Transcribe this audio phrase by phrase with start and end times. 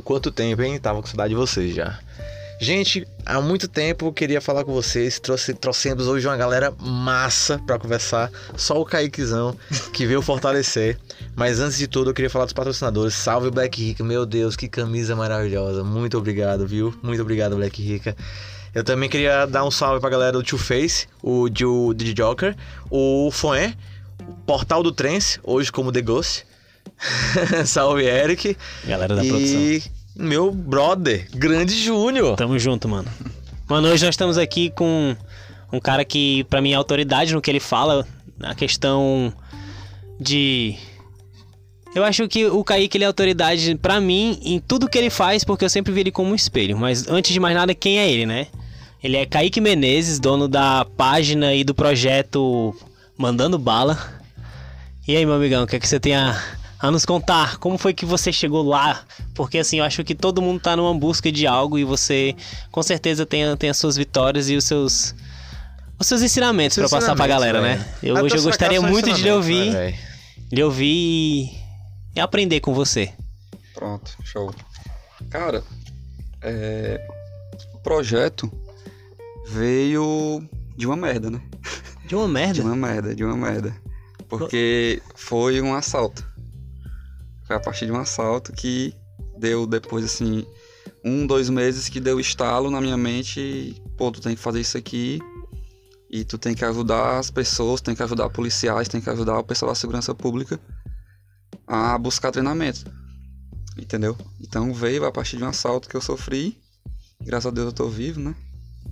[0.00, 0.78] Quanto tempo, hein?
[0.78, 1.98] Tava com saudade de vocês já.
[2.62, 5.18] Gente, há muito tempo eu queria falar com vocês.
[5.18, 8.30] Trouxe, trouxemos hoje uma galera massa para conversar.
[8.54, 9.56] Só o Kaiquezão
[9.94, 10.98] que veio fortalecer.
[11.34, 13.14] Mas antes de tudo, eu queria falar dos patrocinadores.
[13.14, 15.82] Salve Black Rica, meu Deus, que camisa maravilhosa.
[15.82, 16.94] Muito obrigado, viu?
[17.02, 18.14] Muito obrigado, Black Rica.
[18.74, 22.54] Eu também queria dar um salve pra galera do Two Face, o de Joker,
[22.90, 23.74] o Foé,
[24.20, 26.46] o Portal do Trance, hoje como The Ghost.
[27.64, 28.54] salve, Eric.
[28.84, 29.99] Galera da e produção.
[30.20, 32.36] Meu brother, Grande Júnior.
[32.36, 33.08] Tamo junto, mano.
[33.68, 35.16] Mano, hoje nós estamos aqui com
[35.72, 38.06] um cara que, pra mim, é autoridade no que ele fala,
[38.38, 39.32] na questão
[40.20, 40.76] de.
[41.94, 45.42] Eu acho que o Kaique ele é autoridade pra mim em tudo que ele faz,
[45.42, 46.76] porque eu sempre vi ele como um espelho.
[46.76, 48.46] Mas antes de mais nada, quem é ele, né?
[49.02, 52.74] Ele é Kaique Menezes, dono da página e do projeto
[53.16, 53.98] Mandando Bala.
[55.08, 56.40] E aí, meu amigão, o que, é que você tem a,
[56.80, 57.58] a nos contar?
[57.58, 59.04] Como foi que você chegou lá?
[59.34, 62.34] Porque assim, eu acho que todo mundo tá numa busca de algo e você
[62.70, 65.14] com certeza tem, tem as suas vitórias e os seus
[65.98, 67.78] os seus ensinamentos pra passar pra ensinamentos, galera, velho.
[67.80, 67.94] né?
[68.02, 69.98] Eu, Até hoje eu os gostaria muito de lhe ouvir, né, velho?
[70.50, 71.50] lhe ouvir
[72.16, 73.12] e, aprender com você.
[73.74, 74.52] Pronto, show.
[75.28, 75.62] Cara,
[76.40, 77.06] é,
[77.74, 78.50] o projeto
[79.46, 80.42] veio
[80.76, 81.40] de uma merda, né?
[82.06, 82.62] De uma De merda.
[82.62, 83.76] uma merda, de uma merda.
[84.28, 86.24] Porque foi um assalto.
[87.50, 88.94] Foi a partir de um assalto que
[89.36, 90.46] deu depois, assim,
[91.04, 93.82] um, dois meses que deu estalo na minha mente.
[93.98, 95.18] Pô, tu tem que fazer isso aqui.
[96.08, 99.42] E tu tem que ajudar as pessoas, tem que ajudar policiais, tem que ajudar o
[99.42, 100.60] pessoal da segurança pública
[101.66, 102.84] a buscar treinamento.
[103.76, 104.16] Entendeu?
[104.40, 106.56] Então veio a partir de um assalto que eu sofri.
[107.20, 108.32] Graças a Deus eu tô vivo, né?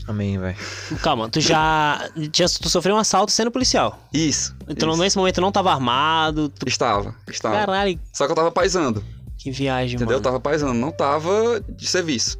[0.06, 0.56] Amém, velho.
[1.02, 3.98] Calma, tu já, já tu sofreu um assalto sendo policial.
[4.12, 4.56] Isso.
[4.68, 4.98] Então isso.
[5.02, 6.48] nesse momento tu não tava armado.
[6.48, 6.66] Tu...
[6.66, 7.54] Estava, estava.
[7.56, 9.04] Caralho, Só que eu tava paisando.
[9.36, 10.14] que viagem, Entendeu?
[10.14, 10.24] Eu mano.
[10.24, 12.38] tava paisando, não tava de serviço.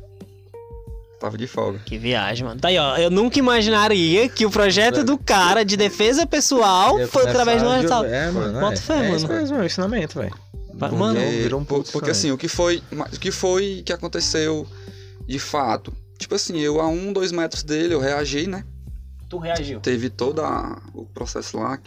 [1.20, 1.80] Tava de folga.
[1.80, 2.60] Que viagem, mano.
[2.60, 2.96] Tá aí, ó.
[2.96, 7.70] Eu nunca imaginaria que o projeto do cara de defesa pessoal foi através de um
[7.70, 8.08] assalto.
[8.08, 8.60] É, mano.
[8.60, 9.16] Bota é, fé, é mano.
[9.16, 10.34] isso mesmo, é um ensinamento, velho.
[10.96, 12.80] Mano, virou um pouco por- porque assim, o que foi.
[12.92, 14.64] O que foi que aconteceu
[15.26, 15.92] de fato?
[16.18, 18.64] Tipo assim, eu a um, dois metros dele, eu reagi, né?
[19.28, 19.80] tu reagiu.
[19.80, 20.42] Teve todo
[20.94, 21.78] o processo lá.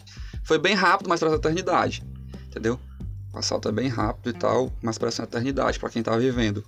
[0.44, 2.04] Foi bem rápido, mas parece uma eternidade.
[2.48, 2.80] Entendeu?
[3.34, 6.64] O assalto é bem rápido e tal, mas parece uma eternidade pra quem tá vivendo.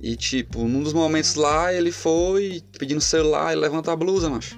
[0.00, 4.56] E tipo, num dos momentos lá, ele foi pedindo celular e levanta a blusa, macho.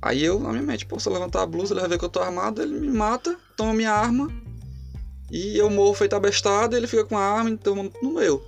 [0.00, 2.04] Aí eu, na minha mente, pô, se eu levantar a blusa, ele vai ver que
[2.04, 4.28] eu tô armado, ele me mata, toma minha arma.
[5.30, 8.44] E eu morro feito abestado, ele fica com a arma, então no meu.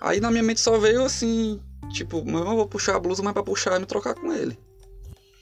[0.00, 3.32] Aí na minha mente só veio assim, tipo, irmão, eu vou puxar a blusa, mas
[3.32, 4.58] pra puxar e me trocar com ele.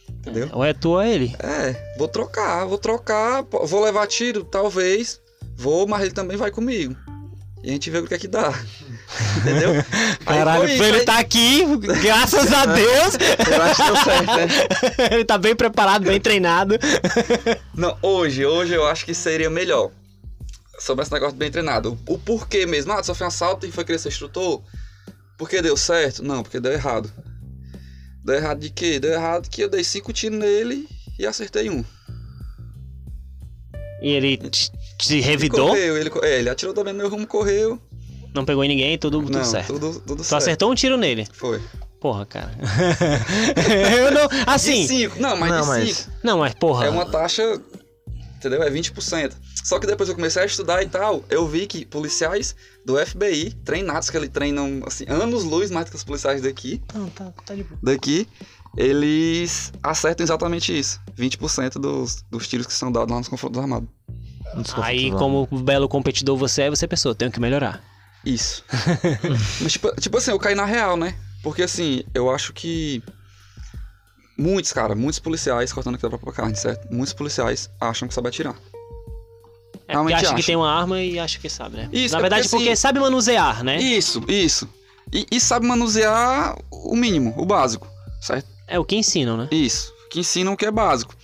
[0.08, 0.48] Entendeu?
[0.52, 1.34] Ou é tu ou é ele.
[1.38, 5.20] É, vou trocar, vou trocar, vou levar tiro, talvez,
[5.56, 6.96] vou, mas ele também vai comigo.
[7.62, 8.52] E a gente vê o que é que dá.
[9.38, 9.70] Entendeu?
[10.26, 11.64] Aí Caralho, isso, ele aí- tá aqui,
[12.02, 13.14] graças a Deus.
[13.50, 15.08] Eu acho que deu certo, né?
[15.12, 16.78] ele tá bem preparado, bem treinado.
[17.74, 19.90] Não, hoje, hoje eu acho que seria melhor.
[20.78, 21.98] Sobre esse negócio bem treinado.
[22.06, 24.62] O, o porquê mesmo, ah, tu sofreu um assalto e foi querer ser instrutor?
[25.38, 26.22] Porque deu certo?
[26.22, 27.10] Não, porque deu errado.
[28.24, 28.98] Deu errado de quê?
[28.98, 30.86] Deu errado que eu dei cinco tiros nele
[31.18, 31.82] e acertei um.
[34.02, 37.26] E ele te, te Ele revidou, correu, ele, é, ele atirou também no meu rumo,
[37.26, 37.80] correu.
[38.34, 39.72] não pegou em ninguém, tudo, tudo Não, certo.
[39.72, 40.42] tudo, tudo Tu certo.
[40.42, 41.26] acertou um tiro nele.
[41.32, 41.60] Foi.
[42.00, 42.52] Porra, cara.
[43.98, 44.28] eu não.
[44.28, 44.86] De Assim.
[44.86, 46.10] 5, não, mas Não, de mas- 5.
[46.22, 46.86] Não, mas porra.
[46.86, 47.42] É uma taxa,
[48.38, 48.62] entendeu?
[48.62, 49.32] É 20%.
[49.64, 52.56] Só que depois que eu comecei a estudar e tal, eu vi que policiais
[52.86, 57.08] do FBI, treinados, que eles treinam, assim, anos-luz mais do que os policiais daqui, Não,
[57.10, 57.78] tá, tá de boa.
[57.82, 58.26] daqui,
[58.76, 61.00] eles acertam exatamente isso.
[61.18, 63.88] 20% dos, dos tiros que são dados lá nos confrontos armados.
[64.56, 67.82] Desculpa, Aí, tudo como belo competidor você é, você pensou, tenho que melhorar.
[68.24, 68.64] Isso.
[69.60, 71.14] Mas, tipo, tipo assim, eu caí na real, né?
[71.42, 73.02] Porque, assim, eu acho que
[74.38, 76.92] muitos, cara, muitos policiais, cortando aqui da própria carne, certo?
[76.92, 78.54] Muitos policiais acham que sabe atirar.
[79.86, 80.46] É Realmente acha que acho.
[80.46, 81.88] tem uma arma e acha que sabe, né?
[81.92, 83.80] Isso, Na é verdade, porque, porque assim, sabe manusear, né?
[83.80, 84.68] Isso, isso.
[85.12, 87.88] E, e sabe manusear o mínimo, o básico,
[88.20, 88.46] certo?
[88.66, 89.48] É o que ensinam, né?
[89.50, 89.92] Isso.
[90.10, 91.14] Que ensinam o que é básico.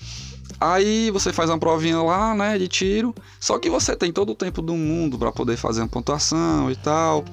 [0.58, 3.14] Aí você faz uma provinha lá, né, de tiro.
[3.38, 6.76] Só que você tem todo o tempo do mundo pra poder fazer uma pontuação e
[6.76, 7.24] tal.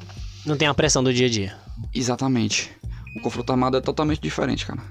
[0.46, 1.56] Não tem a pressão do dia a dia.
[1.94, 2.72] Exatamente.
[3.16, 4.82] O confronto armado é totalmente diferente, cara.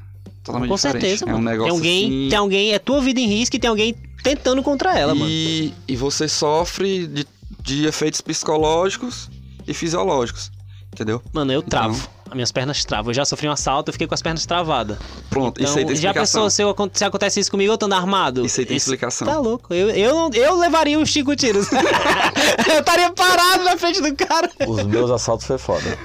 [0.42, 1.00] Totalmente Com diferente.
[1.02, 1.50] certeza, é um mano.
[1.50, 2.28] negócio tem alguém, assim...
[2.30, 5.30] tem alguém, é tua vida em risco e tem alguém tentando contra ela, mano.
[5.30, 7.26] e, e você sofre de,
[7.62, 9.28] de efeitos psicológicos
[9.66, 10.50] e fisiológicos.
[10.92, 11.22] Entendeu?
[11.32, 11.68] Mano, eu Então.
[11.68, 12.08] travo.
[12.28, 13.10] as minhas pernas travam.
[13.10, 14.98] Eu já sofri um assalto, eu fiquei com as pernas travadas.
[15.28, 16.40] Pronto, isso Então, aí tem já explicação.
[16.42, 18.44] pensou se, eu, se acontece isso comigo, eu estando armado?
[18.44, 19.26] Isso aí tem explicação.
[19.28, 19.72] Tá louco.
[19.72, 21.68] Eu, eu, eu levaria uns cinco tiros.
[22.68, 24.50] eu estaria parado na frente do cara.
[24.66, 25.96] Os meus assaltos foi foda.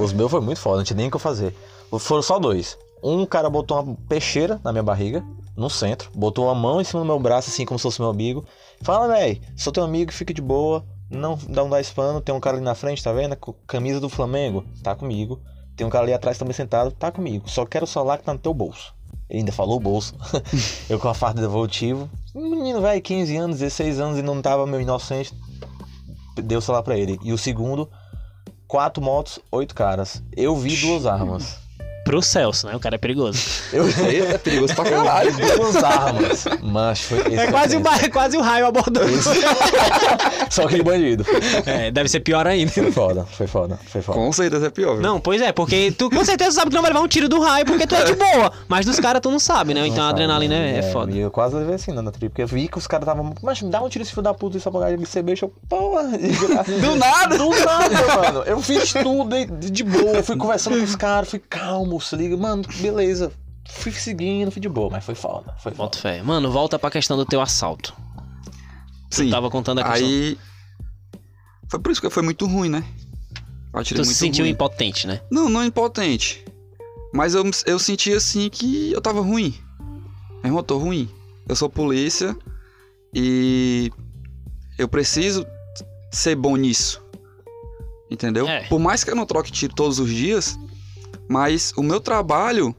[0.00, 1.54] Os meus foi muito foda, não tinha nem o que eu fazer.
[1.98, 2.76] Foram só dois.
[3.06, 5.22] Um cara botou uma peixeira na minha barriga,
[5.54, 8.08] no centro, botou uma mão em cima do meu braço, assim, como se fosse meu
[8.08, 8.46] amigo.
[8.80, 10.82] Fala, véi, sou teu amigo, fica de boa.
[11.10, 13.36] Não dá um dá espano, tem um cara ali na frente, tá vendo?
[13.36, 15.38] Com camisa do Flamengo, tá comigo.
[15.76, 17.46] Tem um cara ali atrás também sentado, tá comigo.
[17.46, 18.94] Só quero o celular que tá no teu bolso.
[19.28, 20.14] Ele ainda falou bolso.
[20.88, 22.08] eu com a farda devolutivo.
[22.34, 25.34] Menino, velho, 15 anos, 16 anos e não tava meu inocente.
[26.42, 27.18] Deu o celular pra ele.
[27.22, 27.86] E o segundo,
[28.66, 30.22] quatro motos, oito caras.
[30.34, 31.63] Eu vi duas armas.
[32.04, 32.76] Pro Celso, né?
[32.76, 33.38] O cara é perigoso.
[33.72, 35.32] Eu aí é perigoso pra caralho.
[35.56, 36.44] duas armas.
[36.62, 37.18] Mas foi.
[37.20, 39.08] esse É quase, ba- é quase o raio abordando.
[40.50, 41.24] Só aquele bandido.
[41.66, 42.70] É, deve ser pior ainda.
[42.70, 44.18] Foi foda, foi foda, foi foda.
[44.18, 45.02] Com certeza é pior, viu?
[45.02, 47.40] Não, pois é, porque tu com certeza sabe que não vai levar um tiro do
[47.40, 48.52] raio porque tu é de boa.
[48.68, 49.86] Mas dos caras tu não sabe, né?
[49.86, 50.76] Então a sabe, adrenalina né?
[50.76, 51.10] é, é foda.
[51.12, 53.34] E eu quase levei assim na tri, porque eu vi que os caras estavam.
[53.42, 55.52] Mas dá um tiro esse filho da puta, esse apagado de CB, eu.
[55.68, 56.04] Porra!
[56.80, 57.38] Do nada!
[57.38, 58.42] Do nada, mano.
[58.46, 60.22] Eu fiz tudo de, de boa.
[60.22, 62.36] Fui conversando com os caras, fui calmo, se liga.
[62.36, 63.32] Mano, beleza.
[63.68, 65.54] Fui seguindo, fui de boa, mas foi foda.
[65.58, 65.76] Foi foda.
[65.76, 66.22] Bota fé.
[66.22, 67.94] Mano, volta pra questão do teu assalto.
[69.10, 69.30] Sim.
[69.30, 70.08] Tava contando a questão.
[70.08, 70.38] Aí.
[71.68, 72.84] Foi por isso que foi muito ruim, né?
[73.72, 74.52] Eu atirei tu se sentiu ruim.
[74.52, 75.20] impotente, né?
[75.30, 76.44] Não, não impotente.
[77.12, 79.54] Mas eu, eu senti assim que eu tava ruim.
[80.42, 81.08] Meu irmão, eu tô ruim.
[81.48, 82.36] Eu sou polícia
[83.14, 83.90] e
[84.78, 85.46] eu preciso
[86.10, 87.02] ser bom nisso.
[88.10, 88.48] Entendeu?
[88.48, 88.64] É.
[88.68, 90.58] Por mais que eu não troque tiro todos os dias,
[91.28, 92.74] mas o meu trabalho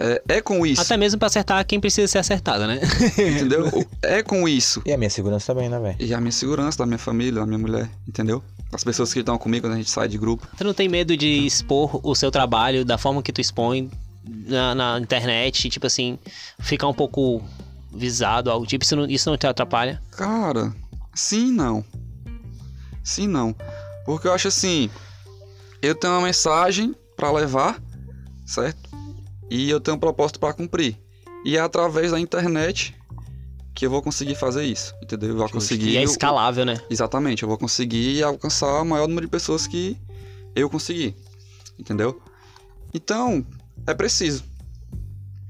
[0.00, 0.80] é, é com isso.
[0.80, 2.80] Até mesmo pra acertar quem precisa ser acertado, né?
[3.18, 3.86] Entendeu?
[4.02, 4.80] É com isso.
[4.86, 5.96] E a minha segurança também, né, velho?
[6.00, 8.42] E a minha segurança da minha família, da minha mulher, entendeu?
[8.72, 10.46] As pessoas que estão comigo quando a gente sai de grupo.
[10.56, 13.90] Tu não tem medo de expor o seu trabalho da forma que tu expõe
[14.24, 16.18] na, na internet, tipo assim,
[16.60, 17.42] ficar um pouco
[17.92, 20.00] visado, algo tipo, isso não, isso não te atrapalha?
[20.12, 20.72] Cara,
[21.14, 21.84] sim não.
[23.04, 23.54] Sim não.
[24.06, 24.88] Porque eu acho assim,
[25.82, 27.78] eu tenho uma mensagem pra levar,
[28.46, 28.88] certo?
[29.50, 30.98] E eu tenho um propósito pra cumprir.
[31.44, 32.96] E é através da internet
[33.74, 35.28] que eu vou conseguir fazer isso, entendeu?
[35.28, 36.80] Eu vou conseguir E é escalável, né?
[36.88, 39.98] Exatamente, eu vou conseguir alcançar o maior número de pessoas que
[40.56, 41.14] eu conseguir.
[41.78, 42.18] Entendeu?
[42.94, 43.44] Então,
[43.86, 44.42] é preciso.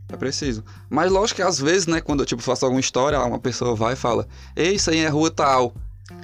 [0.09, 0.65] É preciso.
[0.89, 3.93] Mas lógico que às vezes, né, quando eu tipo, faço alguma história, uma pessoa vai
[3.93, 4.27] e fala,
[4.57, 5.73] Ei, isso aí é rua tal.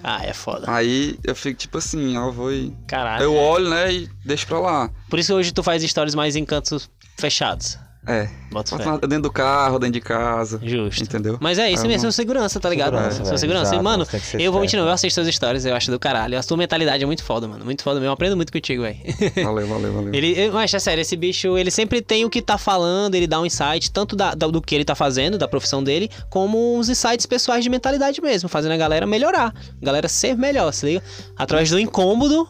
[0.02, 0.70] Ah, é foda.
[0.70, 2.76] Aí eu fico tipo assim, ó, eu vou e...
[2.86, 3.24] Caralho.
[3.24, 4.90] Eu olho, né, e deixo pra lá.
[5.08, 6.88] Por isso que hoje tu faz stories mais em cantos
[7.18, 7.78] fechados.
[8.06, 8.28] É.
[8.52, 8.84] Bota fé.
[8.84, 10.60] Faço dentro do carro, dentro de casa.
[10.62, 11.02] Justo.
[11.02, 11.36] Entendeu?
[11.40, 12.92] Mas é isso É mesmo, segurança, tá ligado?
[12.92, 13.62] Segurança, Sou velho, segurança.
[13.74, 14.06] exato, E, mano,
[14.38, 16.38] eu vou mentir, não, eu assisto suas histórias, eu acho do caralho.
[16.38, 17.64] A tua mentalidade é muito foda, mano.
[17.64, 18.06] Muito foda mesmo.
[18.08, 18.96] Eu aprendo muito contigo, velho.
[19.44, 20.14] Valeu, valeu, valeu.
[20.14, 23.40] Ele, mas é sério, esse bicho, ele sempre tem o que tá falando, ele dá
[23.40, 26.88] um insight, tanto da- da- do que ele tá fazendo, da profissão dele, como uns
[26.88, 29.52] insights pessoais de mentalidade mesmo, fazendo a galera melhorar.
[29.82, 31.02] A galera ser melhor, se liga?
[31.36, 32.48] Através do incômodo,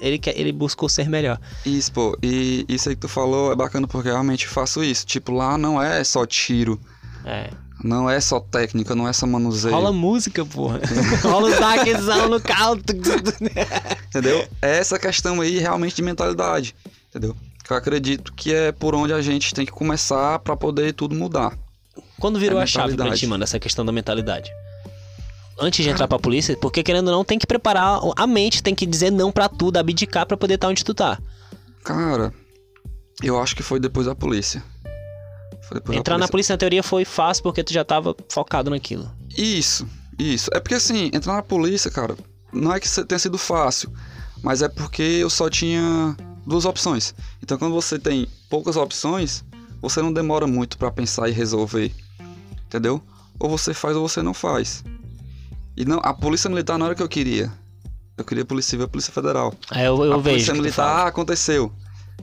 [0.00, 1.40] ele, quer, ele buscou ser melhor.
[1.64, 2.16] Isso, pô.
[2.22, 5.06] E isso aí que tu falou é bacana porque eu realmente faço isso.
[5.06, 6.80] Tipo, lá não é só tiro.
[7.24, 7.50] É.
[7.82, 9.74] Não é só técnica, não é só manuseio.
[9.74, 10.80] Rola música, porra.
[11.22, 12.76] Rola os daquezão no carro.
[14.08, 14.48] Entendeu?
[14.62, 16.74] É essa questão aí realmente de mentalidade.
[17.10, 17.36] Entendeu?
[17.62, 21.14] Que eu acredito que é por onde a gente tem que começar pra poder tudo
[21.14, 21.56] mudar.
[22.18, 24.50] Quando virou É a chave pra ti, mano, essa questão da mentalidade?
[25.58, 28.74] Antes de entrar pra polícia, porque querendo ou não, tem que preparar a mente, tem
[28.74, 31.18] que dizer não pra tudo, abdicar pra poder estar onde tu tá.
[31.82, 32.32] Cara,
[33.22, 34.62] eu acho que foi depois da polícia.
[35.62, 38.68] Foi depois Entrar da na polícia, na teoria, foi fácil porque tu já tava focado
[38.68, 39.10] naquilo.
[39.36, 40.50] Isso, isso.
[40.52, 42.16] É porque assim, entrar na polícia, cara,
[42.52, 43.90] não é que tenha sido fácil,
[44.42, 46.14] mas é porque eu só tinha
[46.46, 47.14] duas opções.
[47.42, 49.42] Então quando você tem poucas opções,
[49.80, 51.92] você não demora muito pra pensar e resolver.
[52.66, 53.02] Entendeu?
[53.38, 54.84] Ou você faz ou você não faz.
[55.76, 57.52] E não, a polícia militar não era o que eu queria.
[58.16, 59.52] Eu queria polícia civil e polícia federal.
[59.70, 61.70] Aí eu, eu a polícia militar aconteceu.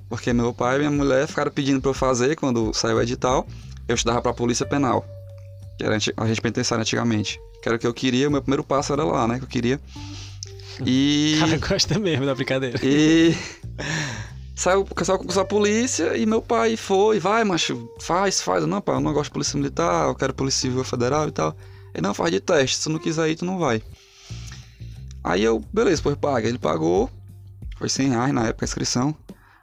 [0.09, 3.47] Porque meu pai e minha mulher ficaram pedindo pra eu fazer quando saiu o edital.
[3.87, 5.05] Eu estudava pra polícia penal.
[5.77, 7.39] Que era a gente penitenciária antigamente.
[7.61, 9.37] Que era o que eu queria, o meu primeiro passo era lá, né?
[9.37, 9.79] Que eu queria.
[10.85, 11.37] E.
[11.39, 12.79] Cara, gosta mesmo da brincadeira.
[12.81, 13.35] E.
[14.55, 18.61] Saiu, saiu concurso da polícia e meu pai foi, vai, macho, faz, faz.
[18.61, 21.31] Eu, Não, pai, eu não gosto de polícia militar, eu quero polícia civil federal e
[21.31, 21.55] tal.
[21.93, 23.81] Ele não faz de teste, se não quiser ir, tu não vai.
[25.23, 26.47] Aí eu, beleza, pois paga.
[26.47, 27.09] Ele pagou,
[27.77, 29.15] foi 100 reais na época a inscrição.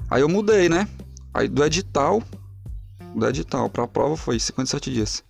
[0.09, 0.89] Aí eu mudei, né?
[1.35, 2.23] Aí do edital,
[3.15, 5.23] do edital pra prova foi 57 dias.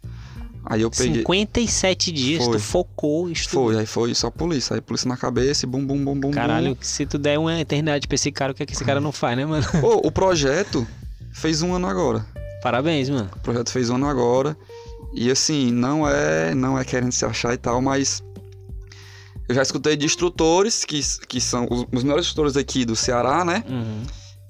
[0.64, 1.23] Aí eu peguei.
[1.23, 2.52] 57 dias, Foi.
[2.52, 3.66] tu focou, estudou.
[3.66, 4.75] Foi, aí foi só polícia.
[4.75, 6.30] Aí polícia na cabeça e bum, bum, bum, bum.
[6.30, 9.00] Caralho, se tu der uma eternidade pra esse cara, o que é que esse cara
[9.00, 9.66] não faz, né, mano?
[9.80, 9.87] bum.
[9.87, 10.87] Ô, o projeto
[11.33, 12.26] fez um ano agora.
[12.62, 13.30] Parabéns, mano.
[13.35, 14.57] O projeto fez um ano agora.
[15.12, 18.23] E assim, não é, não é querendo se achar e tal, mas
[19.49, 23.45] eu já escutei de instrutores que, que são os, os melhores instrutores aqui do Ceará,
[23.45, 23.64] né?
[23.69, 24.02] Uhum.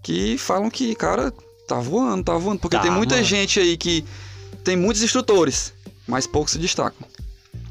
[0.02, 1.33] Que falam que, cara,
[1.67, 2.61] tá voando, tá voando.
[2.61, 3.26] Porque Tá, tem muita mano.
[3.26, 4.05] gente aí que
[4.62, 5.73] tem muitos instrutores,
[6.07, 7.07] mas poucos se destacam.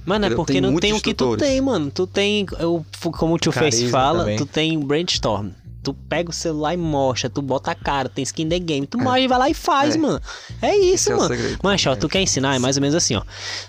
[0.05, 1.91] Mano, é porque Tem não tem o que tu tem, mano.
[1.91, 2.84] Tu tem, eu,
[3.17, 4.38] como o tio Face fala, também.
[4.38, 5.50] tu tem brainstorm.
[5.89, 9.00] Tu pega o celular e mostra, tu bota a cara, tem skin the game, tu
[9.00, 9.03] É.
[9.03, 9.98] mostra e vai lá e faz, É.
[9.98, 10.22] mano.
[10.62, 11.27] É isso, é mano.
[11.29, 11.58] segredo.
[11.63, 12.55] Mancha, ó, tu quer ensinar?
[12.55, 13.24] É mais ou menos assim, ó.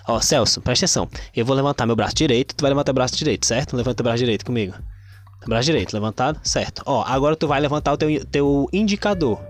[0.06, 1.08] Ó, Celso, presta atenção.
[1.34, 3.74] Eu vou levantar meu braço direito, tu vai levantar o braço direito, certo?
[3.74, 4.74] Levanta o braço direito comigo.
[5.46, 6.82] Braço direito, levantado, certo.
[6.84, 9.40] Ó, agora tu vai levantar o teu, teu indicador.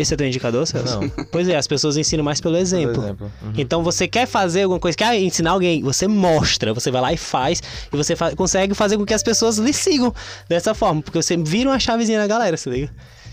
[0.00, 1.00] Esse é teu indicador, Celso?
[1.00, 1.08] Não.
[1.32, 3.02] Pois é, as pessoas ensinam mais pelo exemplo.
[3.02, 3.32] exemplo.
[3.42, 3.52] Uhum.
[3.56, 7.16] Então você quer fazer alguma coisa, quer ensinar alguém, você mostra, você vai lá e
[7.16, 7.62] faz,
[7.92, 10.14] e você fa- consegue fazer com que as pessoas lhe sigam
[10.48, 12.90] dessa forma, porque você vira uma chavezinha na galera, se liga?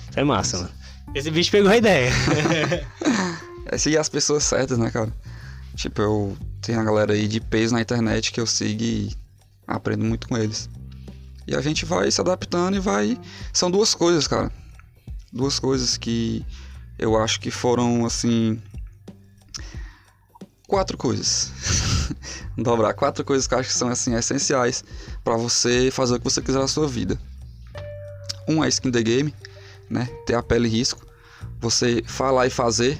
[0.09, 0.69] Isso é massa, mano.
[1.13, 2.11] Esse bicho pegou a ideia.
[3.67, 5.11] É seguir as pessoas certas, né, cara?
[5.75, 9.11] Tipo, eu tenho a galera aí de peso na internet que eu sigo e
[9.67, 10.69] aprendo muito com eles.
[11.47, 13.17] E a gente vai se adaptando e vai.
[13.51, 14.51] São duas coisas, cara.
[15.35, 16.45] Duas coisas que
[16.97, 18.59] eu acho que foram, assim.
[20.67, 21.51] Quatro coisas.
[22.57, 22.93] Dobrar.
[22.93, 24.83] Quatro coisas que eu acho que são, assim, essenciais
[25.23, 27.19] pra você fazer o que você quiser na sua vida.
[28.47, 29.33] Um é skin the game,
[29.89, 30.05] né?
[30.25, 31.05] Ter a pele risco.
[31.59, 32.97] Você falar e fazer.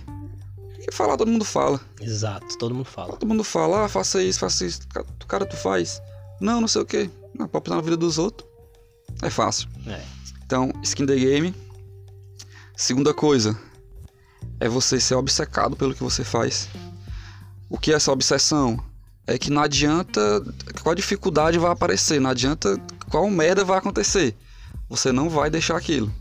[0.75, 1.79] Porque falar todo mundo fala.
[2.01, 3.13] Exato, todo mundo fala.
[3.13, 4.81] Todo mundo fala, ah, faça isso, faça isso.
[4.89, 6.01] Ca- Cara, tu faz.
[6.39, 7.09] Não, não sei o que.
[7.37, 8.47] Não, pode na vida dos outros.
[9.21, 9.67] É fácil.
[9.87, 10.01] É.
[10.45, 11.55] Então, skin the game.
[12.75, 13.57] Segunda coisa
[14.59, 16.67] é você ser obcecado pelo que você faz.
[17.69, 18.79] O que é essa obsessão?
[19.27, 20.19] É que não adianta
[20.83, 22.79] qual dificuldade vai aparecer, não adianta
[23.09, 24.35] qual merda vai acontecer.
[24.87, 26.13] Você não vai deixar aquilo.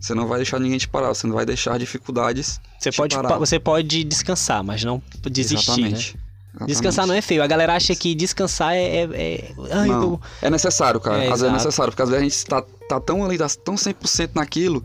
[0.00, 2.60] Você não vai deixar ninguém te parar, você não vai deixar dificuldades.
[2.78, 3.38] Você te pode, parar.
[3.38, 5.88] você pode descansar, mas não desistir, né?
[5.88, 6.18] Exatamente.
[6.66, 7.42] Descansar não é feio.
[7.42, 8.82] A galera acha que descansar é.
[8.82, 9.54] é, é...
[9.70, 11.18] Ai, Não, eu- é necessário, cara.
[11.18, 11.64] É, às vezes é exato.
[11.64, 14.84] necessário, porque às vezes a gente tá, tá tão ali, tá tão 100% naquilo,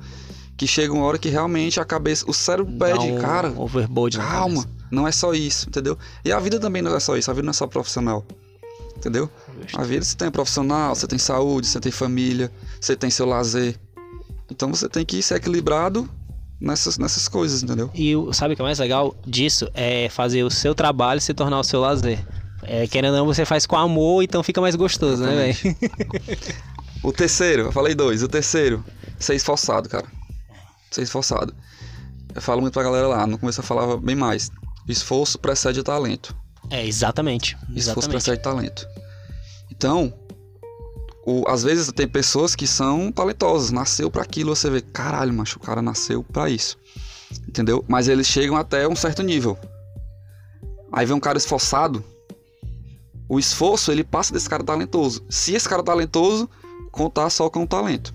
[0.57, 4.17] que chega uma hora que realmente a cabeça, o cérebro dá pede, um cara, Overboard
[4.17, 5.97] calma, não é só isso, entendeu?
[6.25, 8.25] E a vida também não é só isso, a vida não é só profissional,
[8.95, 9.29] entendeu?
[9.73, 13.79] A vida você tem profissional, você tem saúde, você tem família, você tem seu lazer.
[14.49, 16.09] Então você tem que ser equilibrado
[16.59, 17.91] nessas, nessas coisas, entendeu?
[17.93, 19.69] E sabe o que é mais legal disso?
[19.75, 22.25] É fazer o seu trabalho se tornar o seu lazer.
[22.63, 25.77] É, querendo ou não, você faz com amor, então fica mais gostoso, né, velho?
[27.03, 28.23] O terceiro, eu falei dois.
[28.23, 28.83] O terceiro,
[29.19, 30.16] ser esforçado, cara.
[30.91, 31.53] Ser esforçado.
[32.33, 34.51] Eu falo muito pra galera lá, no começo eu falava bem mais.
[34.87, 36.35] Esforço precede talento.
[36.69, 37.55] É, exatamente.
[37.55, 38.09] Esforço Exatamente.
[38.11, 38.87] precede talento.
[39.71, 40.13] Então,
[41.25, 45.57] o- às vezes tem pessoas que são talentosas, nasceu pra aquilo, você vê, caralho, macho,
[45.57, 46.77] o cara nasceu pra isso.
[47.47, 47.83] Entendeu?
[47.87, 49.57] Mas eles chegam até um certo nível.
[50.91, 52.03] Aí vem um cara esforçado,
[53.27, 55.25] o esforço ele passa desse cara talentoso.
[55.29, 56.49] Se esse cara talentoso,
[56.91, 58.13] contar só com o talento.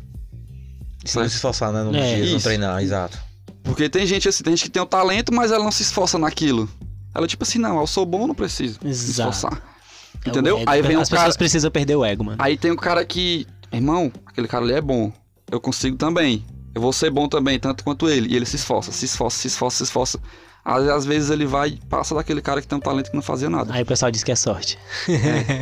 [1.05, 1.83] Se não se esforçar, né?
[1.83, 3.19] No É, dia, não treinar, exato.
[3.63, 6.19] Porque tem gente assim, tem gente que tem o talento, mas ela não se esforça
[6.19, 6.69] naquilo.
[7.15, 9.31] Ela tipo assim, não, eu sou bom, não preciso me Exato.
[9.31, 9.63] esforçar.
[10.25, 10.59] É Entendeu?
[10.59, 10.71] ego.
[10.71, 12.39] Aí vem um As cara, pessoas precisam perder o ego, mano.
[12.41, 15.13] aí tem o cara que, irmão, aquele cara ali é bom.
[15.51, 16.45] Eu consigo também.
[16.75, 18.33] Eu vou ser bom também, tanto quanto ele.
[18.33, 20.19] E ele se esforça, se esforça, se esforça, se esforça.
[20.65, 23.23] Às, às vezes ele vai e passa daquele cara que tem um talento que não
[23.23, 23.75] fazia nada.
[23.75, 24.79] Aí o pessoal diz que é sorte.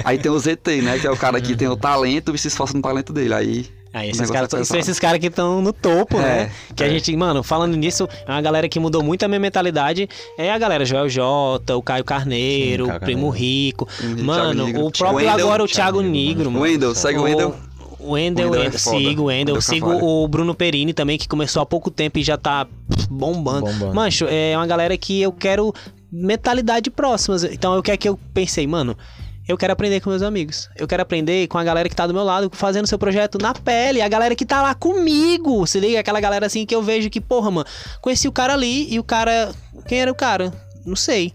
[0.04, 0.98] Aí tem o ZT, né?
[0.98, 3.34] Que é o cara que tem o talento e se esforça no talento dele.
[3.34, 3.79] Aí.
[3.92, 6.52] Aí esses caras, é são esses caras que estão no topo, É, né?
[6.76, 6.90] Que a é.
[6.90, 10.08] gente, mano, falando nisso, é uma galera que mudou muito a minha mentalidade.
[10.38, 13.30] É a galera Joel J, o Caio Carneiro, Sim, o Primo Carneiro.
[13.30, 13.86] Rico.
[13.86, 16.64] Thiago Mano, o próprio Wendel, agora o Thiago Thiago Nigro, Nigro, mano.
[16.64, 17.54] Wendel, segue o Wendel.
[17.98, 21.60] O Wendel, Wendel é sigo o Wendel, Wendel sigo o Bruno Perini também, que começou
[21.60, 22.66] há pouco tempo e já tá
[23.10, 23.66] bombando.
[23.66, 23.94] Bombando.
[23.94, 25.74] Mancho, é uma galera que eu quero
[26.10, 27.44] mentalidade próximas.
[27.44, 28.96] Então, o que é que eu pensei, mano?
[29.50, 30.70] Eu quero aprender com meus amigos.
[30.76, 33.52] Eu quero aprender com a galera que tá do meu lado, fazendo seu projeto na
[33.52, 34.00] pele.
[34.00, 35.66] A galera que tá lá comigo.
[35.66, 35.98] Se liga?
[35.98, 37.66] Aquela galera assim que eu vejo que, porra, mano,
[38.00, 39.52] conheci o cara ali e o cara.
[39.88, 40.52] Quem era o cara?
[40.86, 41.34] Não sei.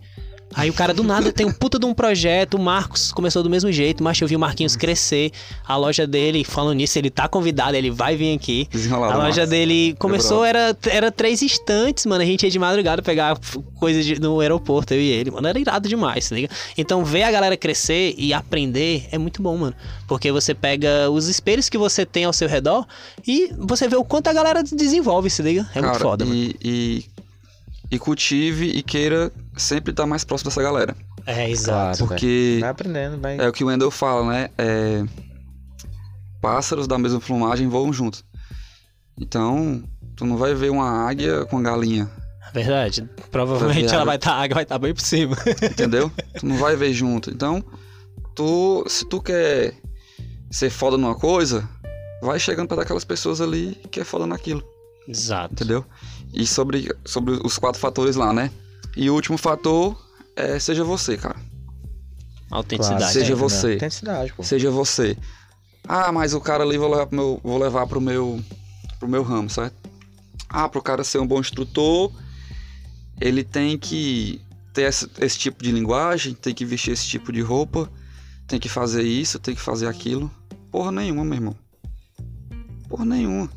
[0.53, 3.49] Aí o cara do nada tem um puta de um projeto, o Marcos começou do
[3.49, 5.31] mesmo jeito, mas eu vi o Marquinhos crescer,
[5.67, 8.65] a loja dele, falando nisso, ele tá convidado, ele vai vir aqui.
[8.71, 9.13] Desenrolado.
[9.13, 9.49] A loja Marcos.
[9.49, 12.21] dele começou, era, era três instantes, mano.
[12.21, 13.37] A gente ia de madrugada pegar
[13.77, 15.45] coisa de- no aeroporto, eu e ele, mano.
[15.45, 16.55] Era irado demais, tá ligado?
[16.77, 19.75] Então, ver a galera crescer e aprender é muito bom, mano.
[20.07, 22.85] Porque você pega os espelhos que você tem ao seu redor
[23.27, 25.67] e você vê o quanto a galera desenvolve, se liga?
[25.75, 26.37] É muito Cara, foda, mano.
[26.63, 27.03] e,
[27.91, 30.95] e, cultive e queira sempre estar mais próximo dessa galera.
[31.25, 31.97] É, exato.
[31.97, 32.07] Claro.
[32.07, 33.37] Porque Vai aprendendo, vai.
[33.37, 34.49] é o que o Wendel fala, né?
[34.57, 35.03] É,
[36.41, 38.23] pássaros da mesma plumagem voam juntos.
[39.19, 39.83] Então,
[40.15, 42.09] tu não vai ver uma águia com galinha,
[42.55, 43.09] Verdade.
[43.31, 45.35] Provavelmente ela vai estar, a água vai estar bem por cima.
[45.61, 46.09] entendeu?
[46.39, 47.29] tu não vai ver junto.
[47.29, 47.61] Então,
[48.33, 49.73] tu, se tu quer
[50.49, 51.67] ser foda numa coisa,
[52.21, 54.63] vai chegando para aquelas pessoas ali que é foda naquilo.
[55.05, 55.53] Exato.
[55.53, 55.85] entendeu?
[56.35, 58.51] E sobre, sobre os quatro fatores lá, né?
[58.95, 59.97] E o último fator
[60.35, 61.39] é seja você, cara.
[62.51, 62.99] Autenticidade.
[62.99, 63.49] Claro, seja sempre, né?
[63.49, 63.71] você.
[63.73, 64.43] Autenticidade, pô.
[64.43, 65.17] Seja você.
[65.87, 68.43] Ah, mas o cara ali vou levar pro meu, vou levar pro meu,
[68.99, 69.75] pro meu ramo, certo?
[70.49, 72.11] Ah, pro cara ser um bom instrutor,
[73.19, 74.41] ele tem que
[74.73, 77.89] ter esse, esse tipo de linguagem, tem que vestir esse tipo de roupa,
[78.47, 80.29] tem que fazer isso, tem que fazer aquilo.
[80.71, 81.55] Porra nenhuma, meu irmão.
[82.89, 83.49] Porra nenhuma.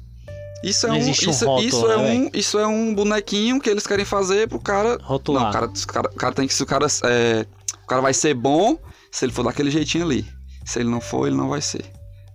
[0.62, 3.60] Isso é Não um, existe um isso, isso é né, um, isso é um bonequinho
[3.60, 5.42] que eles querem fazer pro cara Rotular.
[5.44, 6.54] não, o cara, cara, cara tem que.
[6.54, 6.86] Se o cara.
[7.04, 7.46] é,
[7.82, 8.78] o cara vai ser bom
[9.10, 10.26] se ele for daquele jeitinho ali.
[10.64, 11.84] Se ele não for, ele não vai ser.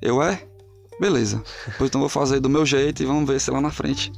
[0.01, 0.41] Eu é?
[0.99, 1.43] Beleza.
[1.77, 4.11] Pois então vou fazer do meu jeito e vamos ver se lá na frente.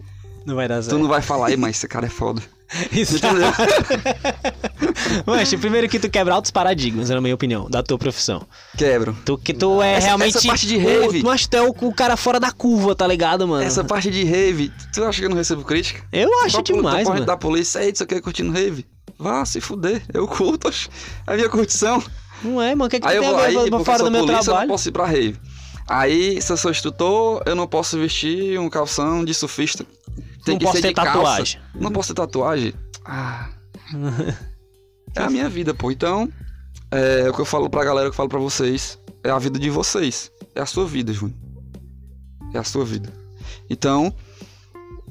[0.45, 0.99] Não vai dar Tu certo.
[0.99, 2.41] não vai falar, aí, mas esse cara é foda.
[2.91, 3.51] Entendeu?
[5.25, 8.45] Mas, primeiro que tu quebra altos paradigmas, na minha opinião, da tua profissão.
[8.77, 9.15] Quebro.
[9.25, 10.37] Tu, que tu é Essa- realmente.
[10.37, 13.05] essa parte de rave- O, mas tu é o, o cara fora da curva, tá
[13.07, 13.63] ligado, mano?
[13.63, 16.03] Essa parte de rave, tu acha que eu não recebo crítica?
[16.11, 17.25] Eu acho poli- demais, mano.
[17.25, 18.85] da polícia, ei, isso aqui é curtindo rave.
[19.17, 20.69] Vá se fuder, eu curto,
[21.25, 22.03] a minha curtição.
[22.43, 22.87] Não é, mano.
[22.87, 24.11] O que, é que tu Aí eu tem vou a aí, ver eu fora do
[24.11, 24.69] meu polícia, eu não trabalho?
[24.69, 25.37] posso ir pra rave.
[25.87, 29.85] Aí, se eu sou instrutor, eu não posso vestir um calção de surfista.
[30.45, 31.11] Tem Não que posso ser ter de calça.
[31.11, 31.61] tatuagem.
[31.73, 32.73] Não posso ter tatuagem?
[33.03, 33.49] Ah.
[35.15, 35.91] é a minha vida, pô.
[35.91, 36.31] Então,
[36.91, 38.99] é o que eu falo pra galera, o que eu falo pra vocês.
[39.23, 40.31] É a vida de vocês.
[40.53, 41.37] É a sua vida, Júnior.
[42.53, 43.11] É a sua vida.
[43.67, 44.13] Então,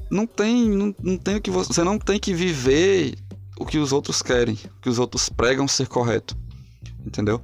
[0.09, 3.15] não tem, não, não tem o que você, você não tem que viver
[3.59, 6.37] o que os outros querem, o que os outros pregam ser correto.
[7.05, 7.41] Entendeu?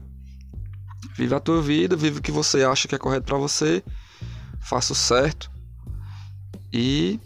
[1.18, 3.84] Vive a tua vida, vive o que você acha que é correto pra você,
[4.62, 5.52] faça o certo
[6.72, 7.20] e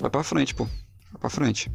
[0.00, 0.64] vai pra frente, pô.
[0.64, 1.70] Vai pra frente.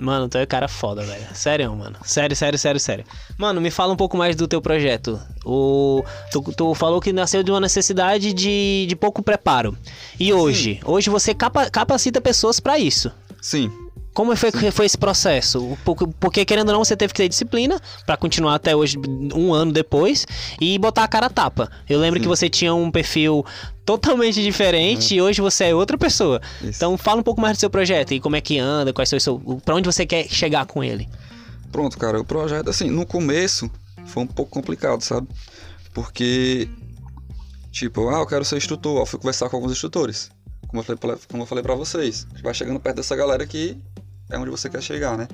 [0.00, 1.24] Mano, tu é cara foda, velho.
[1.34, 1.96] Sério, mano.
[2.04, 3.04] Sério, sério, sério, sério.
[3.38, 5.20] Mano, me fala um pouco mais do teu projeto.
[5.44, 9.78] O, tu, tu falou que nasceu de uma necessidade de, de pouco preparo.
[10.18, 10.80] E hoje?
[10.84, 13.10] Hoje você capa- capacita pessoas pra isso.
[13.40, 13.70] Sim,
[14.14, 15.76] Como foi foi esse processo?
[16.20, 18.96] Porque, querendo ou não, você teve que ter disciplina pra continuar até hoje,
[19.34, 20.24] um ano depois,
[20.60, 21.68] e botar a cara a tapa.
[21.88, 23.44] Eu lembro que você tinha um perfil
[23.84, 26.40] totalmente diferente e hoje você é outra pessoa.
[26.60, 26.68] Isso.
[26.76, 29.38] Então fala um pouco mais do seu projeto e como é que anda, quais são
[29.64, 31.08] para onde você quer chegar com ele.
[31.72, 33.68] Pronto, cara, o projeto, assim, no começo
[34.06, 35.26] foi um pouco complicado, sabe?
[35.92, 36.68] Porque,
[37.72, 40.30] tipo, ah, eu quero ser instrutor, eu fui conversar com alguns instrutores.
[40.68, 43.76] Como eu falei, pra- como eu falei pra vocês, vai chegando perto dessa galera que
[44.34, 45.28] é onde você quer chegar, né?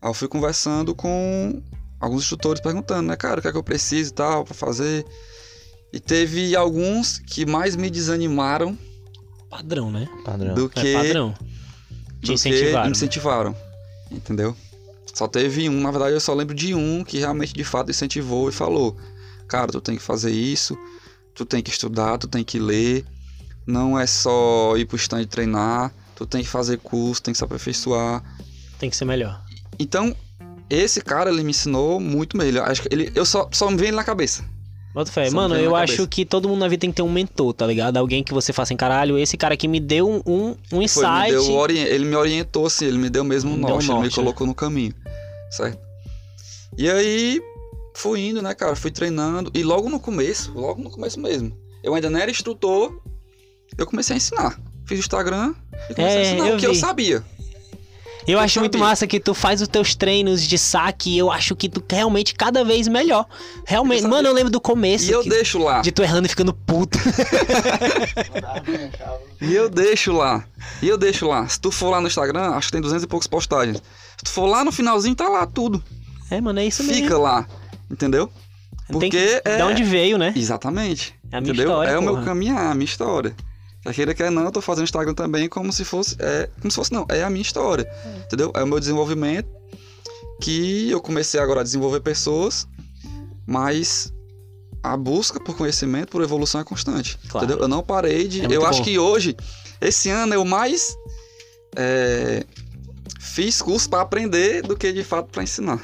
[0.00, 1.62] Aí eu fui conversando com
[1.98, 5.04] alguns instrutores perguntando, né, cara, o que é que eu preciso e tal pra fazer.
[5.92, 8.78] E teve alguns que mais me desanimaram
[9.50, 10.08] Padrão, né?
[10.24, 10.54] Padrão.
[10.54, 11.34] do que É padrão.
[12.22, 12.84] Te incentivaram.
[12.86, 13.56] me incentivaram.
[14.10, 14.56] Entendeu?
[15.12, 18.48] Só teve um, na verdade eu só lembro de um que realmente de fato incentivou
[18.48, 18.96] e falou:
[19.48, 20.78] Cara, tu tem que fazer isso,
[21.34, 23.04] tu tem que estudar, tu tem que ler,
[23.66, 27.44] não é só ir pro stand treinar, tu tem que fazer curso, tem que se
[27.44, 28.22] aperfeiçoar.
[28.78, 29.42] Tem que ser melhor.
[29.78, 30.14] Então,
[30.68, 32.68] esse cara ele me ensinou muito melhor.
[32.68, 34.44] Acho que ele, eu só, só me vem na cabeça.
[34.92, 35.30] Bota fé.
[35.30, 36.08] Só Mano, eu acho cabeça.
[36.08, 37.96] que todo mundo na vida tem que ter um mentor, tá ligado?
[37.96, 39.16] Alguém que você faça em caralho.
[39.16, 41.30] Esse cara aqui me deu um, um, um Foi, me insight.
[41.30, 44.14] deu ele me orientou, assim, ele me deu mesmo um um norte, ele me norte,
[44.14, 44.94] colocou no caminho,
[45.50, 45.78] certo?
[46.76, 47.40] E aí,
[47.94, 51.94] fui indo, né, cara, fui treinando, e logo no começo, logo no começo mesmo, eu
[51.94, 53.00] ainda não era instrutor,
[53.76, 54.60] eu comecei a ensinar.
[54.90, 55.54] Fiz o Instagram
[55.88, 56.78] e comecei É, a ensinar eu o que eu vi.
[56.80, 57.22] sabia.
[58.26, 61.30] Eu Eu acho muito massa que tu faz os teus treinos de saque e eu
[61.30, 63.24] acho que tu realmente cada vez melhor.
[63.64, 66.26] Realmente, Eu mano, eu lembro do começo E eu que- deixo lá, de tu errando
[66.26, 66.98] e ficando puto.
[69.40, 70.44] e eu deixo lá,
[70.82, 71.46] e eu deixo lá.
[71.48, 73.76] Se tu for lá no Instagram, acho que tem 200 e poucas postagens.
[73.78, 75.82] Se tu for lá no finalzinho, tá lá tudo.
[76.30, 77.18] É, mano, é isso Fica mesmo.
[77.18, 77.46] lá,
[77.90, 78.26] entendeu?
[78.26, 79.42] Tem Porque que...
[79.44, 79.56] é...
[79.56, 80.32] De onde veio, né?
[80.36, 81.14] Exatamente.
[81.32, 81.70] É a minha entendeu?
[81.70, 82.24] história, é o meu porra.
[82.24, 83.34] caminhar, a minha história.
[83.82, 86.16] Quer queira, quer não, eu tô fazendo Instagram também como se fosse.
[86.18, 87.90] É, como se fosse, não, é a minha história.
[88.24, 88.52] Entendeu?
[88.54, 89.48] É o meu desenvolvimento
[90.40, 92.66] que eu comecei agora a desenvolver pessoas,
[93.46, 94.12] mas
[94.82, 97.18] a busca por conhecimento, por evolução é constante.
[97.28, 97.46] Claro.
[97.46, 97.64] Entendeu?
[97.64, 98.42] Eu não parei de.
[98.42, 98.84] É eu acho bom.
[98.84, 99.36] que hoje,
[99.80, 100.96] esse ano, eu mais
[101.76, 102.44] é,
[103.18, 105.80] fiz curso para aprender do que de fato para ensinar.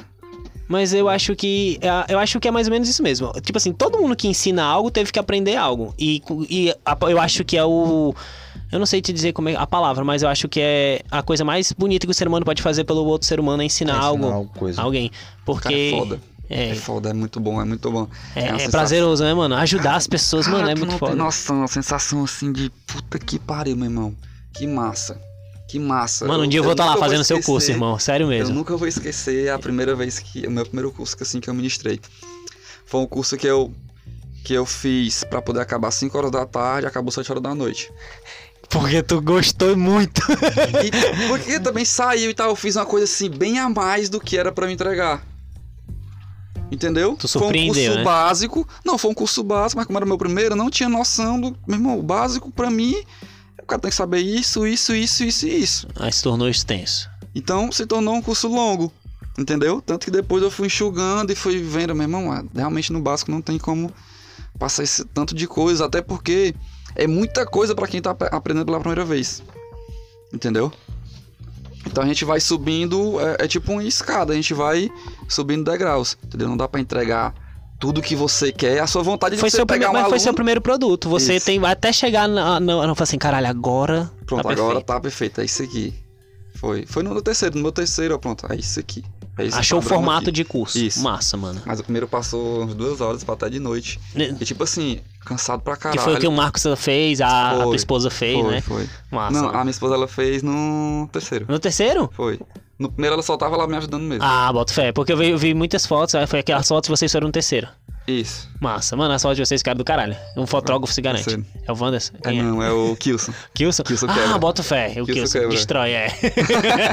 [0.69, 1.79] Mas eu acho que.
[1.81, 3.33] é, Eu acho que é mais ou menos isso mesmo.
[3.41, 5.95] Tipo assim, todo mundo que ensina algo teve que aprender algo.
[5.99, 6.75] E, e
[7.09, 8.15] eu acho que é o.
[8.73, 11.23] Eu não sei te dizer como é a palavra, mas eu acho que é a
[11.23, 13.93] coisa mais bonita que o ser humano pode fazer pelo outro ser humano é ensinar,
[13.93, 14.51] É ensinar algo.
[14.59, 14.83] coisa.
[14.83, 15.11] Alguém.
[15.45, 15.63] Porque.
[15.63, 16.21] Cara, é foda.
[16.49, 18.09] É, É foda, é muito bom, é muito bom.
[18.35, 19.55] é, é sensação- prazeroso, né, mano?
[19.57, 21.15] Ajudar as pessoas, mano, Cara, é tu muito não foda.
[21.17, 24.15] noção, a sensação assim de puta que pariu, meu irmão.
[24.55, 25.21] Que massa.
[25.77, 26.27] Que massa.
[26.27, 27.99] Mano, um dia eu vou estar lá nunca fazendo seu esquecer- curso, irmão.
[27.99, 28.55] Sério Eu mesmo.
[28.55, 30.47] nunca vou esquecer a primeira vez que.
[30.47, 32.01] O meu primeiro curso que, assim, que eu ministrei.
[32.87, 33.71] Foi um curso que eu.
[34.43, 37.91] Que eu fiz pra poder acabar 5 horas da tarde, acabou 7 horas da noite.
[38.71, 40.23] Porque tu gostou muito.
[40.83, 44.19] E, porque também saiu e tal, eu fiz uma coisa assim, bem a mais do
[44.21, 45.23] que era pra me entregar.
[46.71, 47.17] Entendeu?
[47.19, 48.05] Tu Foi um surpreendeu, curso né?
[48.05, 48.69] básico.
[48.85, 51.57] Não, foi um curso básico, mas como era meu primeiro, eu não tinha noção do.
[51.67, 52.97] Meu irmão, o básico pra mim,
[53.63, 55.89] o cara tem que saber isso, isso, isso, isso e isso.
[55.97, 57.09] Aí se tornou extenso.
[57.35, 58.93] Então se tornou um curso longo.
[59.39, 59.83] Entendeu?
[59.83, 63.31] Tanto que depois eu fui enxugando e fui vendo, meu irmão, ah, realmente no básico
[63.31, 63.93] não tem como
[64.59, 66.55] passar esse tanto de coisa, até porque
[66.95, 69.43] é muita coisa pra quem tá ap- aprendendo pela primeira vez.
[70.33, 70.73] Entendeu?
[71.87, 74.91] Então a gente vai subindo, é, é tipo uma escada, a gente vai
[75.29, 76.49] subindo degraus, entendeu?
[76.49, 77.35] Não dá pra entregar
[77.79, 80.09] tudo que você quer, a sua vontade de Foi você seu, pegar primeiro, um mas
[80.09, 80.25] foi aluno...
[80.25, 81.09] seu primeiro produto.
[81.09, 81.47] Você Isso.
[81.47, 84.11] tem até chegar na, na, na, falar assim, caralho, agora.
[84.25, 84.87] Pronto, tá agora perfeito.
[84.87, 85.95] tá perfeito, é isso aqui.
[86.55, 89.05] Foi, foi no terceiro, no meu terceiro, ó, pronto, é isso aqui.
[89.39, 90.33] É Achou o padrão formato aqui.
[90.33, 90.79] de curso.
[90.79, 91.03] Isso.
[91.03, 91.61] Massa, mano.
[91.67, 94.01] Mas o primeiro passou umas duas horas pra até de noite.
[94.15, 96.01] E tipo assim, cansado pra Que caralho.
[96.01, 98.61] foi o que o Marcos fez, a, a tua Foi, esposa fez, foi, né?
[98.63, 98.89] Foi.
[99.11, 99.33] Massa.
[99.33, 99.59] Não, mano.
[99.59, 101.45] a minha esposa ela fez no terceiro.
[101.51, 102.09] No terceiro?
[102.15, 102.41] Foi.
[102.79, 104.23] No primeiro ela só tava lá me ajudando mesmo.
[104.25, 104.93] Ah, boto fé.
[104.93, 107.67] Porque eu vi, eu vi muitas fotos, foi aquelas fotos que vocês foram no terceiro.
[108.07, 108.49] Isso.
[108.61, 108.95] Massa.
[108.97, 110.17] Mano, as fotos de vocês, cara do caralho.
[110.37, 111.43] Um fotógrafo se garante.
[111.67, 112.13] É o Wanderson?
[112.25, 112.43] É, é?
[112.43, 113.33] não, é o Kilson.
[113.55, 113.83] Kilson?
[113.83, 114.39] Kilson ah, quebra.
[114.39, 114.89] bota fé.
[114.91, 115.33] O Kilson Kilson.
[115.39, 115.49] quebra.
[115.49, 116.09] Destrói, é.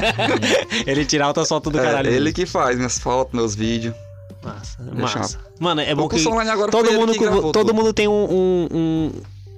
[0.86, 2.08] ele tira altas fotos do É, caralho.
[2.08, 2.34] ele mesmo.
[2.34, 3.94] que faz minhas fotos, meus vídeos.
[4.42, 4.78] Massa.
[4.92, 5.38] Massa.
[5.58, 6.22] Mano, é bom o que.
[6.70, 7.74] todo mundo, que gravou todo tudo.
[7.74, 8.68] mundo tem um, um-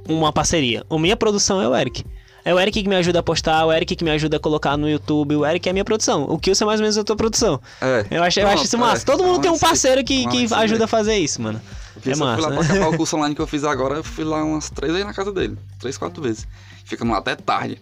[0.08, 0.84] um- uma parceria.
[0.88, 2.04] A minha produção é o Eric.
[2.46, 4.76] É o Eric que me ajuda a postar, o Eric que me ajuda a colocar
[4.76, 6.22] no YouTube, o Eric é a minha produção.
[6.28, 7.60] O Kilson é mais ou menos a tua produção.
[7.82, 8.06] É.
[8.08, 9.02] Eu acho, eu acho isso massa.
[9.02, 9.04] é.
[9.04, 11.60] Todo mundo tem um parceiro que, que esse ajuda a fazer isso, mano.
[11.94, 12.50] Porque É eu fui lá massa.
[12.50, 15.06] pra acabar o curso online que eu fiz agora, eu fui lá umas três vezes
[15.08, 15.58] na casa dele.
[15.80, 16.46] Três, quatro vezes.
[16.84, 17.80] Ficamos lá até tarde.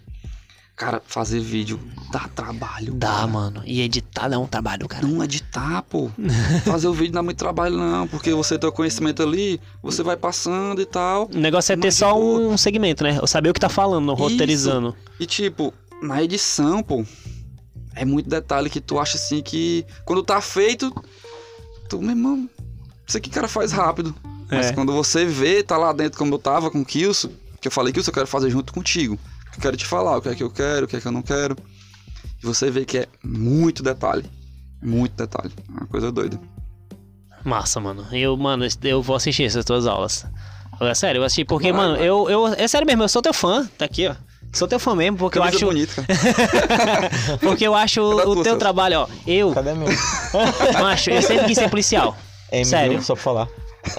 [0.75, 1.79] Cara, fazer vídeo
[2.11, 2.93] dá trabalho.
[2.95, 3.27] Dá, cara.
[3.27, 3.63] mano.
[3.65, 5.07] E editar dá um trabalho, cara.
[5.07, 6.09] Não editar, pô.
[6.65, 8.05] Fazer o vídeo não dá muito trabalho, não.
[8.09, 11.29] Porque você tem o conhecimento ali, você vai passando e tal.
[11.33, 12.39] O negócio é ter Mas só boa.
[12.49, 13.17] um segmento, né?
[13.21, 14.93] Eu saber o que tá falando, roteirizando.
[15.17, 17.05] E tipo, na edição, pô,
[17.95, 20.93] é muito detalhe que tu acha assim que quando tá feito,
[21.87, 22.49] tu, meu irmão,
[23.07, 24.13] isso aqui o cara faz rápido.
[24.51, 24.73] Mas É.
[24.73, 27.29] quando você vê, tá lá dentro como eu tava com o Kilson,
[27.61, 29.17] que eu falei, Kilson, eu quero fazer junto contigo.
[29.55, 31.11] Eu quero te falar o que é que eu quero, o que é que eu
[31.11, 31.55] não quero.
[32.43, 34.25] E você vê que é muito detalhe.
[34.81, 35.51] Muito detalhe.
[35.69, 36.39] É uma coisa doida.
[37.43, 38.05] Massa, mano.
[38.11, 40.25] Eu, mano, eu vou assistir essas tuas aulas.
[40.81, 42.07] É sério, eu assisti porque, Vai, mano, vai.
[42.09, 42.47] eu, eu.
[42.57, 43.65] É sério mesmo, eu sou teu fã.
[43.77, 44.15] Tá aqui, ó.
[44.51, 45.65] Sou teu fã mesmo, porque eu Camisa acho.
[45.65, 47.09] bonita, cara.
[47.41, 48.59] Porque eu acho Cadê o teu Celso?
[48.59, 49.07] trabalho, ó.
[49.27, 49.87] Eu, Cadê meu?
[50.81, 52.15] macho, eu sempre quis ser policial.
[52.51, 53.01] M, Sério?
[53.01, 53.47] Só pra falar.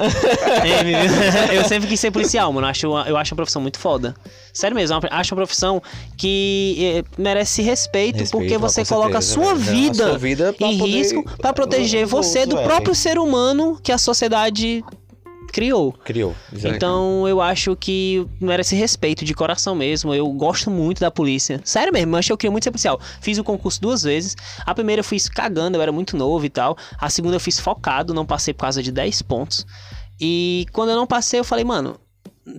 [0.65, 2.67] É, eu sempre quis ser policial, mano.
[2.67, 4.15] Eu acho, uma- eu acho uma profissão muito foda.
[4.53, 5.83] Sério mesmo, eu acho uma profissão
[6.17, 9.69] que eh, merece respeito, Respeito, porque você coloca a certeza, sua velho.
[9.71, 12.67] A vida, sua vida em poder- risco pra proteger você do velho.
[12.69, 14.83] próprio ser humano que a sociedade
[15.53, 15.93] criou.
[16.05, 16.35] Criou.
[16.53, 16.75] exato.
[16.75, 20.15] Então eu acho que merece respeito de coração mesmo.
[20.15, 21.61] Eu gosto muito da polícia.
[21.65, 23.01] Sério mesmo, eu acho que eu queria muito ser policial.
[23.21, 24.37] Fiz o concurso duas vezes.
[24.65, 26.77] A primeira eu fiz cagando, eu era muito novo e tal.
[26.99, 29.67] A segunda eu fiz focado, não passei por causa de 10 pontos.
[30.21, 31.99] E quando eu não passei, eu falei, mano,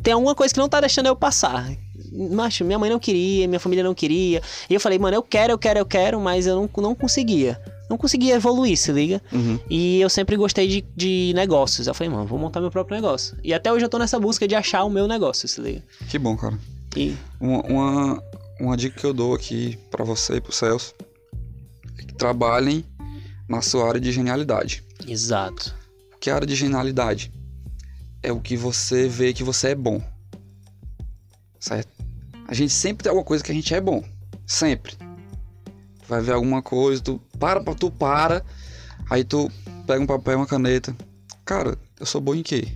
[0.01, 1.69] tem alguma coisa que não tá deixando eu passar.
[2.11, 4.41] Macho, minha mãe não queria, minha família não queria.
[4.69, 7.59] E eu falei, mano, eu quero, eu quero, eu quero, mas eu não, não conseguia.
[7.89, 9.21] Não conseguia evoluir, se liga?
[9.31, 9.59] Uhum.
[9.69, 11.87] E eu sempre gostei de, de negócios.
[11.87, 13.37] Eu falei, mano, vou montar meu próprio negócio.
[13.43, 15.83] E até hoje eu tô nessa busca de achar o meu negócio, se liga?
[16.09, 16.59] Que bom, cara.
[16.95, 18.23] E Uma, uma,
[18.59, 20.93] uma dica que eu dou aqui pra você e pro Celso
[21.97, 22.83] é que trabalhem
[23.47, 24.83] na sua área de genialidade.
[25.07, 25.73] exato.
[26.15, 27.31] O que é a área de genialidade?
[28.23, 30.01] É o que você vê que você é bom.
[31.59, 31.89] Certo?
[32.47, 34.03] A gente sempre tem alguma coisa que a gente é bom.
[34.45, 34.97] Sempre.
[36.07, 38.43] Vai ver alguma coisa, tu para, tu para,
[39.09, 39.51] aí tu
[39.85, 40.95] pega um papel uma caneta.
[41.43, 42.67] Cara, eu sou bom em quê?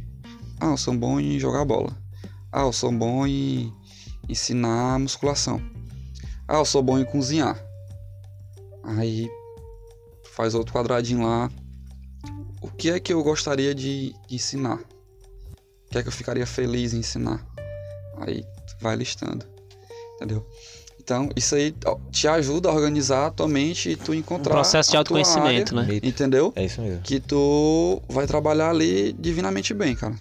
[0.60, 1.96] Ah, eu sou bom em jogar bola.
[2.52, 3.74] Ah, eu sou bom em
[4.28, 5.62] ensinar musculação.
[6.48, 7.58] Ah, eu sou bom em cozinhar.
[8.84, 9.30] Aí
[10.34, 11.50] faz outro quadradinho lá.
[12.62, 14.78] O que é que eu gostaria de, ensinar?
[14.78, 17.46] O que é que eu ficaria feliz em ensinar?
[18.18, 18.46] Aí
[18.80, 19.46] vai listando,
[20.16, 20.46] entendeu?
[21.04, 21.74] Então, isso aí
[22.12, 25.82] te ajuda a organizar a tua mente e tu Um encontrar processo de autoconhecimento, né?
[25.82, 26.54] área, Entendeu?
[26.56, 27.02] É isso mesmo.
[27.02, 30.16] Que tu vai trabalhar ali divinamente bem, cara.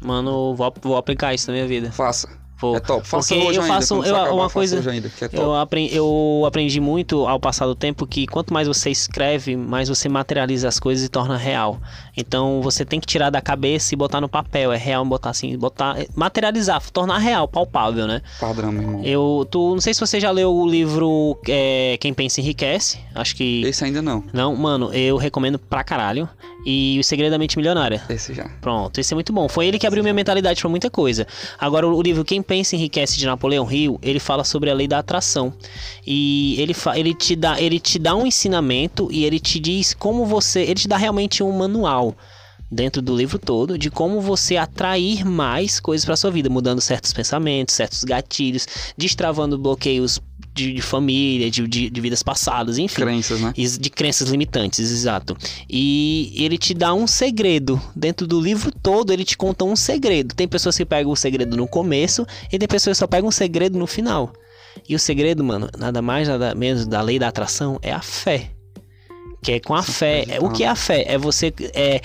[0.00, 1.90] Mano, vou, vou aplicar isso na minha vida.
[1.90, 2.28] Faça.
[2.60, 2.76] Vou.
[2.76, 3.06] É top.
[3.06, 3.74] Faça hoje eu ainda.
[3.74, 5.28] faço- você eu- acabar, uma coisa- ainda, é.
[5.38, 9.88] Eu aprendi, eu aprendi muito ao passar do tempo que quanto mais você escreve, mais
[9.88, 11.78] você materializa as coisas e torna real.
[12.16, 14.72] Então você tem que tirar da cabeça e botar no papel.
[14.72, 18.20] É real botar assim, botar, materializar, tornar real, palpável, né?
[18.38, 19.04] Padrão, meu irmão.
[19.04, 22.98] Eu, tu, não sei se você já leu o livro é, Quem Pensa Enriquece.
[23.14, 24.22] Acho que Esse ainda não.
[24.32, 26.28] não, mano, eu recomendo pra caralho.
[26.64, 28.02] E O Segredo da Mente Milionária.
[28.08, 28.48] Esse já.
[28.60, 29.48] Pronto, esse é muito bom.
[29.48, 31.26] Foi ele que abriu minha mentalidade pra muita coisa.
[31.58, 34.98] Agora, o livro Quem Pensa Enriquece de Napoleão Hill, ele fala sobre a lei da
[34.98, 35.52] atração.
[36.06, 40.24] E ele, ele, te dá, ele te dá um ensinamento e ele te diz como
[40.24, 40.62] você.
[40.62, 42.14] Ele te dá realmente um manual
[42.70, 47.12] dentro do livro todo de como você atrair mais coisas pra sua vida, mudando certos
[47.12, 50.20] pensamentos, certos gatilhos, destravando bloqueios
[50.60, 53.02] de, de família, de, de, de vidas passadas, enfim.
[53.02, 53.52] Crenças, né?
[53.56, 55.36] De crenças limitantes, exato.
[55.68, 57.80] E ele te dá um segredo.
[57.96, 60.34] Dentro do livro todo, ele te conta um segredo.
[60.34, 63.32] Tem pessoas que pegam o segredo no começo e tem pessoas que só pegam o
[63.32, 64.32] segredo no final.
[64.88, 68.50] E o segredo, mano, nada mais, nada menos da lei da atração é a fé.
[69.42, 70.24] Que é com a Sim, fé.
[70.28, 71.04] É, o que é a fé?
[71.06, 72.00] É você é,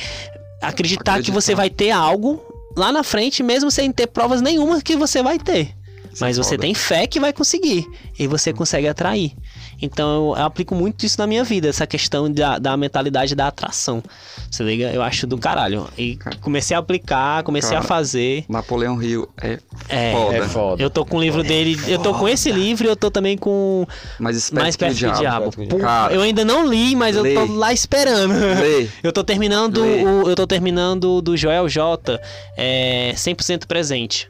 [0.62, 1.56] acreditar que você Acreditar.
[1.56, 2.42] vai ter algo
[2.76, 5.76] lá na frente, mesmo sem ter provas nenhuma que você vai ter.
[6.16, 6.62] Isso Mas é você foda.
[6.62, 7.86] tem fé que vai conseguir.
[8.18, 9.34] E você consegue atrair.
[9.82, 14.02] Então eu aplico muito isso na minha vida, essa questão da, da mentalidade da atração.
[14.50, 14.90] Você liga?
[14.94, 15.86] Eu acho do caralho.
[15.98, 17.88] E comecei a aplicar, comecei a Cara.
[17.88, 18.46] fazer.
[18.48, 20.12] Napoleão Rio é É.
[20.14, 20.38] foda.
[20.38, 20.82] É foda.
[20.84, 21.78] Eu tô com o livro dele.
[21.86, 23.86] Eu tô com esse livro e eu tô também com
[24.18, 25.52] mais esperto Mais que o Perto Diabo.
[25.52, 26.14] Perto Pô, Cara.
[26.14, 27.36] eu ainda não li, mas Lê.
[27.36, 28.34] eu tô lá esperando.
[28.34, 28.88] Lê.
[29.04, 32.20] Eu tô terminando o, eu tô terminando do Joel J,
[32.58, 34.30] é 100% presente.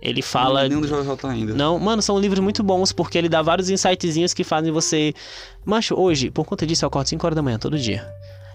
[0.00, 1.54] Ele fala Nenhum do JJ ainda.
[1.54, 5.12] Não, mano, são livros muito bons porque ele dá vários insightzinhos que fazem você.
[5.64, 8.06] Macho, hoje, por conta disso, eu acordo 5 horas da manhã todo dia.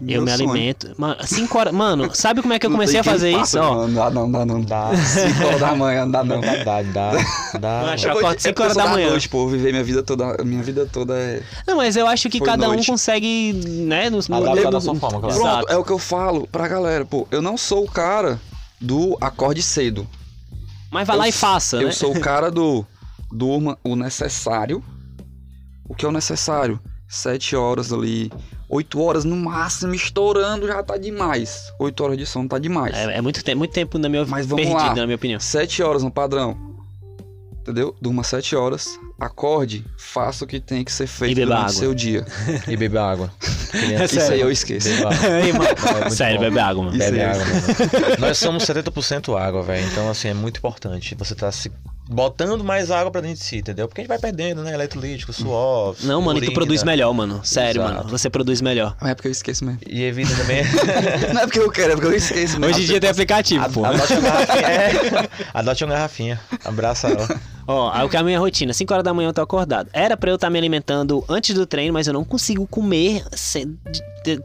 [0.02, 0.50] Meu eu me sonho.
[0.52, 0.92] alimento.
[0.98, 1.74] Mano, 5 horas.
[1.74, 3.60] Mano, sabe como é que eu comecei a fazer quem isso?
[3.60, 4.90] Ó, Não dá, não dá, não dá.
[4.92, 4.98] Dá.
[4.98, 6.42] 5 horas da manhã, não dá, não.
[6.42, 7.12] Dá, dá, dá.
[7.60, 7.92] dá.
[7.94, 9.10] Acho- Eu acordo é cinco porque eu horas sou da manhã.
[9.10, 11.42] noite, pô, viver minha vida toda, minha vida toda é...
[11.68, 12.88] Não, mas eu acho que Foi cada um noite.
[12.88, 14.10] consegue, né?
[14.10, 15.36] Nos, no- Adaptar da sua forma, claro.
[15.40, 18.40] Pronto, é o que eu falo pra galera, pô, eu não sou o cara
[18.82, 20.08] do acorde cedo.
[20.94, 21.92] Mas vai lá Eu e faça, eu né?
[21.92, 22.86] sou o cara do
[23.32, 24.84] durma o necessário.
[25.90, 26.80] O que é o necessário?
[27.08, 28.32] Sete horas ali,
[28.70, 31.72] oito horas no máximo, estourando já tá demais.
[31.80, 32.96] Oito horas de sono tá demais.
[32.96, 34.96] É, é muito, tempo, muito tempo na minha Mas vamos perdido, lá.
[34.96, 35.40] na minha opinião.
[35.40, 36.56] Sete horas no padrão.
[37.62, 37.96] Entendeu?
[38.02, 41.74] Durma sete horas, acorde, faça o que tem que ser feito beba durante água.
[41.80, 42.26] seu dia.
[42.68, 43.32] E beber água.
[43.74, 44.90] É Isso aí eu esqueço.
[44.90, 45.10] Beba
[46.06, 46.44] É Sério, bom.
[46.46, 46.98] bebe água, mano.
[46.98, 48.16] Isso Bebe água, mano.
[48.20, 49.86] Nós somos 70% água, velho.
[49.88, 51.16] Então, assim, é muito importante.
[51.16, 51.72] Você tá se
[52.14, 53.88] botando mais água pra dentro de si, entendeu?
[53.88, 54.74] Porque a gente vai perdendo, né?
[54.74, 55.96] Eletrolítico, suor.
[56.04, 56.54] Não, mano, e tu urina.
[56.54, 57.42] produz melhor, mano.
[57.44, 57.96] Sério, Exato.
[57.98, 58.10] mano.
[58.10, 58.96] Você produz melhor.
[59.02, 59.80] Mas é porque eu esqueço mesmo.
[59.88, 60.64] E evita também.
[61.34, 62.66] Não é porque eu quero, é porque eu esqueço mesmo.
[62.76, 63.86] Hoje em dia tem aplicativo, pô.
[63.86, 64.64] Adote uma garrafinha.
[64.64, 65.30] É.
[65.54, 66.40] Adote uma garrafinha.
[66.64, 67.28] Abraça ela.
[67.68, 68.74] Ó, aí o que é a minha rotina?
[68.74, 69.90] 5 horas da manhã eu tô acordado.
[69.94, 73.78] Era pra eu estar me alimentando antes do treino, mas eu não consigo comer, sem-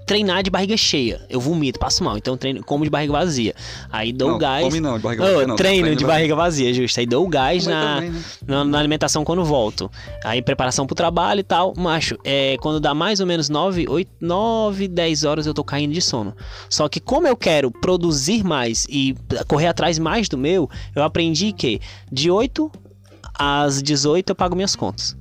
[0.07, 1.21] treinar de barriga cheia.
[1.29, 2.17] Eu vomito, passo mal.
[2.17, 3.55] Então eu treino, como de barriga vazia.
[3.91, 4.65] Aí dou Não, gás.
[4.65, 5.57] come não, de barriga vazia não.
[5.57, 7.01] treino Treino de de barriga vazia, justo.
[7.01, 8.23] Aí dou gás na, também, né?
[8.47, 9.91] na, na alimentação quando volto.
[10.25, 11.75] Aí preparação pro trabalho e tal.
[11.77, 15.93] Macho, é, quando dá mais ou menos 9, 8, 9, 10 horas eu tô caindo
[15.93, 16.35] de sono.
[16.69, 19.15] Só que como eu quero produzir mais e
[19.47, 22.71] correr atrás mais do meu, eu aprendi que de 8
[23.39, 25.17] às 18 eu pago minhas contas.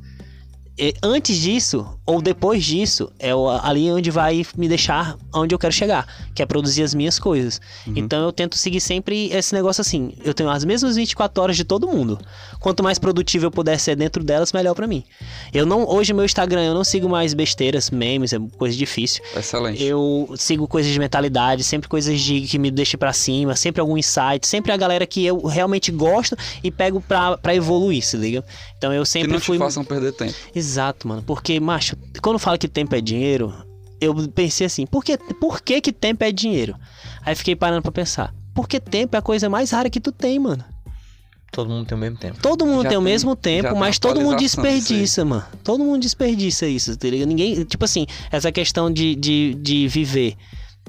[0.77, 5.73] E antes disso, ou depois disso, é ali onde vai me deixar onde eu quero
[5.73, 7.59] chegar, que é produzir as minhas coisas.
[7.85, 10.13] Então eu tento seguir sempre esse negócio assim.
[10.23, 12.17] Eu tenho as mesmas 24 horas de todo mundo.
[12.61, 15.03] Quanto mais produtivo eu puder ser dentro delas, melhor pra mim.
[15.53, 19.21] Eu não, hoje meu Instagram eu não sigo mais besteiras, memes, é coisa difícil.
[19.35, 19.83] Excelente.
[19.83, 23.97] Eu sigo coisas de mentalidade, sempre coisas de que me deixem pra cima, sempre algum
[23.97, 28.45] insight, sempre a galera que eu realmente gosto e pego pra, pra evoluir, se liga?
[28.77, 29.57] Então eu que sempre não te fui.
[29.57, 30.33] façam perder tempo.
[30.55, 31.21] Exato, mano.
[31.23, 33.53] Porque, macho, quando fala que tempo é dinheiro,
[34.01, 36.75] eu pensei assim, por que, por que que tempo é dinheiro?
[37.25, 38.33] Aí fiquei parando pra pensar.
[38.53, 40.63] Porque tempo é a coisa mais rara que tu tem, mano.
[41.51, 42.39] Todo mundo tem o mesmo tempo.
[42.41, 45.45] Todo mundo Já tem o tem- mesmo tempo, tem mas todo mundo desperdiça, mano.
[45.63, 47.27] Todo mundo desperdiça isso, tá ligado?
[47.29, 50.35] Ninguém, tipo assim, essa questão de, de, de viver.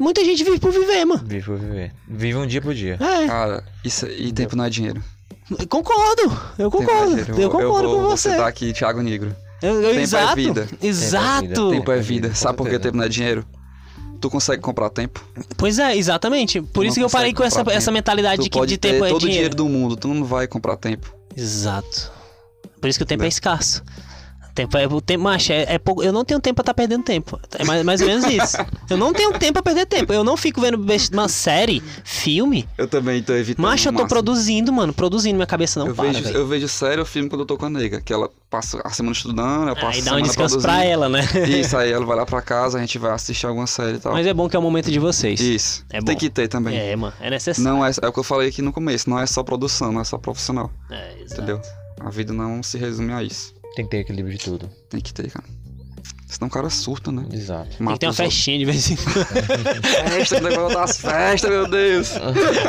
[0.00, 1.22] Muita gente vive por viver, mano.
[1.26, 1.92] Vive por viver.
[2.08, 2.94] Vive um dia por dia.
[3.00, 5.02] É, Cara, isso, e tempo não é dinheiro.
[5.68, 6.22] concordo.
[6.58, 7.12] Eu Tempo concordo.
[7.12, 7.40] é dinheiro.
[7.40, 8.30] Eu concordo vou, com vou você.
[8.30, 9.34] citar aqui Thiago Negro.
[9.62, 10.36] Eu- eu- Tempo é exato.
[10.36, 10.68] vida.
[10.82, 11.48] Exato.
[11.48, 12.28] Tempo Tempo é é vida.
[12.28, 13.44] vida, Sabe por que tempo não é dinheiro?
[14.20, 15.24] Tu consegue comprar tempo.
[15.56, 16.60] Pois é, exatamente.
[16.60, 18.78] Por Tu isso que eu parei com essa, essa mentalidade Tu de que pode de
[18.78, 19.50] ter tempo é todo o dinheiro.
[19.50, 21.14] dinheiro do mundo, tu não vai comprar tempo.
[21.36, 22.10] Exato.
[22.80, 23.28] Por isso que o tempo é Né?
[23.28, 23.82] escasso.
[24.58, 27.04] Tempo é, o tempo, macho, é, é pouco, eu não tenho tempo pra estar perdendo
[27.04, 27.38] tempo.
[27.56, 28.56] É mais, mais ou menos isso.
[28.90, 30.12] Eu não tenho tempo pra perder tempo.
[30.12, 32.68] Eu não fico vendo uma série, filme.
[32.76, 33.62] Eu também tô evitando.
[33.64, 34.08] Macho, eu tô máximo.
[34.08, 34.92] produzindo, mano.
[34.92, 37.56] Produzindo, minha cabeça não eu para, vejo, eu vejo sério o filme quando eu tô
[37.56, 40.58] com a nega, que ela passa a semana estudando, eu passo Aí dá um descanso
[40.60, 40.92] pra produzindo.
[40.92, 41.20] ela, né?
[41.60, 44.12] Isso, aí ela vai lá pra casa, a gente vai assistir alguma série e tal.
[44.12, 45.38] Mas é bom que é o momento de vocês.
[45.38, 45.84] Isso.
[45.88, 46.18] É Tem bom.
[46.18, 46.76] que ter também.
[46.76, 47.14] É, mano.
[47.20, 47.70] É necessário.
[47.70, 50.00] Não é, é o que eu falei aqui no começo, não é só produção, não
[50.00, 51.34] é só profissional, É, exato.
[51.42, 51.62] entendeu?
[52.00, 53.54] A vida não se resume a isso.
[53.74, 54.70] Tem que ter equilíbrio de tudo.
[54.88, 55.44] Tem que ter, cara.
[56.28, 57.24] Senão o cara surta, né?
[57.33, 57.68] Exato.
[57.68, 58.35] Tem que Mata ter uma os outros.
[58.35, 59.24] festinha de vez em quando.
[59.83, 62.11] Festa, negócio das festas, meu Deus.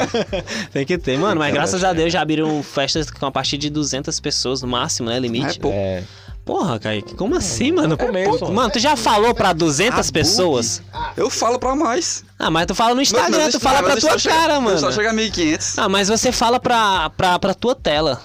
[0.72, 1.36] Tem que ter, mano.
[1.40, 4.62] Mas Tem que graças a Deus já abriram festas com a partir de 200 pessoas
[4.62, 5.20] no máximo, né?
[5.20, 5.58] Limite.
[5.58, 5.78] É pouco.
[5.78, 6.04] É.
[6.46, 7.96] Porra, Kaique, como assim, mano?
[7.96, 10.12] começo, Pô, Mano, tu já falou pra 200 Abude.
[10.14, 10.82] pessoas?
[11.16, 12.24] Eu falo pra mais.
[12.40, 14.80] Ah, mas tu fala no Instagram, tu fala pra tua cara, chega- mano.
[14.80, 15.74] Só chega a 1.500.
[15.78, 18.20] Ah, mas você fala pra, pra, pra tua tela.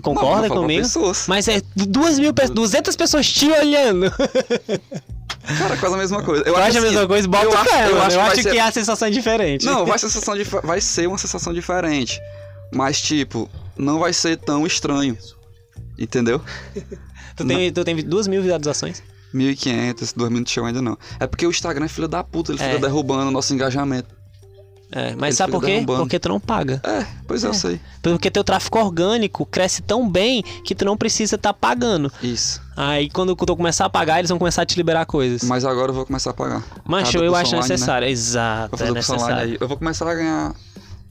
[0.00, 0.82] Concorda Não, comigo?
[0.82, 1.24] pessoas.
[1.28, 4.10] Mas é duas mil pessoas, 200 pessoas te olhando.
[5.58, 6.42] Cara, quase a mesma coisa.
[6.46, 7.26] Eu Tu acha a assim, mesma coisa?
[7.28, 8.02] Bota eu o acho- pé, eu mano.
[8.04, 9.66] acho Eu que acho ser- que a sensação é diferente.
[9.66, 12.20] Não, vai, ser sensação dif- vai ser uma sensação diferente.
[12.72, 15.16] Mas, tipo, não vai ser tão estranho.
[15.98, 16.40] Entendeu?
[17.36, 19.02] Tu tem, tu tem duas mil visualizações?
[19.34, 20.98] 1.500, 2 minutos chegou ainda não.
[21.18, 22.66] É porque o Instagram é filho da puta, ele É.
[22.66, 24.08] fica derrubando o nosso engajamento.
[24.92, 25.74] É, mas sabe por quê?
[25.74, 26.00] derrubando.
[26.00, 26.80] Porque tu não paga.
[26.84, 27.80] É, pois eu sei.
[28.02, 32.12] Porque teu tráfego orgânico cresce tão bem que tu não precisa estar pagando.
[32.22, 32.60] Isso.
[32.76, 35.42] Aí quando tu começar a pagar, eles vão começar a te liberar coisas.
[35.44, 36.62] Mas agora eu vou começar a pagar.
[36.62, 37.56] Cada eu acho online, né?
[37.56, 38.06] necessário.
[38.06, 39.58] Vou Exato, fazer é necessário.
[39.60, 40.54] Eu vou começar a ganhar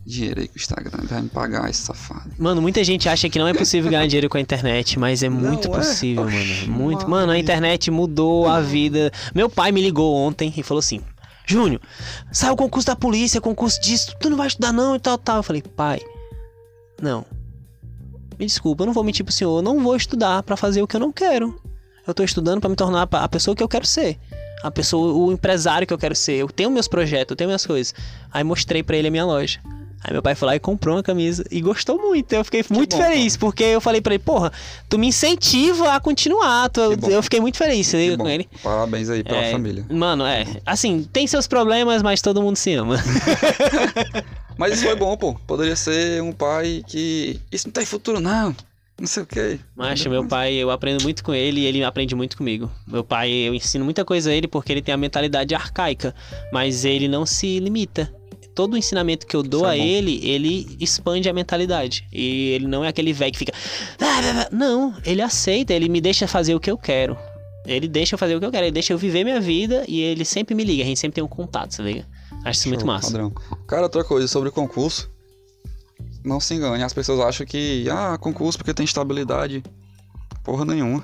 [0.05, 0.99] dinheiro aí com o Instagram.
[1.03, 2.31] Vai me pagar esse safado.
[2.37, 5.29] Mano, muita gente acha que não é possível ganhar dinheiro com a internet, mas é
[5.29, 5.77] muito Não é?
[5.77, 6.73] possível, Oxi, mano.
[6.73, 7.01] Muito.
[7.01, 7.09] mano.
[7.19, 9.11] Mano, a internet mudou a vida.
[9.33, 11.01] Meu pai me ligou ontem e falou assim:
[11.49, 11.81] Júnior,
[12.31, 15.38] saiu o concurso da polícia, concurso disso, tu não vai estudar não e tal, tal.
[15.38, 15.99] Eu falei, pai,
[17.01, 17.25] não.
[18.38, 20.88] Me desculpa, eu não vou mentir pro senhor, eu não vou estudar pra fazer o
[20.88, 21.59] que eu não quero.
[22.05, 24.19] Eu tô estudando pra me tornar a pessoa que eu quero ser.
[24.63, 26.33] A pessoa, o empresário que eu quero ser.
[26.33, 27.95] Eu tenho meus projetos, eu tenho minhas coisas.
[28.31, 29.59] Aí mostrei pra ele a minha loja.
[30.03, 32.31] Aí meu pai foi lá e comprou uma camisa e gostou muito.
[32.33, 34.51] Eu fiquei muito bom, feliz, porque eu falei pra ele, porra,
[34.88, 36.69] tu me incentiva a continuar.
[36.69, 38.23] Tu, Que eu fiquei muito feliz, você Que liga bom.
[38.23, 38.47] com ele.
[38.63, 39.85] Parabéns aí pela É, família.
[39.89, 40.45] Mano, é.
[40.65, 42.95] Assim, tem seus problemas, mas todo mundo se ama.
[44.57, 45.35] Mas isso foi bom, pô.
[45.47, 47.39] Poderia ser um pai que.
[47.49, 48.53] Isso não tem futuro, não.
[48.99, 49.57] Não sei o quê.
[49.73, 52.69] Macho, meu pai, eu aprendo muito com ele e ele aprende muito comigo.
[52.85, 56.13] Meu pai, eu ensino muita coisa a ele porque ele tem a mentalidade arcaica,
[56.51, 58.13] mas ele não se limita.
[58.59, 59.83] Todo o ensinamento que eu dou Isso é a bom.
[59.85, 62.05] ele, ele expande a mentalidade.
[62.11, 63.53] E ele não é aquele velho que fica.
[64.01, 67.17] "Ah, Não, ele aceita, ele me deixa fazer o que eu quero.
[67.65, 70.01] Ele deixa eu fazer o que eu quero, ele deixa eu viver minha vida e
[70.01, 72.05] ele sempre me liga, a gente sempre tem um contato, você liga?
[72.43, 73.07] Acho isso muito massa.
[73.07, 73.31] Padrão.
[73.65, 75.09] Cara, outra coisa sobre concurso.
[76.25, 79.63] Não se engane, as pessoas acham que, ah, concurso porque tem estabilidade.
[80.43, 81.01] Porra nenhuma.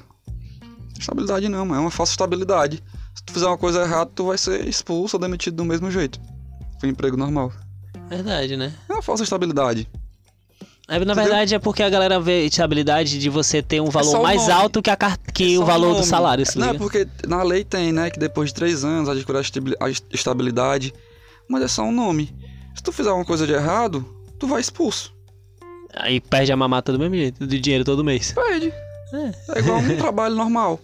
[0.99, 2.83] Estabilidade não, é uma falsa estabilidade.
[3.15, 6.19] Se tu fizer uma coisa errada, tu vai ser expulso ou demitido do mesmo jeito.
[6.79, 7.51] Com emprego normal.
[8.09, 8.73] Verdade, né?
[8.89, 9.87] É uma falsa estabilidade.
[10.87, 14.19] É, na verdade é porque a galera vê estabilidade de você ter um valor só
[14.19, 14.97] o mais alto que, a,
[15.33, 16.05] que É o valor do nome.
[16.05, 16.79] salário, Não, é liga?
[16.83, 20.05] porque na lei tem, né, que depois de três anos adquirir a estabi- a est-
[20.13, 20.93] estabilidade.
[21.49, 22.35] Mas é só um nome.
[22.75, 24.05] Se tu fizer uma coisa de errado,
[24.37, 25.11] tu vai expulso.
[25.95, 28.33] Aí perde a mamata do mesmo jeito, do dinheiro todo mês.
[28.33, 28.71] Perde.
[29.55, 30.79] É igual um trabalho normal.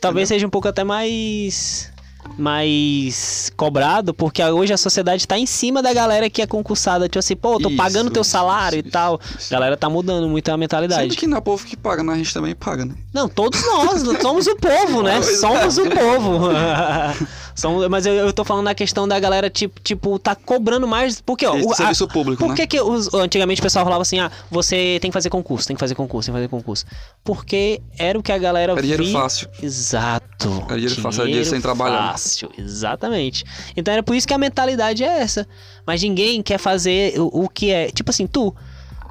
[0.00, 1.90] Talvez seja um pouco até mais
[2.38, 7.18] mais cobrado, porque hoje a sociedade tá em cima da galera que é concursada, tipo
[7.18, 9.20] assim, pô, tô Isso, pagando teu salário isso, e tal.
[9.38, 9.52] isso.
[9.52, 11.02] A galera tá mudando muito a mentalidade.
[11.02, 12.12] Sendo que não é o povo que paga, né?
[12.12, 12.94] A gente também paga, né?
[13.12, 15.16] Não, todos nós, somos o povo, né?
[15.26, 15.36] Pois é.
[15.36, 16.48] Somos o povo.
[17.56, 21.20] Somos- mas eu, eu tô falando da questão da galera, tipo, tipo tá cobrando mais.
[21.20, 22.54] Porque, ó, o- a- serviço público, Por né?
[22.54, 25.74] que, que os- antigamente o pessoal falava assim, ah, você tem que fazer concurso, tem
[25.74, 26.84] que fazer concurso, tem que fazer concurso?
[27.24, 29.48] Porque era o que a galera É dinheiro fácil.
[29.62, 30.64] Exato.
[30.68, 32.12] Era dinheiro fácil, era dinheiro sem trabalhar.
[32.12, 33.44] Fácil, exatamente.
[33.76, 35.48] Então era por isso que a mentalidade é essa.
[35.86, 37.88] Mas ninguém quer fazer o, o que é.
[37.90, 38.54] Tipo assim, tu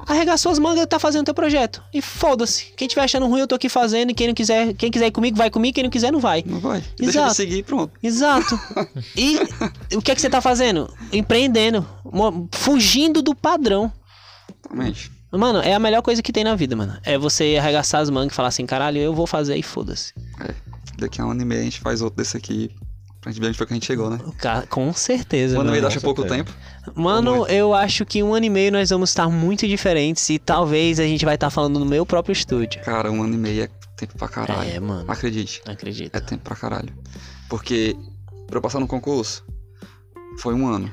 [0.06, 1.82] arregar suas mangas e tá fazendo teu projeto.
[1.92, 2.72] E foda-se.
[2.76, 4.10] Quem tiver achando ruim, eu tô aqui fazendo.
[4.10, 5.74] E quem não quiser, quem quiser ir comigo, vai comigo.
[5.74, 6.44] Quem não quiser, não vai.
[6.46, 6.82] Não vai.
[6.96, 7.30] Deixa Exato.
[7.30, 7.92] de seguir e pronto.
[8.02, 8.58] Exato.
[9.16, 10.92] E o que é que você tá fazendo?
[11.12, 11.86] Empreendendo.
[12.52, 13.92] Fugindo do padrão.
[14.48, 15.10] Exatamente.
[15.32, 16.96] Mano, é a melhor coisa que tem na vida, mano.
[17.02, 20.12] É você arregaçar as mangas e falar assim, caralho, eu vou fazer e foda-se.
[20.40, 20.54] É.
[20.98, 22.70] Daqui a um ano e meio a gente faz outro desse aqui.
[23.26, 24.20] Pra gente ver onde foi que a gente chegou, né?
[24.70, 25.72] Com certeza, mano.
[25.84, 26.54] acha com pouco tempo.
[26.94, 31.00] Mano, eu acho que um ano e meio nós vamos estar muito diferentes e talvez
[31.00, 32.80] a gente vai estar falando no meu próprio estúdio.
[32.84, 34.70] Cara, um ano e meio é tempo pra caralho.
[34.70, 35.10] É, mano.
[35.10, 35.60] Acredite.
[35.66, 36.14] Acredito.
[36.14, 36.94] É tempo pra caralho.
[37.48, 37.96] Porque
[38.46, 39.44] pra eu passar no concurso,
[40.38, 40.88] foi um ano.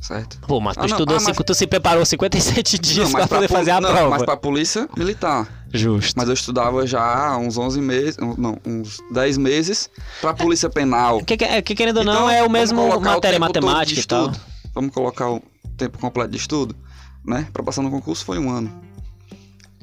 [0.00, 0.38] Certo?
[0.46, 3.26] Pô, mas tu Ah, não, estudou, ah, mas- tu se preparou 57 dias Não, pra
[3.26, 4.10] poder pol- fazer a não, prova.
[4.10, 5.61] Mas pra polícia militar.
[5.72, 6.14] Justo.
[6.16, 11.24] Mas eu estudava já há uns 11 meses, não, uns 10 meses pra polícia penal.
[11.24, 14.04] Que, que, que querendo ou não, Então, é o mesmo o matéria de matemática e
[14.04, 14.26] tal.
[14.30, 14.40] estudo.
[14.74, 15.42] Vamos colocar o
[15.76, 16.76] tempo completo de estudo,
[17.24, 17.48] né?
[17.52, 18.70] Pra passar no concurso foi um ano.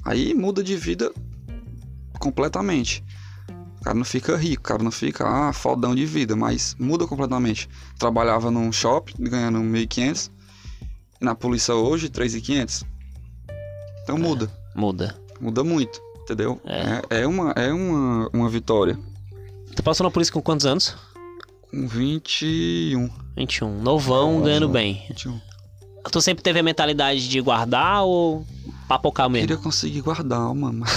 [0.06, 1.12] Aí muda de vida
[2.20, 3.04] completamente.
[3.80, 7.08] O cara não fica rico, o cara não fica ah, fodão de vida, mas muda
[7.08, 7.70] completamente.
[7.98, 10.30] Trabalhava num shopping ganhando 1.500
[11.22, 12.84] e na polícia hoje 3.500.
[14.04, 15.16] Então muda, Muda.
[15.40, 16.60] Muda muito, entendeu?
[16.66, 17.18] É.
[17.18, 18.98] É, é uma, é uma, uma vitória.
[19.76, 20.96] Tu passou na polícia com quantos anos?
[21.70, 23.10] Com 21.
[23.38, 23.82] 21.
[23.82, 24.46] Novão, Nossa.
[24.46, 25.06] ganhando bem.
[25.10, 25.40] 21.
[26.12, 28.46] Tu sempre teve a mentalidade de guardar ou
[28.88, 29.48] papocar mesmo?
[29.48, 30.84] Queria conseguir guardar, mano.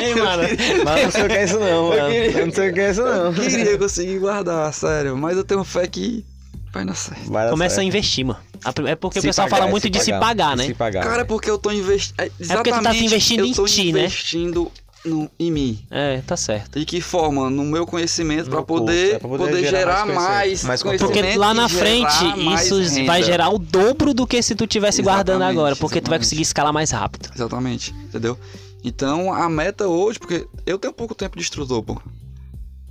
[0.00, 0.42] Ei, mano.
[0.84, 2.08] Mas não sei o que é isso não, mano.
[2.12, 3.34] Eu não sei o que é isso não.
[3.34, 5.16] Queria conseguir guardar, sério.
[5.16, 6.24] Mas eu tenho fé que
[6.72, 7.30] vai dar certo.
[7.30, 8.40] Vai dar Começa a investir, mano.
[8.86, 10.66] É porque Se o pessoal pagar, fala é muito se de se pagar, né?
[10.66, 11.04] Se pagar.
[11.04, 12.16] Cara, é porque eu tô investindo.
[12.16, 14.00] porque tu tá se investindo em ti, né?
[14.00, 14.72] investindo
[15.04, 15.78] no, em mim.
[15.90, 16.78] É, tá certo.
[16.78, 17.48] De que forma?
[17.48, 20.82] No meu conhecimento, No pra curso, poder, é pra poder poder, gerar gerar mais mais,
[20.82, 21.12] conhecimento.
[21.14, 22.24] Porque lá na e frente,
[22.56, 23.04] isso renda.
[23.06, 25.76] vai gerar o dobro do que se tu tivesse guardando Exatamente, agora.
[25.76, 26.26] Porque tu vai exatamente.
[26.26, 27.30] conseguir escalar mais rápido.
[27.34, 28.38] Exatamente, entendeu?
[28.84, 32.00] Então a meta hoje, porque eu tenho pouco tempo de instrutor, pô.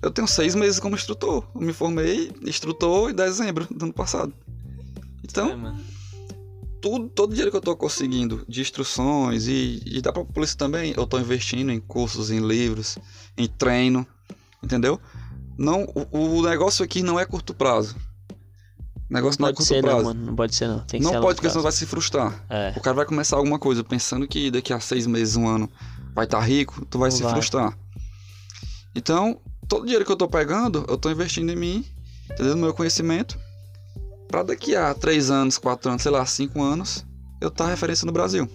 [0.07, 1.43] Eu tenho seis meses como instrutor.
[1.53, 4.33] Eu me formei instrutor em dezembro do ano passado.
[5.21, 5.75] Então, É,
[6.79, 10.93] tudo, todo dinheiro que eu tô conseguindo de instruções e, e da própria polícia também,
[10.95, 12.97] eu tô investindo em cursos, em livros,
[13.37, 14.07] em treino,
[14.63, 14.97] entendeu?
[15.57, 15.83] Não,
[16.13, 17.97] o, o negócio aqui não é curto prazo.
[19.09, 20.05] O negócio não, é Pode curto ser, não, prazo.
[20.05, 20.25] mano.
[20.27, 20.79] Não pode ser, não.
[20.85, 22.45] Tem que não ser pode, porque senão vai se frustrar.
[22.49, 22.73] É.
[22.77, 25.69] O cara vai começar alguma coisa pensando que daqui a seis meses, um ano,
[26.15, 27.33] vai estar rico, tu vai Não se vai.
[27.33, 27.77] frustrar.
[28.95, 31.85] Então, todo o dinheiro que eu tô pegando, eu tô investindo em mim,
[32.31, 32.55] entendeu?
[32.55, 33.37] No meu conhecimento,
[34.27, 37.05] pra daqui a três anos, quatro anos, sei lá, cinco anos,
[37.41, 38.49] eu tá referência no Brasil.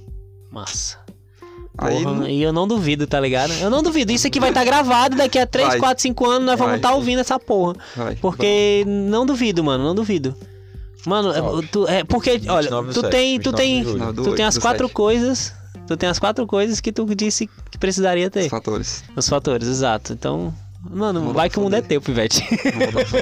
[0.50, 0.98] Massa.
[1.78, 3.52] Aí, Porra, não- E eu não duvido, tá ligado?
[3.54, 4.12] Eu não duvido.
[4.12, 5.78] Isso aqui vai estar gravado daqui a 3, Vai.
[5.78, 6.78] 4, 5 anos nós vamos Vai.
[6.78, 7.74] estar ouvindo essa porra.
[7.96, 8.14] vai.
[8.16, 10.34] Porque não duvido, mano, não duvido.
[11.06, 11.66] Mano, Salve.
[11.68, 14.58] tu, é porque, olha, 29 do tu sete, tem, tu 29 tem, tu tem as
[14.58, 15.52] quatro coisas,
[15.88, 18.44] tu tem as quatro coisas que tu disse que precisaria ter.
[18.44, 19.04] Os fatores.
[19.16, 20.12] Os fatores, exato.
[20.12, 20.54] Então,
[20.90, 22.44] mano, vai que o mundo é teu, pivete.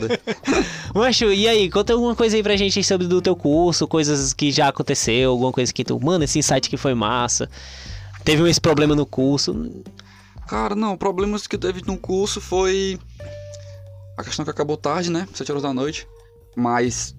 [0.95, 4.51] Mancho, e aí, conta alguma coisa aí pra gente sobre do teu curso, coisas que
[4.51, 7.49] já aconteceu, alguma coisa que tu, mano, esse insight que foi massa.
[8.25, 9.83] Teve esse problema no curso.
[10.47, 12.99] Cara, não, problemas que teve no curso foi
[14.19, 15.27] a questão que acabou tarde, né?
[15.33, 16.07] Sete horas da noite.
[16.57, 17.15] Mas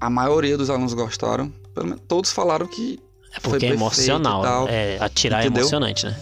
[0.00, 1.50] a maioria dos alunos gostaram.
[1.74, 3.00] Pelo menos todos falaram que
[3.34, 4.64] É Foi porque é emocional, tal.
[4.66, 4.96] né?
[4.96, 5.62] É, atirar é Entendeu?
[5.62, 6.16] emocionante, né?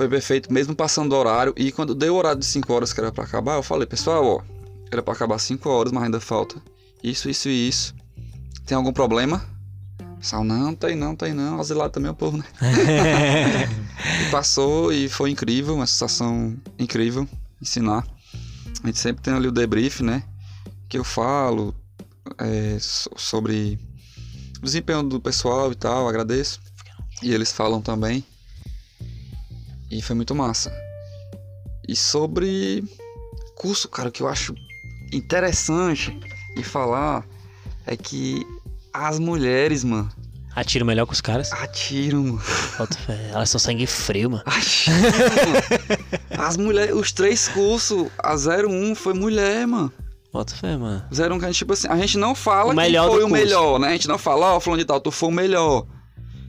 [0.00, 1.52] Foi perfeito, mesmo passando do horário.
[1.58, 4.24] E quando deu o horário de 5 horas que era pra acabar, eu falei, pessoal,
[4.24, 4.42] ó,
[4.90, 6.56] era pra acabar 5 horas, mas ainda falta
[7.04, 7.94] isso, isso e isso.
[8.64, 9.44] Tem algum problema?
[10.18, 11.60] Pessoal, não, tem não, tem não.
[11.60, 12.44] Asilado também é o povo, né?
[14.26, 17.28] E passou e foi incrível, uma sensação incrível
[17.60, 18.06] ensinar.
[18.82, 20.22] A gente sempre tem ali o debrief, né?
[20.88, 21.74] Que eu falo
[22.38, 23.78] é, so- sobre
[24.58, 26.58] o desempenho do pessoal e tal, agradeço.
[27.22, 28.24] E eles falam também.
[29.90, 30.72] E foi muito massa.
[31.88, 32.84] E sobre
[33.56, 34.54] curso, cara, o que eu acho
[35.12, 36.16] interessante
[36.56, 37.26] de falar
[37.86, 38.46] é que
[38.92, 40.08] as mulheres, mano,
[40.54, 41.52] Atiro melhor que os caras.
[41.52, 42.40] atiram, mano.
[43.32, 44.42] Elas são sangue frio, mano.
[44.46, 46.44] Atiram, mano.
[46.44, 49.92] As mulheres, os três cursos, a 01 foi mulher, mano.
[50.32, 51.04] Bota fé, mano.
[51.12, 53.22] 01 que a gente, tipo assim, a gente não fala O quem melhor do foi
[53.24, 53.42] o curso.
[53.44, 53.88] melhor, né?
[53.88, 55.86] A gente não fala, ó, falando de tal, tu foi o melhor.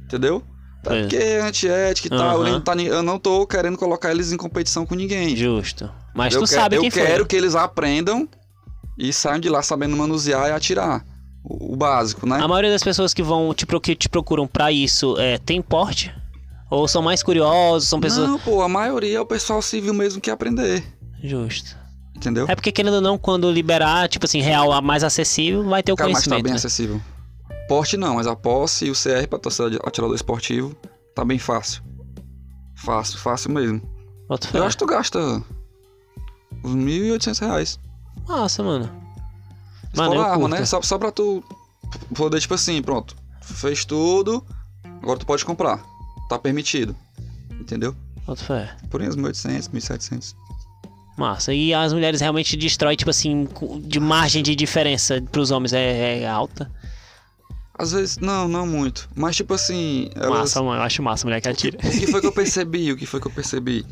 [0.06, 0.44] Entendeu?
[0.86, 2.38] É porque é antiética e tal.
[2.40, 5.36] Eu, nem tá eu não tô querendo colocar eles em competição com ninguém.
[5.36, 5.90] Justo.
[6.16, 7.02] Mas eu tu que- sabe eu quem foi.
[7.06, 8.28] quero que eles aprendam
[8.98, 11.06] e saiam de lá sabendo manusear e atirar.
[11.44, 12.38] O, o básico, né?
[12.40, 15.62] A maioria das pessoas que vão te, pro- que te procuram pra isso é, tem
[15.62, 16.14] porte?
[16.70, 18.30] Ou são mais curiosos, são pessoas.
[18.30, 20.84] Não, pô, a maioria é o pessoal civil mesmo que quer aprender.
[21.24, 21.76] Justo.
[22.16, 22.46] Entendeu?
[22.48, 25.92] É porque, querendo ou não, quando liberar, tipo assim, real a mais acessível, vai ter
[25.92, 26.44] o Cara, mas tá conhecimento.
[26.44, 26.58] bem né?
[26.58, 27.02] acessível.
[27.72, 30.76] Porte não, mas a posse e o CR pra torcida de atirador esportivo
[31.16, 31.82] tá bem fácil.
[32.76, 33.82] Fácil, fácil mesmo.
[34.28, 34.58] Bota fé.
[34.58, 35.18] Eu acho que tu gasta
[36.66, 37.80] uns 1.800 reais.
[38.28, 38.92] Massa, mano.
[39.96, 40.50] Mano, eu arma, curto.
[40.50, 40.66] né?
[40.66, 41.42] Só, só pra tu
[42.14, 43.16] poder, tipo assim, pronto.
[43.42, 44.46] Fez tudo,
[45.02, 45.82] agora tu pode comprar.
[46.28, 46.94] Tá permitido.
[47.52, 47.96] Entendeu?
[48.28, 48.76] Bota fé.
[48.90, 50.36] Por aí uns 1.800, 1.700.
[51.18, 51.54] Massa.
[51.54, 53.48] E as mulheres realmente destroem, tipo assim,
[53.80, 56.70] de margem de diferença pros homens é, é alta.
[57.78, 59.10] Às vezes, não, não muito.
[59.16, 60.40] Mas tipo assim, elas...
[60.40, 60.78] Massa, mano.
[60.80, 61.78] Eu acho massa a mulher que atira.
[61.78, 62.92] O que foi que eu percebi?
[62.92, 63.86] O que foi que eu percebi?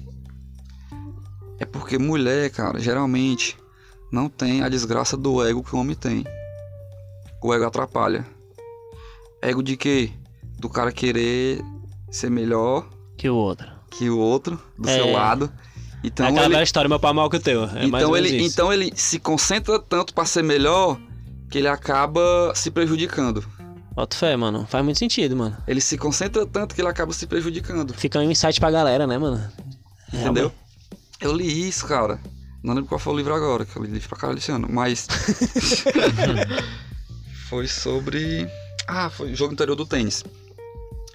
[1.59, 3.57] É porque mulher, cara, geralmente
[4.11, 6.23] não tem a desgraça do ego que o homem tem.
[7.41, 8.25] O ego atrapalha.
[9.41, 10.11] Ego de quê?
[10.57, 11.61] Do cara querer
[12.11, 12.85] ser melhor
[13.17, 13.67] Que o outro.
[13.89, 14.95] que o outro do É.
[14.95, 15.51] seu lado.
[16.03, 17.63] Então é aquela ele, história, meu pai é maior que o teu.
[17.65, 18.53] É então ele, isso.
[18.53, 20.97] então ele se concentra tanto pra ser melhor
[21.49, 23.43] que ele acaba se prejudicando.
[23.99, 24.65] Bota fé, mano.
[24.65, 25.57] Faz muito sentido, mano.
[25.67, 27.93] Ele se concentra tanto que ele acaba se prejudicando.
[27.93, 29.45] Fica um insight pra galera, né, mano?
[30.13, 30.53] Entendeu?
[31.19, 32.17] Eu li isso, cara.
[32.63, 34.69] Não lembro qual foi o livro agora, que eu li livro pra caralho esse ano,
[34.71, 35.05] mas.
[37.49, 38.49] foi sobre.
[38.87, 40.23] Ah, foi o jogo interior do tênis.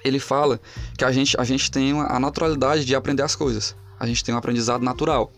[0.04, 0.60] Ele fala
[0.98, 3.74] que a gente, a gente tem a naturalidade de aprender as coisas.
[3.98, 5.32] A gente tem um aprendizado natural.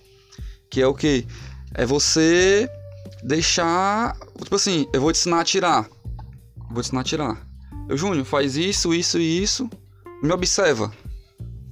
[0.68, 1.24] Que é o quê?
[1.72, 2.68] É você
[3.22, 4.16] deixar.
[4.42, 5.88] Tipo assim, eu vou te ensinar a atirar.
[6.70, 7.36] Vou te ensinar a atirar.
[7.88, 9.68] Eu, Júnior, faz isso, isso e isso.
[10.22, 10.92] Me observa.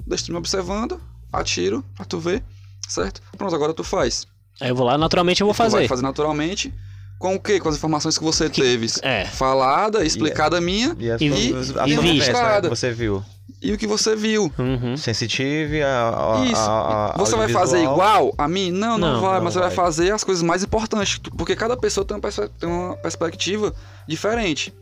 [0.06, 1.00] Deixa tu me observando,
[1.32, 2.42] atiro pra tu ver,
[2.88, 3.20] certo?
[3.36, 4.26] Pronto, agora tu faz.
[4.60, 5.88] Aí eu vou lá, naturalmente eu vou Tu vai fazer.
[5.88, 6.72] fazer naturalmente.
[7.18, 7.58] Com o quê?
[7.58, 8.86] Com as informações que você teve.
[9.02, 9.24] É.
[9.24, 12.32] Falada, explicada minha E, as E- e sua vista.
[12.32, 13.24] né, que você viu.
[13.62, 14.52] e o que você viu.
[14.58, 14.94] Uhum.
[14.96, 16.56] Sensitive, a, a, Isso.
[16.60, 18.70] a- a- você vai fazer igual a mim?
[18.70, 19.76] Não, não, Não, vai, não mas você vai vai.
[19.76, 21.18] fazer as coisas mais importantes.
[21.38, 23.72] Porque cada pessoa tem uma, perspe- tem uma perspectiva
[24.06, 24.74] diferente.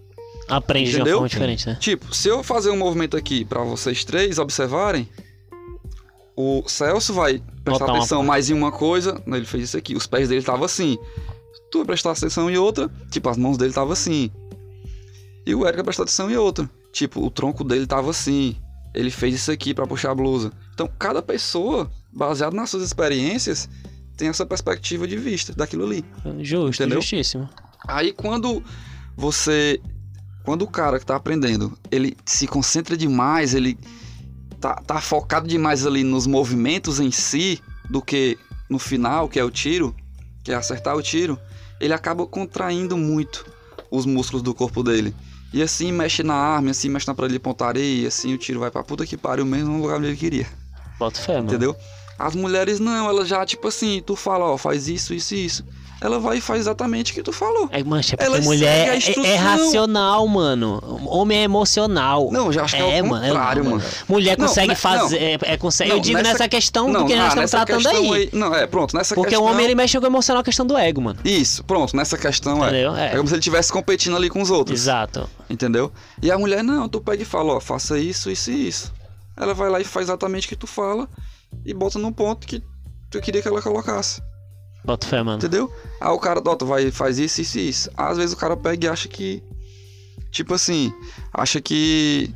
[0.48, 1.16] Aprende de uma Entendeu?
[1.18, 1.76] forma diferente, né?
[1.80, 5.08] Tipo, se eu fazer um movimento aqui pra vocês três observarem,
[6.36, 8.28] o Celso vai prestar Botar uma atenção parte.
[8.28, 9.22] mais em uma coisa.
[9.26, 9.94] Ele fez isso aqui.
[9.94, 10.98] Os pés dele estavam assim.
[11.70, 12.90] Tu vai prestar atenção em outra.
[13.10, 14.30] Tipo, as mãos dele estavam assim.
[15.46, 16.68] E o Eric vai prestar atenção em outra.
[16.92, 18.56] Tipo, o tronco dele tava assim.
[18.94, 20.52] Ele fez isso aqui pra puxar a blusa.
[20.74, 23.68] Então, cada pessoa, baseado nas suas experiências,
[24.16, 26.04] tem essa perspectiva de vista daquilo ali.
[26.40, 27.00] Justo, Entendeu?
[27.00, 27.48] justíssimo.
[27.88, 28.62] Aí quando
[29.16, 29.80] você.
[30.44, 33.78] Quando o cara que tá aprendendo, ele se concentra demais, ele
[34.60, 38.38] tá, tá focado demais ali nos movimentos em si, do que
[38.68, 39.94] no final, que é o tiro,
[40.42, 41.38] que é acertar o tiro,
[41.80, 43.44] ele acaba contraindo muito
[43.90, 45.14] os músculos do corpo dele.
[45.52, 48.60] E assim mexe na arma, assim mexe na parede de pontaria, e assim o tiro
[48.60, 50.46] vai pra puta que pariu mesmo no lugar onde ele queria.
[50.98, 51.48] Bota fé, mano.
[51.48, 51.76] Entendeu?
[52.18, 55.64] As mulheres não, elas já, tipo assim, tu fala, ó, faz isso, isso e isso.
[56.02, 57.68] Ela vai e faz exatamente o que tu falou.
[57.70, 60.82] É, mancha, é porque Elas mulher é, é racional, mano.
[61.06, 62.28] Homem é emocional.
[62.32, 63.84] Não, já acho que é, o mano, contrário, não, mano.
[64.08, 65.18] Mulher Não, consegue né, fazer.
[65.18, 67.50] É, é, consegue, eu Não, digo nessa, nessa- questão Não, do que ah, nós estamos
[67.52, 68.28] tratando questão aí.
[68.32, 69.46] Não, é, pronto, nessa Porque questão...
[69.46, 71.20] o homem ele mexe com o emocional a questão do ego, mano.
[71.24, 72.68] Isso, pronto, nessa questão é.
[72.68, 72.96] Entendeu?
[72.96, 73.06] É.
[73.12, 74.80] É como se ele estivesse competindo ali com os outros.
[74.80, 75.30] Exato.
[75.48, 75.92] Entendeu?
[76.20, 78.92] E a mulher, não, tu pega e fala, ó, faça isso, isso e isso.
[79.36, 81.08] Ela vai lá e faz exatamente o que tu fala
[81.64, 82.60] e bota no ponto que
[83.08, 84.20] tu queria que ela colocasse.
[84.84, 85.38] Bota fé, mano.
[85.38, 85.72] Entendeu?
[86.00, 87.90] Aí o cara, tu vai, faz isso, isso e isso.
[87.96, 89.42] Às vezes o cara pega e acha que.
[90.30, 90.92] Tipo assim,
[91.32, 92.34] acha que.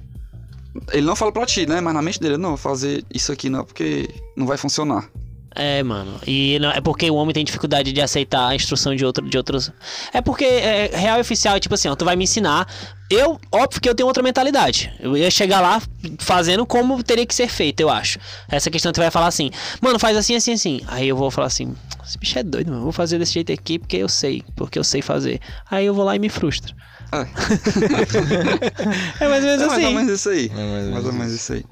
[0.93, 1.81] Ele não fala pra ti, né?
[1.81, 5.11] Mas na mente dele, não, vou fazer isso aqui não, porque não vai funcionar.
[5.59, 6.21] É, mano.
[6.27, 9.39] E não- é porque o homem tem dificuldade de aceitar a instrução de, outro, de
[9.39, 9.73] outros.
[10.13, 12.69] É porque é, real e oficial é tipo assim, ó, tu vai me ensinar.
[13.09, 14.93] Eu, óbvio que eu tenho outra mentalidade.
[15.01, 15.81] Eu ia chegar lá
[16.19, 18.19] fazendo como teria que ser feito, eu acho.
[18.51, 19.51] Essa questão tu vai falar assim,
[19.81, 20.81] mano, faz assim, assim, assim.
[20.89, 22.83] Aí eu vou falar assim, esse bicho é doido, mano.
[22.83, 25.41] Vou fazer desse jeito aqui porque eu sei, porque eu sei fazer.
[25.71, 26.75] Aí eu vou lá e me frustro.
[27.13, 27.21] É,
[29.25, 29.95] É mais ou menos é mais ou assim.
[29.95, 30.51] menos isso aí.
[30.53, 31.65] É mais ou Mais ou menos menos isso aí.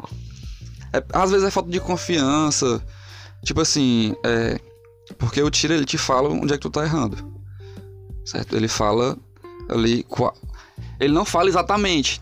[0.92, 2.82] É, às vezes é falta de confiança.
[3.44, 4.58] Tipo assim, é.
[5.18, 7.32] Porque o tiro ele te fala onde é que tu tá errando.
[8.24, 8.56] Certo?
[8.56, 9.16] Ele fala
[9.68, 10.02] ali.
[10.04, 10.32] qua-
[10.98, 12.20] Ele não fala exatamente.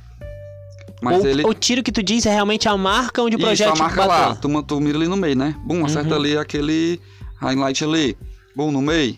[1.01, 1.45] Mas o, ele.
[1.45, 4.05] o tiro que tu diz é realmente a marca onde o Isso, projeto a marca
[4.05, 4.35] lá.
[4.37, 5.55] Tu, tu mira ali no meio, né?
[5.65, 6.17] Bum, acerta Uhum.
[6.21, 7.01] ali aquele
[7.41, 8.17] highlight ali.
[8.55, 9.17] Bum, no meio.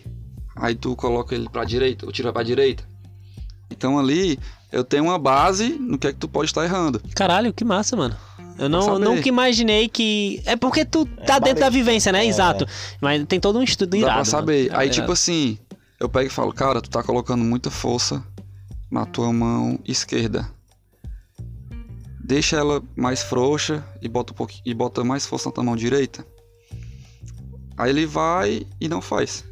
[0.55, 2.83] Aí tu coloca ele pra direita, o tiro vai pra direita.
[3.69, 4.39] Então ali
[4.71, 7.01] eu tenho uma base no que é que tu pode estar errando.
[7.15, 8.15] Caralho, que massa, mano.
[8.57, 10.41] Eu não, nunca imaginei que.
[10.45, 12.25] É porque tu tá dentro da vivência, né?
[12.25, 12.27] É.
[12.27, 12.65] Exato.
[13.01, 14.13] Mas tem todo um estudo Dá irado.
[14.15, 14.67] pra saber.
[14.67, 14.79] mano.
[14.79, 15.57] Aí É, tipo assim,
[15.99, 18.23] eu pego e falo, cara, tu tá colocando muita força
[18.89, 20.49] na tua mão esquerda.
[22.23, 25.75] Deixa ela mais frouxa e bota um pouquinho, e bota mais força na tua mão
[25.75, 26.25] direita.
[27.77, 29.43] Aí ele vai e não faz.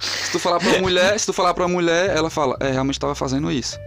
[0.00, 3.14] Se tu falar pra mulher, se tu falar pra mulher, ela fala, é, realmente tava
[3.14, 3.78] fazendo isso.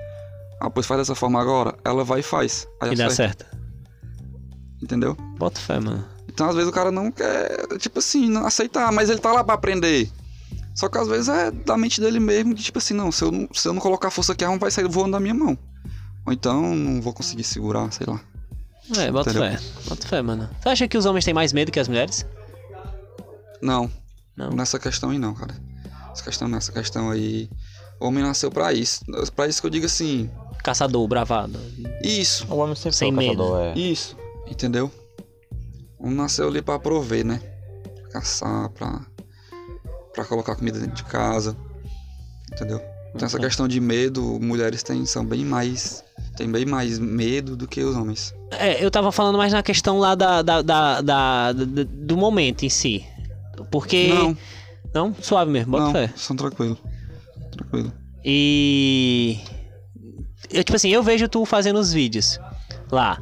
[0.61, 1.76] Ah, pois faz dessa forma agora.
[1.84, 2.67] Ela vai e faz.
[2.82, 3.45] Aí E dá certo.
[4.82, 5.15] Entendeu?
[5.38, 6.03] Bota fé, mano.
[6.27, 9.43] Então, às vezes, o cara não quer, tipo assim, não aceitar, mas ele tá lá
[9.43, 10.09] pra aprender.
[10.75, 13.32] Só que às vezes é da mente dele mesmo, de tipo assim, não, se eu
[13.32, 15.57] não, se eu não colocar força aqui, a arma vai sair voando da minha mão.
[16.25, 18.21] Ou então não vou conseguir segurar, sei lá.
[18.97, 19.51] É, bota Entendeu?
[19.51, 19.59] fé.
[19.89, 20.49] Bota fé, mano.
[20.61, 22.25] Tu acha que os homens têm mais medo que as mulheres?
[23.61, 23.91] Não,
[24.38, 24.51] Não.
[24.51, 25.53] nessa questão aí não, cara.
[26.13, 27.49] Essa questão, nessa questão aí.
[27.99, 29.01] O homem nasceu pra isso.
[29.36, 30.30] Pra isso que eu digo assim.
[30.63, 31.59] Caçador, bravado.
[32.03, 33.43] Isso, O homem sempre Sem foi medo.
[33.43, 33.77] caçador, é.
[33.77, 34.15] isso.
[34.50, 34.91] Entendeu?
[36.00, 37.39] Homem nasceu ali pra prover, né?
[38.02, 39.02] Pra caçar, pra,
[40.14, 41.56] pra colocar comida dentro de casa.
[42.54, 42.82] Entendeu?
[43.14, 43.47] Então essa Ok.
[43.47, 46.04] questão de medo, mulheres têm, são bem mais.
[46.38, 48.34] Tem bem mais medo do que os homens.
[48.52, 52.64] É, eu tava falando mais na questão lá da, da, da- da- da- do momento
[52.64, 53.06] em si.
[53.72, 54.08] Porque.
[54.08, 54.38] Não,
[54.93, 55.16] Não?
[55.22, 56.14] Suave mesmo, bota não, fé.
[56.16, 56.78] são tranquilo.
[57.52, 57.91] Tranquilo.
[58.24, 59.39] E.
[60.50, 62.39] Eu, tipo assim, eu vejo tu fazendo os vídeos
[62.91, 63.20] lá.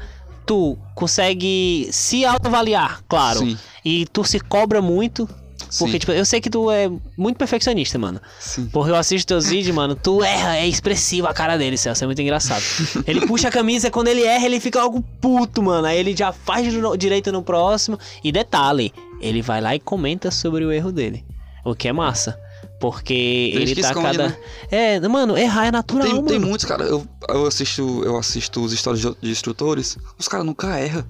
[0.48, 3.39] Tu consegue se autoavaliar, claro.
[3.39, 5.30] Sim, E tu se cobra muito.
[5.78, 8.22] Porque, sim, tipo, eu sei que tu é muito perfeccionista, mano.
[8.39, 8.70] sim.
[8.72, 12.08] Porque eu assisto teus vídeos, mano, tu erra, é expressivo a cara dele, Celso, é
[12.08, 12.64] muito engraçado.
[13.06, 15.86] Ele puxa a camisa, quando ele erra, ele fica algo puto, mano.
[15.86, 16.66] Aí ele já faz
[16.98, 18.00] direito no próximo.
[18.24, 21.26] E detalhe, ele vai lá e comenta sobre o erro dele.
[21.66, 22.39] O que é massa.
[22.80, 24.30] Porque Tem ele que tá esconde, cada.
[24.30, 24.38] né?
[24.70, 26.28] É, mano, errar é natural, Tem, mano.
[26.28, 26.84] tem muitos, cara.
[26.84, 29.98] Eu, eu assisto, eu assisto os histórias de, instrutores.
[30.18, 31.04] Os caras nunca erram.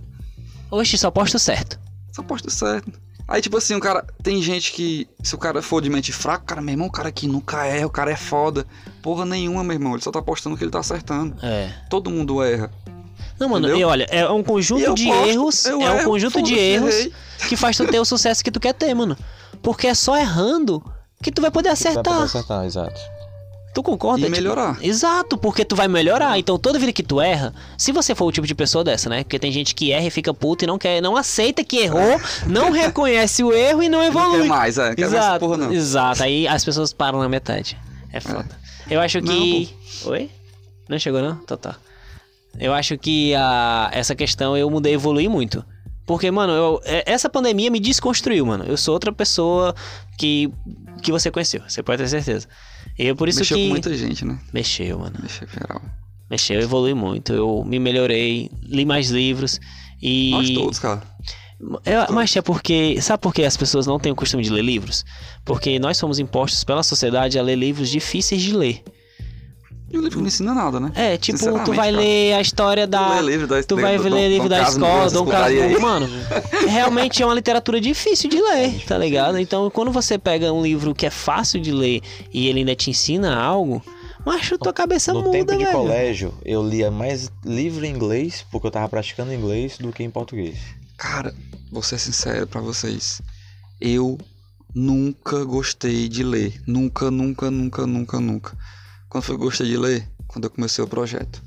[0.71, 1.77] Oxe, só posto certo.
[2.11, 2.91] Só posta certo.
[3.27, 4.05] Aí, tipo assim, o cara.
[4.23, 5.07] Tem gente que.
[5.21, 7.85] Se o cara for de mente fraca, cara, meu irmão, o cara aqui nunca erra,
[7.85, 8.65] o cara é foda.
[9.01, 9.93] Porra nenhuma, meu irmão.
[9.93, 11.35] Ele só tá postando que ele tá acertando.
[11.43, 11.69] É.
[11.89, 12.71] Todo mundo erra.
[13.37, 13.87] Não, mano, Entendeu?
[13.87, 15.65] e olha, é um conjunto de posto, erros.
[15.65, 17.13] É um erro, conjunto de erros errei.
[17.49, 19.15] que faz tu ter o sucesso que tu quer ter, mano.
[19.61, 20.83] Porque é só errando
[21.21, 22.21] que tu vai poder Vai poder acertar.
[22.23, 22.99] acertar, exato.
[23.73, 24.21] Tu concorda?
[24.21, 24.77] E Tipo, melhorar.
[24.81, 26.39] Exato, porque tu vai melhorar.
[26.39, 29.23] Então toda vida que tu erra, se você for o tipo de pessoa dessa, né?
[29.23, 32.19] Porque tem gente que erra e fica puta e não quer, não aceita que errou,
[32.47, 34.41] não reconhece o erro e não Não evolui.
[34.41, 34.95] quer mais, é.
[34.95, 35.71] Quer mais essa Exato, porra, não.
[35.73, 36.23] exato.
[36.23, 37.77] Aí as pessoas param na metade.
[38.11, 38.49] É foda.
[38.89, 39.69] Eu acho Não, que.
[40.05, 40.31] Oi?
[40.89, 41.35] Não chegou, não?
[41.35, 41.75] Tá, tá.
[42.59, 43.89] Eu acho que a...
[43.93, 45.63] essa questão eu mudei, evoluí muito.
[46.07, 48.63] Porque, mano, eu- é- essa pandemia me desconstruiu, mano.
[48.63, 49.75] Eu sou outra pessoa
[50.17, 50.49] que,
[51.03, 52.47] que você conheceu, você pode ter certeza.
[52.97, 53.63] E eu por isso Mexeu que.
[53.65, 54.39] com muita gente, né?
[54.53, 55.15] Mexeu, mano.
[55.21, 55.81] Mexeu geral.
[56.29, 57.33] Mexeu, evolui muito.
[57.33, 59.59] Eu me melhorei, li mais livros.
[60.01, 60.31] E.
[60.31, 61.03] Nós todos, cara.
[61.85, 63.01] Eu- mas é porque.
[63.01, 65.03] Sabe por que as pessoas não têm o costume de ler livros?
[65.43, 68.81] Porque nós somos impostos pela sociedade a ler livros difíceis de ler.
[69.89, 70.91] E o livro não ensina nada, né?
[70.95, 71.91] É, tipo, tu vai cara.
[71.91, 73.07] ler a história da.
[73.17, 75.25] Tu lê livro da Tu vai do- ler livro Dom da escola, Dom.
[75.27, 76.07] Casmurro, mano.
[76.67, 79.37] Realmente é uma literatura difícil de ler, tá ligado?
[79.39, 82.01] Então, quando você pega um livro que é fácil de ler
[82.33, 83.81] e ele ainda te ensina algo,
[84.25, 85.71] macho, tua cabeça no muda, tempo de velho.
[85.77, 90.09] colégio, eu lia mais livro em inglês, porque eu tava praticando inglês, do que em
[90.09, 90.57] português.
[90.97, 91.33] Cara,
[91.71, 93.21] vou ser sincero pra vocês.
[93.79, 94.17] Eu
[94.75, 96.61] nunca gostei de ler.
[96.67, 98.57] Nunca, nunca, nunca, nunca, nunca.
[99.09, 100.07] Quando eu gostei de ler?
[100.27, 101.41] Quando eu comecei o projeto.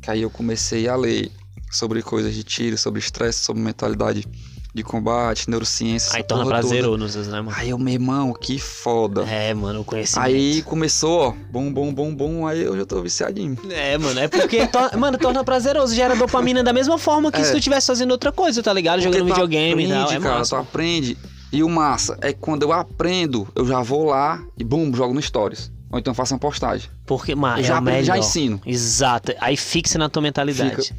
[0.00, 1.30] Que aí eu comecei a ler
[1.70, 4.26] sobre coisas de tiro, sobre estresse, sobre mentalidade
[4.74, 6.14] de combate, neurociência.
[6.16, 7.52] Aí torna prazeroso, né, mano?
[7.56, 9.22] Aí eu, meu irmão, que foda.
[9.22, 10.24] É, mano, o conhecimento.
[10.26, 12.46] Aí começou, ó, bom, bom, bom, bom.
[12.46, 13.58] Aí eu já tô viciadinho.
[13.70, 17.44] É, mano, é porque, to- mano, torna prazeroso, gera dopamina da mesma forma que É.
[17.44, 19.02] se tu estivesse fazendo outra coisa, tá ligado?
[19.02, 20.50] Porque Jogando videogame e tal, aprende, é cara, massa.
[20.56, 21.18] tu aprende.
[21.50, 25.12] E o massa é que quando eu aprendo, eu já vou lá e bum, jogo
[25.14, 25.72] no Stories.
[25.90, 26.88] Ou então faço uma postagem.
[27.06, 28.60] Porque, mano, Eu é já já ensino.
[28.66, 30.94] Exato, aí fixa na tua mentalidade.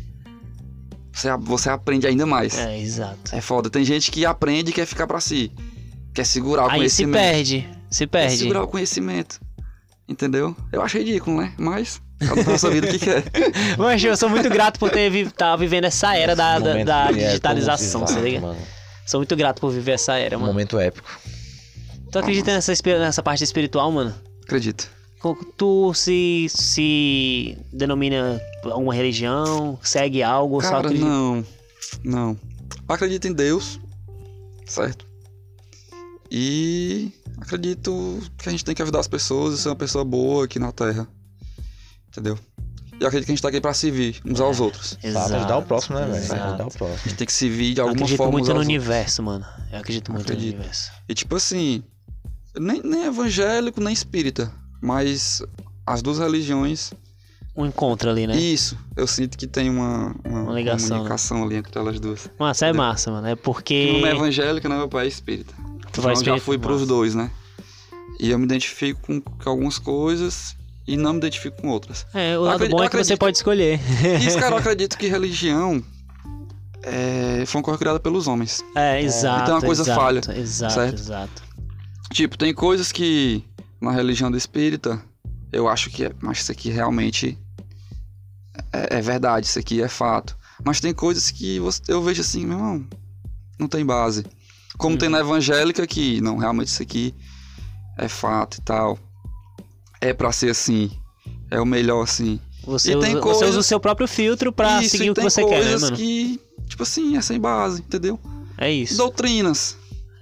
[1.12, 2.58] Você, você aprende ainda mais.
[2.58, 2.76] É.
[2.76, 3.36] É, exato.
[3.42, 3.70] foda.
[3.70, 5.52] Tem gente que aprende e quer ficar pra si.
[6.14, 7.22] Quer segurar o Aí se conhecimento.
[7.22, 8.38] perde, se Quer perde.
[8.38, 9.40] segurar o conhecimento.
[10.08, 10.56] Entendeu?
[10.72, 11.54] Eu acho ridículo, né?
[11.58, 13.24] Mas, cada um sua vida o que quer.
[13.78, 17.10] Mas eu sou muito grato por ter vi tá vivendo essa era da, da, da
[17.12, 18.38] é digitalização, como- você liga?
[18.38, 18.68] Exato, mano.
[19.06, 20.54] Sou muito grato por viver essa era, Um mano.
[20.54, 21.08] momento épico.
[22.12, 24.16] Tu acredita nessa, nessa parte espiritual, mano?
[24.50, 24.90] Acredito.
[25.58, 31.06] Tu se, se denomina uma religião, segue algo, ou só Cara, acredita?
[31.08, 31.46] não.
[32.04, 32.30] Não.
[32.88, 33.80] Eu acredito em Deus.
[34.66, 35.06] Certo?
[36.32, 40.46] E acredito que a gente tem que ajudar as pessoas e ser uma pessoa boa
[40.46, 41.08] aqui na Terra.
[42.08, 42.38] Entendeu?
[43.00, 44.96] E eu acredito que a gente tá aqui pra servir uns aos outros.
[44.96, 46.18] Pra ajudar o próximo, né, velho?
[46.18, 46.42] exato.
[46.44, 46.98] Ajudar o A próximo.
[47.06, 48.76] gente tem que servir de Eu alguma acredito forma muito uns no aos outros.
[48.76, 49.46] universo, mano.
[49.72, 50.52] Eu acredito muito Acredito.
[50.54, 50.92] no universo.
[51.08, 51.84] E tipo assim,
[52.58, 54.52] nem, nem evangélico, nem espírita.
[54.82, 55.42] Mas
[55.86, 56.92] as duas religiões.
[57.56, 58.38] Um encontro ali, né?
[58.38, 58.78] Isso.
[58.96, 60.96] Eu sinto que tem uma, uma, Uma ligação, né?
[60.96, 62.30] comunicação ali entre elas duas.
[62.40, 63.28] Massa, é massa, mano.
[63.28, 64.00] É porque.
[64.02, 64.78] Um é evangélico, né?
[64.78, 65.54] Meu pai é espírita.
[65.92, 66.86] Tu vai Então, eu já espírita, fui pros massa.
[66.86, 67.30] dois, né?
[68.20, 70.56] E eu me identifico com, com algumas coisas
[70.88, 72.06] e não me identifico com outras.
[72.14, 73.20] É, o lado acredito- bom é que você acredito.
[73.20, 73.80] pode escolher.
[74.26, 75.84] Isso, cara, eu acredito que religião
[76.84, 78.64] é, foi uma coisa criada pelos homens.
[78.76, 79.44] É, exato.
[79.44, 80.96] Então a coisa exato, falha, Exato, certo?
[81.00, 81.49] exato.
[82.12, 83.44] Tipo, tem coisas que
[83.80, 85.02] na religião do espírita
[85.52, 87.38] eu acho que é, mas isso aqui realmente
[88.74, 90.38] é, é verdade, isso aqui é fato.
[90.64, 92.88] Mas tem coisas que você- eu vejo assim, meu irmão,
[93.58, 94.26] não tem base.
[94.78, 95.14] Como tem Uhum.
[95.14, 97.14] na evangélica que, não, realmente isso aqui
[97.98, 98.98] é fato e tal.
[100.02, 100.92] É pra ser assim.
[101.52, 102.40] É o melhor assim.
[102.66, 105.22] Você, usa, tem você coisas- usa o seu próprio filtro pra Isso, seguir o que
[105.22, 105.98] você quer, né, coisas mano?
[105.98, 108.20] que, tipo assim, é sem base, entendeu?
[108.58, 108.98] É isso.
[108.98, 109.78] Doutrinas.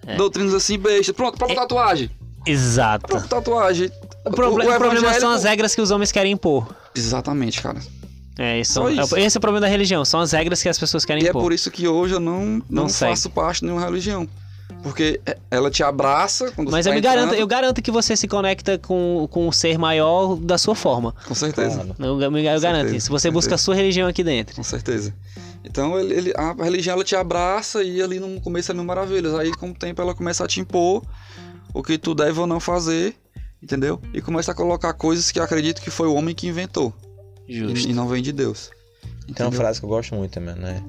[0.08, 0.16] É.
[0.16, 1.14] Doutrinas assim, besta.
[1.14, 2.10] Pronto, própria tatuagem.
[2.46, 3.06] Exato.
[3.08, 3.92] Própria tatuagem.
[4.26, 6.74] O, proble- o problema são as regras que os homens querem impor.
[6.96, 7.78] Exatamente, cara.
[8.40, 9.18] É, isso, Só é- isso.
[9.18, 10.06] esse é o problema da religião.
[10.06, 11.42] São as regras que as pessoas querem E é impor.
[11.42, 13.12] por isso que hoje eu não, não, Não segue.
[13.12, 14.28] faço parte de nenhuma religião.
[14.84, 17.90] Porque é- ela te abraça quando Mas você eu tá me garanto, eu garanto que
[17.90, 21.16] você se conecta com, com o ser maior da sua forma.
[21.28, 21.76] Com certeza.
[21.84, 21.96] Claro.
[22.00, 23.10] Eu, eu, eu garanto certeza, isso.
[23.12, 24.56] Você com busca a sua religião aqui dentro.
[24.56, 25.14] Com certeza.
[25.70, 29.34] Então ele, ele- a religião ela te abraça e ali no começo é mil maravilhas.
[29.36, 31.04] Aí com o tempo ela começa a te impor
[31.74, 33.16] o que tu deve ou não fazer,
[33.62, 34.00] entendeu?
[34.14, 36.94] E começa a colocar coisas que eu acredito que foi o homem que inventou
[37.48, 37.90] e, Justo.
[37.90, 38.70] e não vem de Deus.
[39.02, 39.52] Tem uma Entendeu?
[39.52, 40.82] frase que eu gosto muito também, né?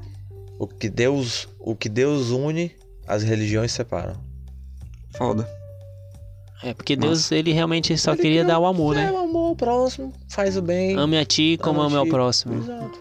[0.59, 2.73] O que Deus, o que Deus une,
[3.07, 4.17] as religiões separam.
[5.17, 5.49] Foda.
[6.63, 9.13] É, porque Deus, ele realmente só Ele queria dar o amor, É né?
[9.13, 10.97] o amor, o próximo, faz o bem.
[10.97, 12.55] Ame a ti como ama ame ao próximo.
[12.59, 12.99] Exato.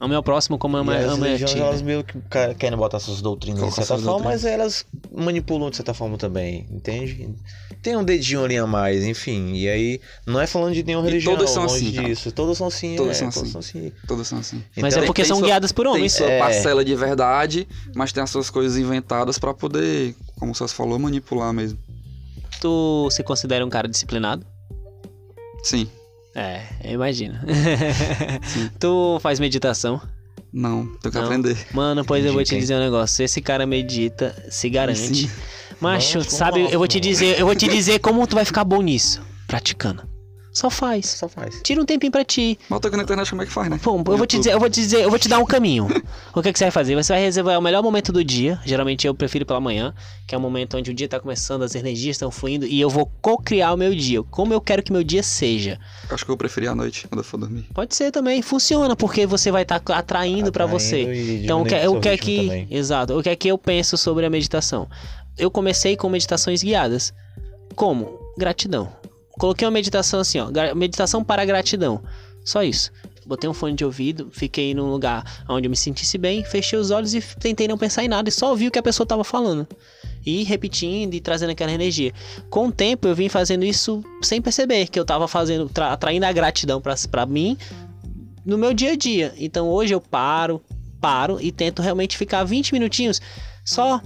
[0.00, 1.58] Ame ao próximo como ama, e as ama a religiões, ti.
[1.60, 1.86] elas né?
[1.88, 2.14] meio que
[2.56, 4.32] querem botar suas doutrinas de certa forma, doutrinas.
[4.32, 7.34] mas elas manipulam de certa forma também, entende?
[7.82, 9.54] Tem um dedinho ali a mais, enfim.
[9.54, 12.30] E aí, não é falando de nenhuma E religião, todas são longe assim, disso.
[12.30, 13.50] Todas são assim, Todas é, são todas assim.
[13.52, 13.92] são assim.
[14.06, 14.64] Todas são assim.
[14.76, 16.12] Mas Então, é porque tem são sua- guiadas por Tem homens.
[16.12, 16.38] sua É.
[16.38, 21.52] parcela de verdade, mas tem as suas coisas inventadas pra poder, como você falou, manipular
[21.52, 21.76] mesmo.
[22.60, 24.46] Tu se considera um cara disciplinado?
[25.64, 25.88] Sim.
[26.38, 27.34] É, eu imagino.
[28.78, 30.00] tu faz meditação?
[30.52, 31.24] Não, tenho que Não.
[31.24, 31.58] aprender.
[31.72, 33.24] Mano, pois eu vou te dizer um negócio.
[33.24, 35.26] Esse cara medita, se garante.
[35.26, 35.30] Sim.
[35.80, 38.44] Macho, Nossa, sabe, nossa, eu vou te dizer, eu vou te dizer como tu vai
[38.44, 39.20] ficar bom nisso.
[39.48, 40.08] Praticando.
[40.58, 41.06] Só faz.
[41.06, 41.60] Só faz.
[41.62, 42.58] Tira um tempinho pra ti.
[42.68, 43.78] Bota aqui na internet como é que faz, né?
[43.80, 45.86] Pô, eu vou te dizer, eu vou te dizer, eu vou te dar um caminho.
[46.34, 46.94] O que, que você vai fazer?
[46.94, 48.60] Você vai reservar o melhor momento do dia.
[48.64, 49.92] Geralmente eu prefiro pela manhã,
[50.26, 52.88] que é o momento onde o dia tá começando, as energias estão fluindo, e eu
[52.88, 54.22] vou co-criar o meu dia.
[54.24, 55.80] Como eu quero que meu dia seja.
[56.10, 57.66] Acho que eu vou preferir à noite, quando eu for dormir.
[57.74, 61.02] Pode ser também, funciona, porque você vai estar atraindo pra você.
[61.02, 62.40] Atraindo e Então, o que, diminuindo o que é que.
[62.42, 62.66] também.
[62.70, 63.18] Exato.
[63.18, 64.88] O que é que eu penso sobre a meditação?
[65.36, 67.12] Eu comecei com meditações guiadas.
[67.74, 68.18] Como?
[68.36, 68.92] Gratidão.
[69.38, 70.50] Coloquei uma meditação assim, ó.
[70.74, 72.02] Meditação para gratidão.
[72.44, 72.90] Só isso.
[73.26, 76.90] Botei um fone de ouvido, fiquei num lugar onde eu me sentisse bem, fechei os
[76.90, 79.22] olhos e tentei não pensar em nada e só ouvi o que a pessoa tava
[79.22, 79.66] falando.
[80.24, 82.12] E repetindo e trazendo aquela energia.
[82.48, 86.24] Com o tempo eu vim fazendo isso sem perceber que eu tava fazendo, tra- atraindo
[86.24, 87.56] a gratidão pra mim
[88.46, 89.34] no meu dia a dia.
[89.36, 90.62] Então hoje eu paro,
[90.98, 93.20] paro e tento realmente ficar 20 minutinhos
[93.62, 94.00] só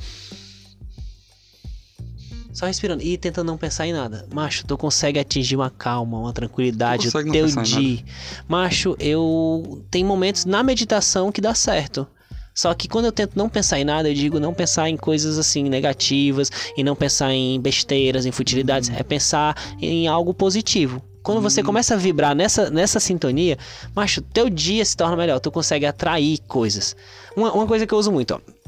[2.62, 4.24] só respirando e tentando não pensar em nada.
[4.32, 8.04] Macho, tu consegue atingir uma calma, uma tranquilidade o teu dia.
[8.46, 12.06] Macho, eu tem momentos na meditação que dá certo.
[12.54, 15.38] Só que quando eu tento não pensar em nada, eu digo não pensar em coisas
[15.38, 21.02] assim negativas e não pensar em besteiras, em futilidades, é pensar em algo positivo.
[21.22, 23.58] Quando você começa a vibrar nessa, nessa sintonia,
[23.94, 26.94] macho, teu dia se torna melhor, tu consegue atrair coisas.
[27.34, 28.61] Uma, uma coisa que eu uso muito, ó.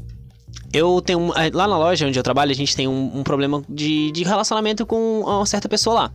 [0.72, 1.32] Eu tenho.
[1.36, 4.24] eh, Lá na loja onde eu trabalho, a gente tem um, um problema de, de
[4.24, 6.12] relacionamento com uma certa pessoa lá.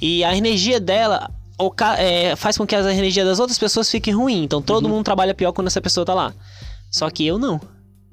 [0.00, 4.10] E a energia dela oca- eh, faz com que a energia das outras pessoas fique
[4.10, 4.44] ruim.
[4.44, 6.32] Então todo mundo trabalha pior quando essa pessoa tá lá.
[6.90, 7.60] Só que eu não.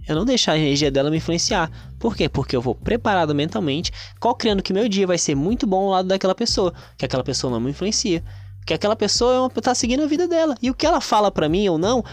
[0.08, 1.72] Eu não deixo a energia dela me influenciar.
[2.00, 2.28] Por quê?
[2.28, 6.08] Porque eu vou preparado mentalmente, co-criando que meu dia vai ser muito bom ao lado
[6.10, 6.74] daquela pessoa.
[6.98, 8.22] Que aquela pessoa não me influencia.
[8.66, 10.56] Que aquela pessoa é uma- tá seguindo a vida dela.
[10.62, 12.04] E o que ela fala pra mim ou não,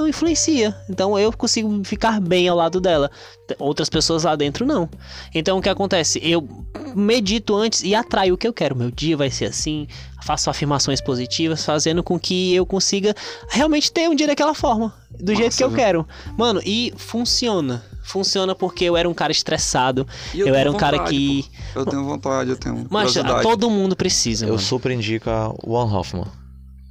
[0.00, 0.74] não influencia.
[0.88, 3.10] Então eu consigo ficar bem ao lado dela.
[3.58, 4.88] Outras pessoas lá dentro não.
[5.34, 6.18] Então o que acontece?
[6.22, 6.48] Eu
[6.94, 8.74] medito antes e atraio o que eu quero.
[8.74, 9.86] Meu dia vai ser assim.
[10.24, 13.14] Faço afirmações positivas, fazendo com que eu consiga
[13.48, 14.94] realmente ter um dia daquela forma.
[15.18, 15.78] Do jeito Massa, que eu viu?
[15.78, 16.08] quero.
[16.36, 17.84] Mano, e funciona.
[18.02, 20.06] Funciona porque eu era um cara estressado.
[20.34, 21.44] Eu, tenho era um cara vontade, que.
[21.72, 21.80] pô.
[21.80, 24.60] Eu tenho vontade, eu tenho Mas todo mundo precisa, Eu mano.
[24.60, 26.26] super indico a One Hoffman.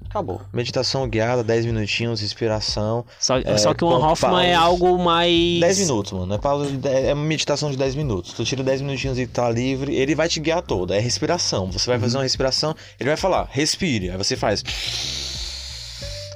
[0.09, 0.41] Acabou.
[0.51, 3.05] Meditação guiada, 10 minutinhos, respiração.
[3.19, 5.59] Só, É, só que o One Hoffman é algo mais.
[5.59, 6.33] 10 minutos, mano.
[6.33, 8.33] É, pausa é uma meditação de 10 minutos.
[8.33, 10.93] Tu tira 10 minutinhos e tá livre, ele vai te guiar todo.
[10.93, 11.71] É respiração.
[11.71, 14.09] Você vai fazer uma respiração, ele vai falar, respire.
[14.09, 14.63] Aí você faz.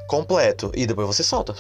[0.07, 0.71] Completo.
[0.75, 1.55] E depois você solta.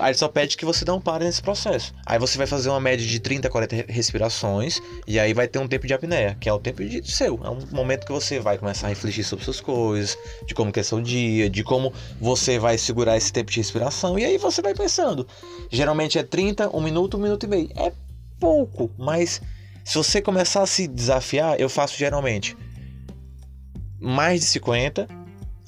[0.00, 1.92] Aí ele só pede que você não pare nesse processo.
[2.04, 4.80] Aí você vai fazer uma média de 30, 40 re- respirações.
[5.06, 7.40] E aí vai ter um tempo de apneia, que é o tempo de seu.
[7.44, 10.16] É um momento que você vai começar a refletir sobre suas coisas,
[10.46, 14.18] de como que é seu dia, de como você vai segurar esse tempo de respiração.
[14.18, 15.26] E aí você vai pensando.
[15.70, 17.70] Geralmente é 30, 1 minuto, 1 minuto e meio.
[17.76, 17.92] É
[18.38, 19.40] pouco, mas
[19.84, 22.56] se você começar a se desafiar, eu faço geralmente
[24.00, 25.08] mais de 50,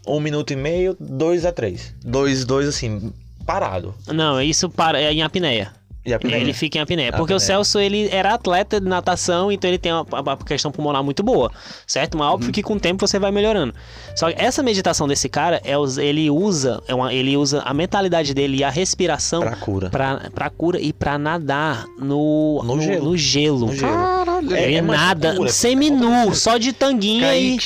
[0.06, 1.94] 1 minuto e meio, 2 a 3.
[2.04, 3.12] 2, 2 assim,
[3.48, 3.94] parado.
[4.06, 5.72] Não, isso para, é em apneia.
[6.04, 6.12] E?
[6.12, 7.10] Ele fica em apneia.
[7.12, 7.40] Porque o Apneia.
[7.40, 11.50] Celso, ele era atleta de natação, então ele tem uma, uma questão pulmonar muito boa,
[11.86, 12.16] certo?
[12.16, 12.32] Mas Uhum.
[12.34, 13.74] óbvio que com o tempo você vai melhorando.
[14.16, 15.72] Só que essa meditação desse cara, é,
[16.02, 19.90] ele usa é uma- ele usa a mentalidade dele e a respiração pra cura.
[19.90, 23.04] pra, pra cura e pra nadar no, No gelo.
[23.04, 23.66] no gelo.
[23.66, 23.92] No gelo.
[23.92, 24.54] Caralho.
[24.56, 27.58] É, Ele é uma nada seminu, só de tanguinha e...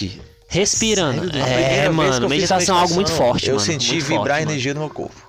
[0.49, 1.33] Respirando.
[1.33, 1.43] Sério?
[1.87, 4.51] É, mano, meditação é algo muito forte, Eu mano, senti muito vibrar forte, a mano.
[4.51, 5.22] energia do meu corpo.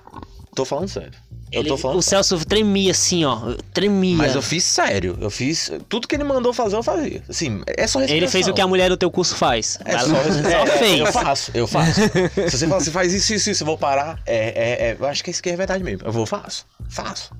[0.54, 1.12] Tô falando sério.
[1.52, 2.24] Eu Ele- tô falando o sério.
[2.24, 3.54] Celso tremia assim, ó.
[3.72, 4.16] Tremia.
[4.16, 5.16] Mas eu fiz sério.
[5.20, 5.70] Eu fiz.
[5.88, 7.22] Tudo que ele mandou fazer, eu fazia.
[7.28, 8.16] Assim, é só respiração.
[8.16, 9.78] Ele fez o que a mulher do teu curso faz.
[9.84, 11.00] É Ela só, só é, é, fez.
[11.00, 12.00] Eu faço, eu faço.
[12.50, 14.20] Se você fala assim, faz isso, isso, isso, eu vou parar.
[14.26, 16.06] É, é, é, eu acho que isso aqui é verdade mesmo.
[16.06, 17.30] Eu vou, faço, faço.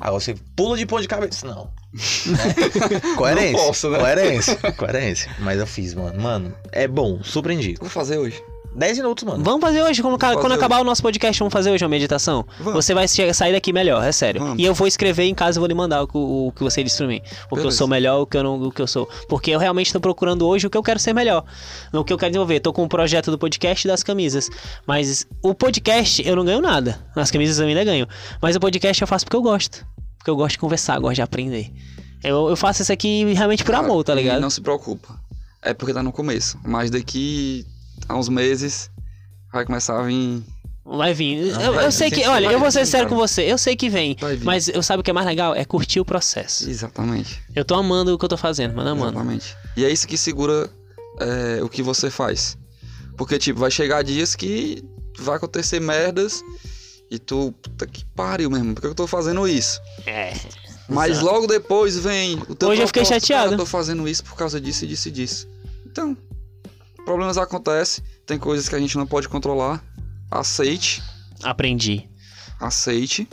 [0.00, 1.46] Agora você pula de ponta de cabeça.
[1.46, 1.70] Não.
[2.26, 2.38] Né?
[3.16, 3.52] Coerência.
[3.52, 3.98] Não posso, né?
[3.98, 4.56] Coerência.
[4.72, 5.30] Coerência.
[5.38, 6.20] Mas eu fiz, mano.
[6.20, 7.76] Mano, é bom, surpreendi.
[7.78, 8.42] Vou fazer hoje.
[8.74, 9.44] 10 minutos, mano.
[9.44, 11.90] Vamos fazer hoje, quando, Vamos quando fazer acabar o nosso podcast, vamos fazer hoje uma
[11.90, 12.46] meditação?
[12.58, 12.72] Vamos.
[12.84, 14.40] Você vai sair daqui melhor, é sério.
[14.40, 14.58] Vamos.
[14.58, 16.82] E eu vou escrever em casa e vou lhe mandar o, que- o que você
[16.82, 17.20] disse pra mim.
[17.50, 19.06] O que eu sou melhor, o que eu não, o que eu sou.
[19.28, 21.44] Porque eu realmente tô procurando hoje o que eu quero ser melhor.
[21.92, 22.60] O que eu quero desenvolver.
[22.60, 24.48] Tô com o projeto do podcast e das camisas.
[24.86, 26.98] Mas o podcast eu não ganho nada.
[27.14, 28.06] As camisas eu ainda ganho.
[28.40, 29.84] Mas o podcast eu faço porque eu gosto.
[30.16, 31.70] Porque eu gosto de conversar, gosto de aprender.
[32.24, 34.40] Eu, eu faço isso aqui realmente por Cara, amor, tá ligado?
[34.40, 35.20] Não se preocupa.
[35.60, 36.58] É porque tá no começo.
[36.64, 37.66] Mas daqui
[38.08, 38.90] a uns meses
[39.52, 40.42] vai começar a vir.
[40.84, 41.52] Vai vir.
[41.52, 43.06] Não, eu, vai, eu sei que, olha, vai eu vou ser cara.
[43.06, 43.42] com você.
[43.42, 44.16] Eu sei que vem.
[44.42, 45.54] Mas eu sabe o que é mais legal?
[45.54, 46.68] É curtir o processo.
[46.68, 47.40] Exatamente.
[47.54, 49.12] Eu tô amando o que eu tô fazendo, mano, amando.
[49.12, 49.56] Exatamente.
[49.76, 50.68] E é isso que segura
[51.20, 52.58] é, o que você faz.
[53.16, 54.82] Porque, tipo, vai chegar dias que
[55.18, 56.42] vai acontecer merdas
[57.10, 57.54] e tu.
[57.62, 58.74] Puta que pariu mesmo.
[58.74, 59.80] Por que eu tô fazendo isso?
[60.06, 60.32] É.
[60.88, 61.26] Mas Exato.
[61.26, 63.44] logo depois vem o teu Hoje eu fiquei chateado.
[63.44, 65.48] Cara, eu tô fazendo isso por causa disso e disso e disso.
[65.86, 66.16] Então,
[67.04, 69.82] problemas acontecem, tem coisas que a gente não pode controlar.
[70.30, 71.02] Aceite,
[71.42, 72.08] Aprendi.
[72.60, 73.28] aceite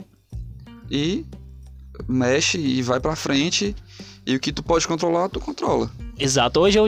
[0.90, 1.24] e
[2.08, 3.74] mexe e vai pra frente.
[4.26, 5.90] E o que tu pode controlar, tu controla.
[6.20, 6.60] Exato.
[6.60, 6.86] Hoje eu,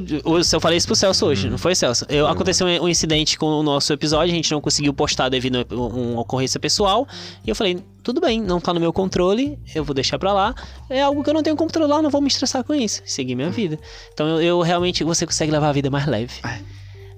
[0.52, 2.04] eu falei isso pro Celso hoje, não foi, Celso?
[2.08, 5.56] Eu, aconteceu um, um incidente com o nosso episódio, a gente não conseguiu postar devido
[5.56, 7.08] a um- uma ocorrência pessoal.
[7.44, 10.54] E eu falei, tudo bem, não tá no meu controle, eu vou deixar pra lá.
[10.90, 13.00] É algo que eu não tenho como controlar, não vou me estressar com isso.
[13.06, 13.78] Seguir minha vida.
[14.12, 16.34] Então eu, eu realmente, você consegue levar a vida mais leve.
[16.44, 16.60] É.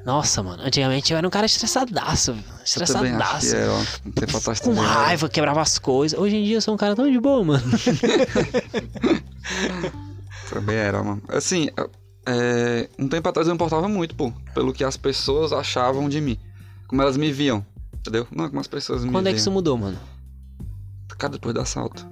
[0.05, 3.51] Nossa, mano, antigamente eu era um cara estressadaço, Eu também acho estressadaço.
[3.51, 6.17] que era, atrás Com raiva, quebrava as coisas.
[6.19, 7.65] Hoje em dia eu sou um cara tão de boa, mano.
[10.51, 11.23] Também era, mano.
[11.29, 11.71] Assim,
[12.27, 16.21] é, um tempo atrás eu me importava muito, pô, pelo que as pessoas achavam de
[16.21, 16.39] mim.
[16.87, 17.65] Como elas me viam,
[17.95, 18.27] entendeu?
[18.31, 19.55] Não, como as pessoas me Quando é que isso viam.
[19.55, 19.99] mudou, mano?
[21.19, 22.07] Cara, depois do assalto.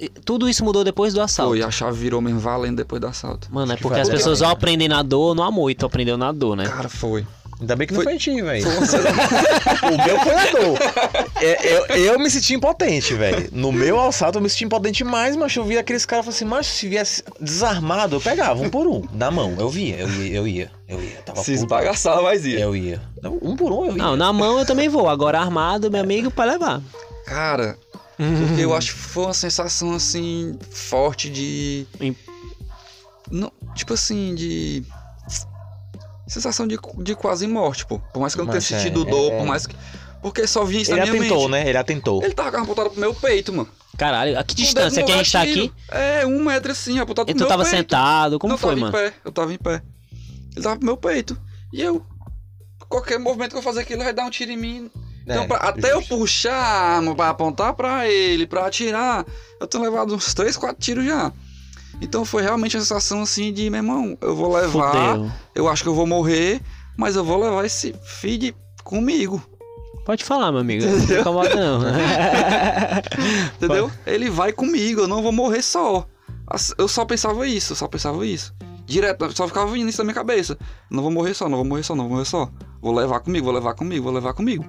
[0.00, 1.50] E Tudo isso mudou depois do assalto.
[1.50, 3.48] Foi, a chave virou mesmo valendo depois do assalto.
[3.52, 6.16] Mano, é porque as pessoas ou aprendem na dor ou no amor, e tu aprendeu
[6.16, 6.66] na dor, né?
[6.66, 7.26] Cara, foi.
[7.60, 8.62] Ainda bem que não Foi- foi ti, velho.
[8.62, 8.72] Foi
[9.92, 10.78] O meu foi na dor.
[11.42, 13.48] É, eu, eu me senti impotente, velho.
[13.52, 16.66] No meu assalto eu me senti impotente demais, mas eu via aqueles caras assim, mas
[16.68, 19.56] se viesse desarmado, eu pegava um por um, na mão.
[19.58, 21.16] Eu via, eu ia, eu ia, eu ia.
[21.22, 22.60] Tava Se esbagaçava, mas ia.
[22.60, 23.02] Eu ia.
[23.42, 23.96] Um por um eu ia.
[23.98, 25.08] Não, na mão eu também vou.
[25.08, 26.80] Agora armado, meu amigo, pode levar.
[27.26, 27.76] Cara,
[28.16, 31.86] porque eu acho que foi uma sensação assim forte de.
[33.30, 34.84] Não, tipo assim, de.
[36.28, 37.98] Sensação de, de quase morte, pô.
[38.12, 39.38] Por mais que eu não tenha é, sentido é, dor, é.
[39.38, 39.74] por mais que.
[40.20, 41.50] Porque só vinha isso Ele na minha atentou, mente.
[41.50, 41.68] né?
[41.68, 42.22] Ele atentou.
[42.22, 43.68] Ele tava com a apontada pro meu peito, mano.
[43.96, 45.72] Caralho, a que distância que a gente tá aqui?
[45.90, 47.76] É, um metro assim, apontado E pro tu meu tava peito.
[47.76, 48.98] sentado, como não, foi, eu tava mano?
[49.06, 49.82] em pé, eu tava em pé.
[50.54, 51.40] Ele tava pro meu peito.
[51.72, 52.04] E eu.
[52.88, 54.90] Qualquer movimento que eu fazer aqui, ele vai dar um tiro em mim.
[55.22, 59.26] Então, É, pra- até eu puxar a arma pra apontar pra ele, pra atirar,
[59.60, 61.30] eu tenho levado uns 3, 4 tiros já.
[62.00, 65.32] Então foi realmente a sensação assim de, meu irmão, eu vou levar, Fudeu.
[65.54, 66.60] eu acho que eu vou morrer,
[66.96, 69.42] mas eu vou levar esse feed comigo.
[70.04, 70.86] Pode falar, meu amigo.
[70.86, 71.80] Não se incomoda, não.
[73.56, 73.90] Entendeu?
[74.06, 76.06] Ele vai comigo, eu não vou morrer só.
[76.78, 78.54] Eu só pensava isso, eu só pensava isso.
[78.86, 80.56] Direto, só ficava vindo isso na minha cabeça.
[80.90, 82.50] Não vou morrer só, não vou morrer só, não vou morrer só.
[82.80, 84.64] Vou levar comigo, vou levar comigo, vou levar comigo.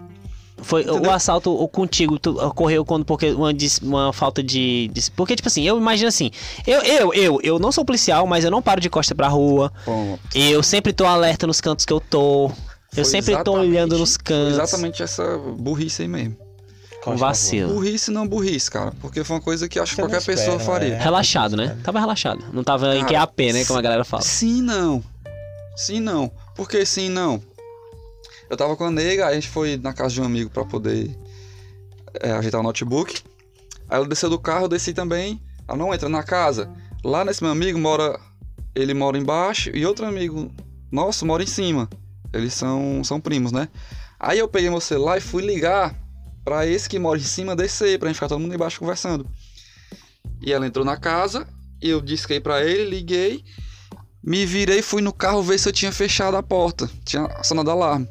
[0.61, 1.11] Foi o Entendeu?
[1.11, 5.47] assalto o contigo tu- ocorreu quando porque uma, dis- uma falta de, dis- porque tipo
[5.47, 6.31] assim eu imagino assim
[6.67, 9.71] eu, eu eu eu não sou policial mas eu não paro de costa pra rua
[9.85, 12.51] Bom, eu sempre tô alerta nos cantos que eu tô
[12.95, 16.35] eu sempre tô olhando nos foi cantos Exatamente essa burrice aí mesmo.
[17.07, 18.91] um vacilo Burrice não burrice, cara.
[18.99, 20.89] Porque foi uma coisa que acho que qualquer pessoa espera, faria.
[20.97, 20.99] né?
[21.03, 24.61] relaxado né tava relaxado não tava em Cara, QAP né como a galera fala Sim,
[24.61, 25.03] não.
[25.75, 26.29] Sim, não.
[26.55, 27.41] Por que sim, não?
[28.49, 31.15] Eu tava com a nega, a gente foi na casa de um amigo pra poder
[32.19, 33.21] é, ajeitar o notebook.
[33.87, 35.41] Aí ela desceu do carro, eu desci também.
[35.67, 36.69] Ela não entra na casa.
[37.03, 38.19] Lá nesse meu amigo mora.
[38.75, 40.51] Ele mora embaixo e outro amigo
[40.91, 41.89] nosso mora em cima.
[42.31, 43.67] Eles são, são primos, né?
[44.19, 45.95] Aí eu peguei meu celular e fui ligar
[46.43, 49.27] pra esse que mora em cima descer, pra gente ficar todo mundo embaixo conversando.
[50.41, 51.47] E ela entrou na casa,
[51.81, 53.43] eu disquei pra ele, liguei.
[54.23, 56.89] Me virei, fui no carro ver se eu tinha fechado a porta.
[57.03, 58.07] Tinha acionado alarme.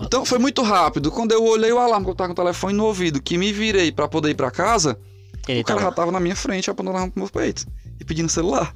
[0.00, 1.10] Então foi muito rápido.
[1.10, 3.52] Quando eu olhei o alarme, que eu tava com o telefone no ouvido, que me
[3.52, 4.98] virei pra poder ir pra casa,
[5.48, 7.66] ele o cara já tava tava na minha frente, apontando a arma pro meu peito
[8.00, 8.74] e pedindo celular.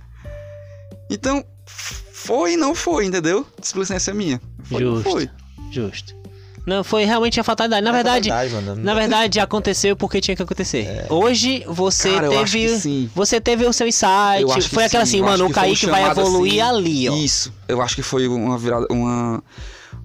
[1.10, 3.46] Então, foi e não foi, entendeu?
[3.60, 4.40] Displicência minha.
[4.64, 5.10] Foi, não Justo.
[5.10, 5.30] foi.
[5.70, 6.22] Justo.
[6.64, 7.82] Não, foi realmente a fatalidade.
[7.84, 8.76] Na verdade, mano.
[8.76, 11.06] na verdade, aconteceu porque tinha que acontecer.
[11.10, 12.78] Hoje você Cara, eu acho que teve.
[12.78, 13.10] sim.
[13.16, 14.42] Você teve o seu insight.
[14.42, 16.76] Eu acho que Foi aquela sim, assim, eu mano, o Kaique vai evoluir assim.
[16.76, 17.16] ali, ó.
[17.16, 17.52] Isso.
[17.66, 19.42] Eu acho que foi uma virada, uma,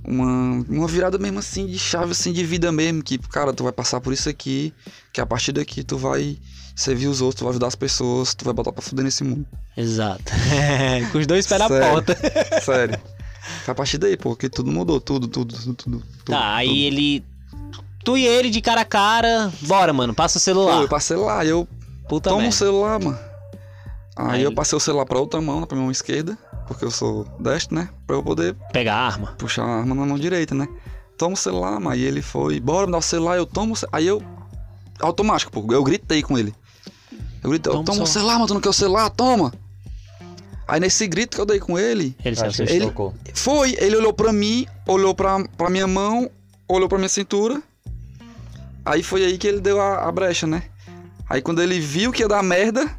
[0.08, 3.72] uma, uma virada mesmo assim de chave assim de vida mesmo, que cara, tu vai
[3.74, 4.74] passar por isso aqui,
[5.14, 6.38] que a partir daqui tu vai
[6.76, 9.46] servir os outros, tu vai ajudar as pessoas, tu vai botar pra fuder nesse mundo.
[9.76, 10.24] Exato.
[11.12, 12.16] Com os dois pés na porta.
[12.64, 13.00] Sério.
[13.64, 16.00] Foi a partir daí, porque tudo mudou, tudo, tudo, tudo, tudo.
[16.00, 16.78] tudo Tá, aí tudo.
[16.80, 17.26] ele.
[18.04, 19.52] Tu e ele de cara a cara.
[19.62, 20.78] Bora, mano, passa o celular.
[20.78, 21.68] Pô, eu passei lá, eu
[22.08, 23.20] Puta Toma o celular, mano.
[24.16, 26.38] Aí, Aí- eu passei o celular pra outra mão, pra mão esquerda,
[26.68, 27.90] porque eu sou destro, né?
[28.06, 29.36] Pra eu poder Pegar a arma.
[29.38, 30.68] puxar a arma na mão direita, né?
[31.18, 31.90] Toma o celular, mano.
[31.90, 34.22] Aí ele foi, bora me dar o celular, eu tomo Aí eu.
[35.00, 35.74] Automático, pô.
[35.74, 36.54] Eu gritei com ele.
[37.44, 38.34] Eu gritei, Toma o toma o celular.
[38.36, 39.10] mano, tu não quer o celular?
[39.10, 39.54] Toma!
[40.68, 42.68] Aí nesse grito que eu dei com ele, Ele se assustou.
[42.76, 42.94] ele
[43.34, 46.30] foi, ele olhou pra mim, olhou pra, pra minha mão,
[46.68, 47.62] olhou pra minha cintura.
[48.86, 50.64] Aí foi aí que ele deu a, a brecha, né?
[51.30, 52.90] Aí quando ele viu que ia dar merda,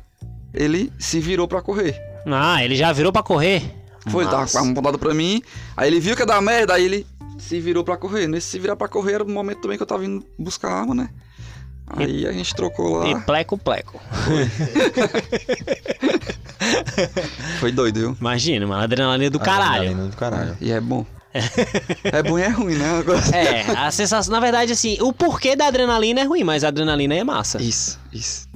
[0.54, 2.00] ele se virou pra correr.
[2.36, 3.62] Ah, ele já virou pra correr?
[4.08, 5.42] Foi, ele tava com a mão apontada pra mim.
[5.76, 7.06] Aí ele viu que ia dar merda, aí ele
[7.38, 8.26] se virou pra correr.
[8.26, 10.94] Nesse se virar pra correr era o momento também que eu tava indo buscar arma,
[10.94, 11.10] né?
[11.86, 13.20] Aí a gente trocou E lá.
[13.20, 14.00] pleco, pleco.
[17.60, 18.16] Foi doido, viu?
[18.20, 19.82] Imagina, mano, adrenalina do caralho.
[19.82, 20.56] Adrenalina do caralho.
[20.60, 21.06] E é bom.
[22.04, 22.86] é bom e é ruim, né?
[23.32, 27.14] É, a sensação, na verdade, assim, o porquê da adrenalina é ruim, mas a adrenalina
[27.14, 27.62] é massa.
[27.62, 28.47] Isso, isso.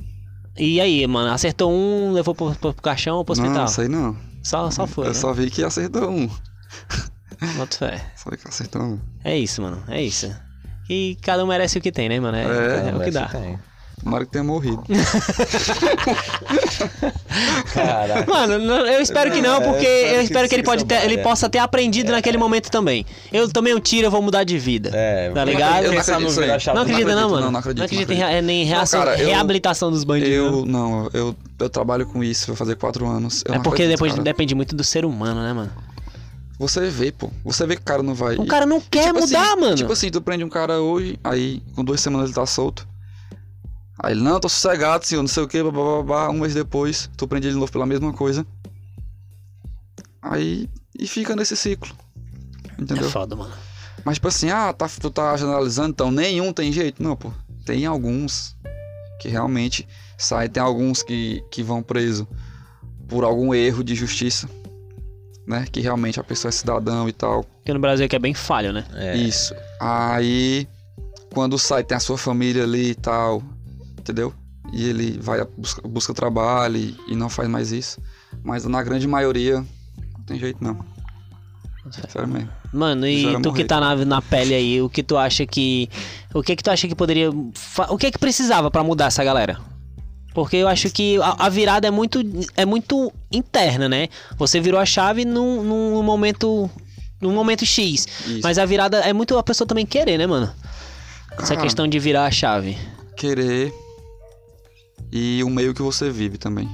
[0.56, 3.66] E aí, mano, acertou um, levou pro, pro, pro caixão ou pro hospital?
[3.66, 4.16] Não, aí não.
[4.42, 5.06] Só, só foi.
[5.06, 5.14] eu né?
[5.14, 6.28] só vi que acertou um.
[7.56, 8.12] Bota fé.
[8.16, 9.00] Só vi que acertou um.
[9.24, 10.34] É isso, mano, é isso.
[10.88, 12.36] E cada um merece o que tem, né, mano?
[12.36, 13.28] É, É, é o que dá.
[13.28, 13.58] Tem.
[14.02, 14.82] Tomara que tenha morrido.
[17.72, 18.30] Caraca.
[18.30, 20.62] Mano, não- eu espero que não, É, porque eu espero eu que espero que ele,
[20.62, 21.22] pode ter, ele é.
[21.22, 23.06] possa ter aprendido naquele momento também.
[23.32, 24.90] Eu tomei um tiro, eu vou mudar de vida.
[24.92, 25.84] É, Tá ligado?
[25.84, 27.40] Eu não acredito Não do acredita não, acredito, mano?
[27.40, 30.36] não, não acredito, acredita não em rea- nem reação, cara, eu- reabilitação dos bandidos.
[30.36, 30.58] não.
[30.60, 33.42] Eu, não, eu, eu trabalho com isso, vou fazer quatro anos.
[33.46, 34.24] Eu É não porque acredito, depois cara.
[34.24, 35.70] depende muito do ser humano, né, mano?
[36.58, 37.30] Você vê, pô.
[37.44, 38.36] Você vê que o cara não vai.
[38.36, 39.74] O cara não quer Tipo mudar, assim, mano.
[39.76, 42.86] Tipo assim, tu prende um cara hoje, aí com duas semanas ele tá solto.
[44.02, 47.28] Aí ele, não, tô sossegado, senhor, não sei o que, babá, um mês depois, tu
[47.28, 48.44] prende ele de novo pela mesma coisa.
[50.20, 51.94] Aí, e fica nesse ciclo.
[52.76, 53.06] Entendeu?
[53.06, 53.52] É foda, mano.
[54.04, 57.00] Mas tipo assim, ah, tá, tu tá generalizando, então nenhum tem jeito.
[57.00, 57.32] Não, pô.
[57.64, 58.56] Tem alguns
[59.20, 59.86] que realmente
[60.18, 62.26] saem, tem alguns que, que vão preso
[63.06, 64.48] por algum erro de justiça.
[65.46, 65.64] Né?
[65.70, 67.44] Que realmente a pessoa é cidadão e tal.
[67.44, 68.84] Porque no Brasil aqui é bem falho, né?
[68.94, 69.16] É.
[69.16, 69.54] Isso.
[69.80, 70.66] Aí,
[71.32, 73.42] quando sai, tem a sua família ali e tal,
[74.02, 74.34] entendeu?
[74.72, 78.00] E ele vai busca, busca trabalho e, e não faz mais isso.
[78.42, 79.64] Mas na grande maioria,
[80.18, 80.78] não tem jeito não.
[82.08, 82.48] Sério mesmo.
[82.72, 83.64] Mano, e tu que morrer.
[83.64, 85.88] tá na, na pele aí, o que tu acha que.
[86.32, 87.30] O que que tu acha que poderia.
[87.30, 89.58] O que que precisava pra mudar essa galera?
[90.32, 92.20] Porque eu acho que a, a virada é muito,
[92.56, 94.08] é muito interna, né?
[94.38, 96.70] Você virou a chave num, num momento.
[97.20, 98.06] num momento X.
[98.26, 98.40] Isso.
[98.42, 100.50] Mas a virada é muito a pessoa também querer, né, mano?
[101.36, 102.78] Essa questão de virar a chave.
[103.16, 103.72] Querer
[105.12, 106.66] e o meio que você vive também,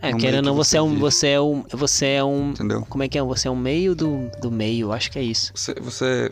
[0.00, 0.94] É, É um querendo ou não, você é um.
[0.96, 1.64] você Você é um.
[1.72, 2.50] Você é um.
[2.50, 2.86] entendeu?
[2.88, 3.22] Como é que é?
[3.22, 5.50] Você é um meio do, do meio, acho que é isso.
[5.54, 6.30] Você, você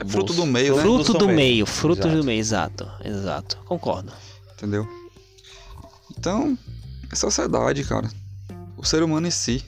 [0.00, 0.40] é fruto Bolso.
[0.40, 0.82] do meio, né?
[0.82, 1.36] Fruto do do meio.
[1.36, 2.16] meio, fruto Exato.
[2.16, 3.58] do meio, exato, exato.
[3.66, 4.12] Concordo.
[4.54, 4.86] Entendeu?
[6.16, 6.56] Então,
[7.10, 8.08] é sociedade, cara.
[8.76, 9.64] O ser humano em si.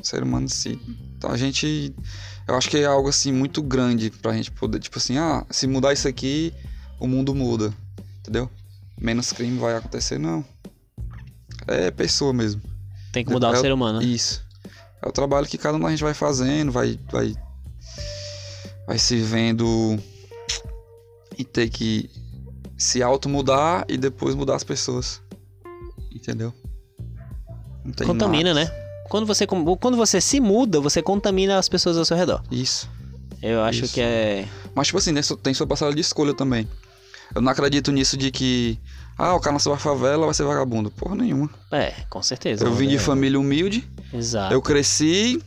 [0.00, 0.80] O ser humano em si.
[1.16, 1.94] Então, a gente.
[2.48, 4.80] Eu acho que é algo assim muito grande pra gente poder.
[4.80, 6.52] Tipo assim, ah, se mudar isso aqui,
[6.98, 7.72] o mundo muda.
[8.20, 8.50] Entendeu?
[9.02, 10.44] Menos crime vai acontecer, não.
[11.66, 12.62] É pessoa mesmo.
[13.12, 13.98] Tem que mudar o É ser humano.
[14.00, 14.04] né?
[14.06, 14.42] Isso.
[15.02, 16.98] É o trabalho que cada um da gente vai fazendo, vai.
[17.10, 17.34] Vai,
[18.86, 19.98] vai se vendo.
[21.36, 22.10] E ter que
[22.76, 25.20] se auto-mudar e depois mudar as pessoas.
[26.14, 26.52] Entendeu?
[27.84, 28.66] Não tem Contamina, nada.
[28.70, 28.82] né?
[29.08, 32.42] Quando você, quando você se muda, você contamina as pessoas ao seu redor.
[32.50, 32.88] Isso.
[33.42, 33.94] Eu acho Isso.
[33.94, 34.46] que é.
[34.74, 36.68] Mas, tipo assim, tem sua- tem sua passagem de escolha também.
[37.34, 38.78] Eu não acredito nisso de que.
[39.18, 40.90] Ah, o cara nasceu na favela vai ser vagabundo.
[40.90, 41.48] Porra nenhuma.
[41.70, 42.64] É, com certeza.
[42.64, 42.98] Eu vim de é.
[42.98, 44.52] família humilde, Exato.
[44.52, 45.40] eu cresci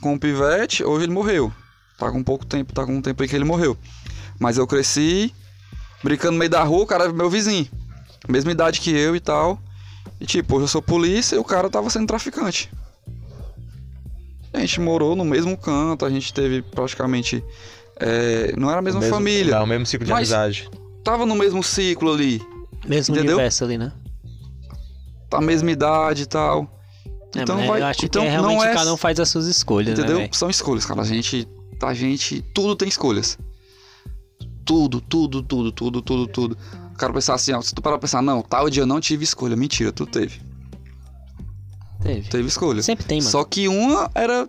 [0.00, 1.52] com um pivete, hoje ele morreu.
[1.98, 3.76] Tá com pouco tempo, tá com um tempo aí que ele morreu.
[4.38, 5.34] Mas eu cresci
[6.02, 7.68] brincando no meio da rua, o cara é meu vizinho.
[8.28, 9.60] Mesma idade que eu e tal.
[10.18, 12.70] E tipo, hoje eu sou polícia e o cara tava sendo traficante.
[14.52, 17.44] A gente morou no mesmo canto, a gente teve praticamente.
[18.02, 19.54] é, não era a mesma O mesmo- família.
[19.56, 20.70] É o mesmo ciclo de Mas- amizade.
[21.04, 22.40] Tava no mesmo ciclo ali.
[22.86, 23.34] Mesmo entendeu?
[23.36, 23.92] universo ali, né?
[25.28, 26.68] tá a mesma idade e tal.
[27.36, 29.28] É, Então vai- eu acho então que é realmente não é- cada um faz as
[29.28, 30.18] suas escolhas, Entendeu?
[30.18, 30.28] né?
[30.32, 31.02] São escolhas, cara.
[31.02, 31.46] A gente,
[31.82, 33.38] a gente, tudo tem escolhas.
[34.64, 36.58] Tudo, tudo, tudo, tudo, tudo, tudo.
[36.92, 39.00] O cara pensar assim, ó, se tu parar pra pensar, não, tal dia eu não
[39.00, 39.54] tive escolha.
[39.54, 40.40] Mentira, tu teve.
[42.02, 42.28] Teve.
[42.28, 42.82] Teve escolha.
[42.82, 43.30] Sempre tem, mano.
[43.30, 44.48] Só que uma era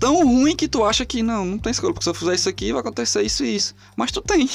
[0.00, 1.92] tão ruim que tu acha que não, não tem escolha.
[1.92, 3.74] Porque se eu fizer isso aqui, vai acontecer isso e isso.
[3.96, 4.48] Mas tu tem.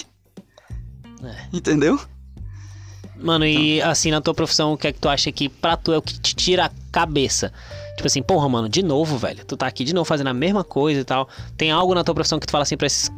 [1.24, 1.36] É.
[1.54, 2.00] Entendeu?
[3.22, 3.90] Mano, e Então.
[3.92, 6.02] assim, na tua profissão, o que é que tu acha que pra tu é o
[6.02, 7.52] que te tira a cabeça?
[7.96, 9.46] Tipo assim, porra, mano, de novo, velho.
[9.46, 11.30] Tu tá aqui de novo fazendo a mesma coisa e tal.
[11.58, 13.12] Tem algo na tua profissão que tu fala assim pra esses.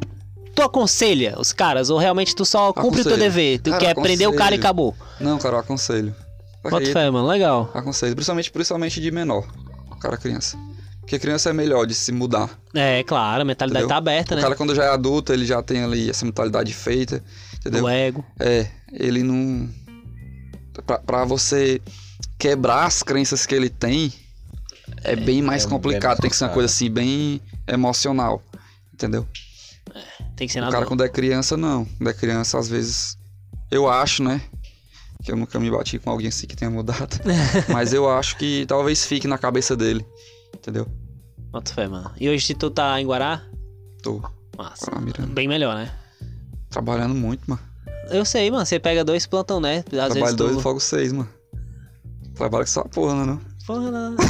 [0.54, 1.90] Tu aconselha os caras?
[1.90, 3.18] Ou realmente tu só cumpre o teu Aconselho.
[3.18, 3.58] dever?
[3.60, 4.60] Tu Cara, quer prender o cara e aconselho.
[4.60, 4.96] acabou?
[5.18, 6.14] Não, cara, eu aconselho.
[6.62, 7.26] Bota fé, mano.
[7.26, 7.70] Legal.
[7.74, 8.14] Aconselho.
[8.14, 9.46] Principalmente, principalmente de menor.
[10.00, 10.56] Cara, criança.
[11.00, 12.48] Porque criança é melhor de se mudar.
[12.72, 13.94] É, claro, a mentalidade Entendeu?
[13.94, 14.42] tá aberta, O né?
[14.42, 17.22] cara, quando já é adulto, ele já tem ali essa mentalidade feita.
[17.56, 17.84] Entendeu?
[17.84, 18.24] O ego.
[18.40, 19.68] É, ele não.
[20.82, 21.80] Pra, pra você
[22.38, 24.12] quebrar as crenças que ele tem,
[25.02, 26.20] é, bem mais é bem complicado.
[26.20, 28.42] tem que ser uma coisa assim, bem emocional.
[28.92, 29.26] Entendeu?
[30.36, 30.72] Tem que ser O nada.
[30.72, 31.84] cara, quando é criança, não.
[31.84, 33.16] Quando é criança, às vezes.
[33.70, 34.40] Eu acho, né?
[35.22, 37.18] Que eu nunca me bati com alguém assim que tenha mudado.
[37.72, 40.04] Mas eu acho que talvez fique na cabeça dele.
[40.54, 40.86] Entendeu?
[41.50, 42.10] Bota fé, mano.
[42.18, 43.42] E hoje tu tá em Guará?
[44.02, 44.20] Tô
[44.56, 44.90] Massa.
[45.28, 45.92] Bem melhor, né?
[46.70, 47.62] trabalhando muito, mano.
[48.10, 48.64] Eu sei, mano.
[48.64, 49.78] Você pega dois plantão, né?
[49.78, 50.44] Às Trabalho vezes tu...
[50.44, 51.28] dois e folgo seis, mano.
[52.34, 53.24] Trabalho com essa porra, né?
[53.26, 53.40] Não?
[53.66, 54.16] Porra, não.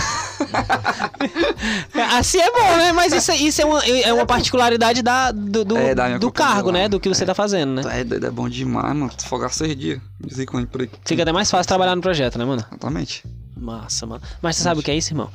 [2.17, 2.93] assim é bom, né?
[2.93, 6.69] Mas isso, isso é, uma, é uma particularidade da, do, do, É, da do cargo,
[6.69, 6.75] lá.
[6.75, 6.89] né?
[6.89, 7.83] Do que você tá fazendo, né?
[7.83, 9.11] Tu É, é bom demais, mano.
[9.17, 10.01] Tu folgar seis dias.
[10.21, 10.91] Dizer por aí.
[11.05, 12.65] Fica até mais fácil trabalhar no projeto, né, mano?
[12.69, 13.25] Exatamente.
[13.57, 14.23] Massa, mano.
[14.41, 15.31] Mas você sabe o que é isso, irmão?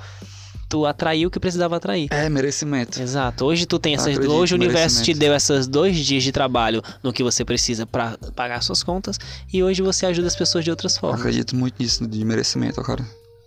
[0.69, 2.07] Tu atraiu o que precisava atrair.
[2.11, 3.01] É, merecimento.
[3.01, 3.43] Exato.
[3.43, 4.09] Hoje tu tem essas.
[4.13, 7.87] Acredito, hoje o universo te deu esses dois dias de trabalho no que você precisa
[7.87, 9.17] pra pagar suas contas
[9.51, 11.19] e hoje você ajuda as pessoas de outras formas.
[11.21, 13.03] acredito muito nisso, de merecimento, cara.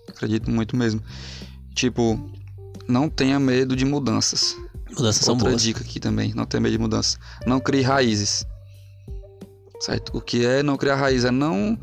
[0.08, 1.00] Acredito muito mesmo.
[1.76, 2.18] Tipo,
[2.88, 4.56] não tenha medo de mudanças.
[4.90, 5.62] Mudanças são Outra boas.
[5.62, 7.18] dica aqui também, não tenha medo de mudanças.
[7.46, 8.44] Não crie raízes.
[9.80, 10.16] Certo?
[10.16, 11.24] O que é não criar raiz?
[11.24, 11.78] É não.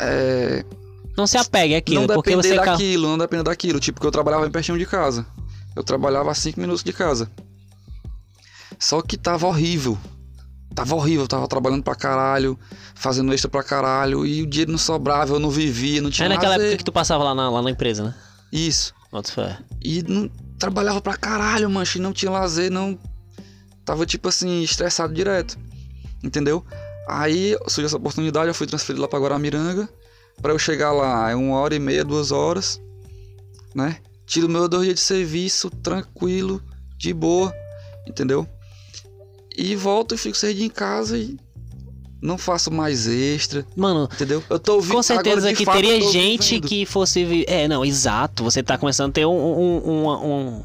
[0.00, 0.64] É,
[1.16, 2.54] Não se apegue àquilo, não porque você.
[2.56, 3.78] daquilo, não depender daquilo.
[3.78, 5.26] Tipo, que eu trabalhava bem pertinho de casa.
[5.76, 7.30] Eu trabalhava a 5 minutos de casa.
[8.78, 9.98] Só que tava horrível.
[10.74, 12.58] Tava horrível, tava trabalhando pra caralho,
[12.94, 16.28] fazendo extra pra caralho, e o dinheiro não sobrava, eu não vivia, não tinha É
[16.30, 16.68] naquela lazer.
[16.68, 18.14] época que tu passava lá na, lá na empresa, né?
[18.50, 18.94] Isso.
[19.10, 19.58] Bota fé.
[19.82, 22.98] E não trabalhava pra caralho, mancho, e não tinha lazer, não.
[23.84, 25.58] Tava tipo assim, estressado direto.
[26.24, 26.64] Entendeu?
[27.06, 29.86] Aí surgiu essa oportunidade, eu fui transferido lá pra Guaramiranga.
[30.42, 32.80] Pra eu chegar lá, é uma hora e meia, duas horas,
[33.74, 33.96] né?
[34.26, 36.60] Tiro meu dois dias de serviço, tranquilo,
[36.98, 37.54] de boa,
[38.08, 38.46] entendeu?
[39.56, 41.36] E volto e fico seis dias em casa e
[42.20, 44.42] não faço mais extra, Mano, entendeu?
[44.48, 46.68] Eu tô ouvindo com certeza agora, que fato, teria gente vivendo.
[46.68, 47.44] que fosse.
[47.46, 48.44] É, não, exato.
[48.44, 50.62] Você tá começando a ter um, um- um- um-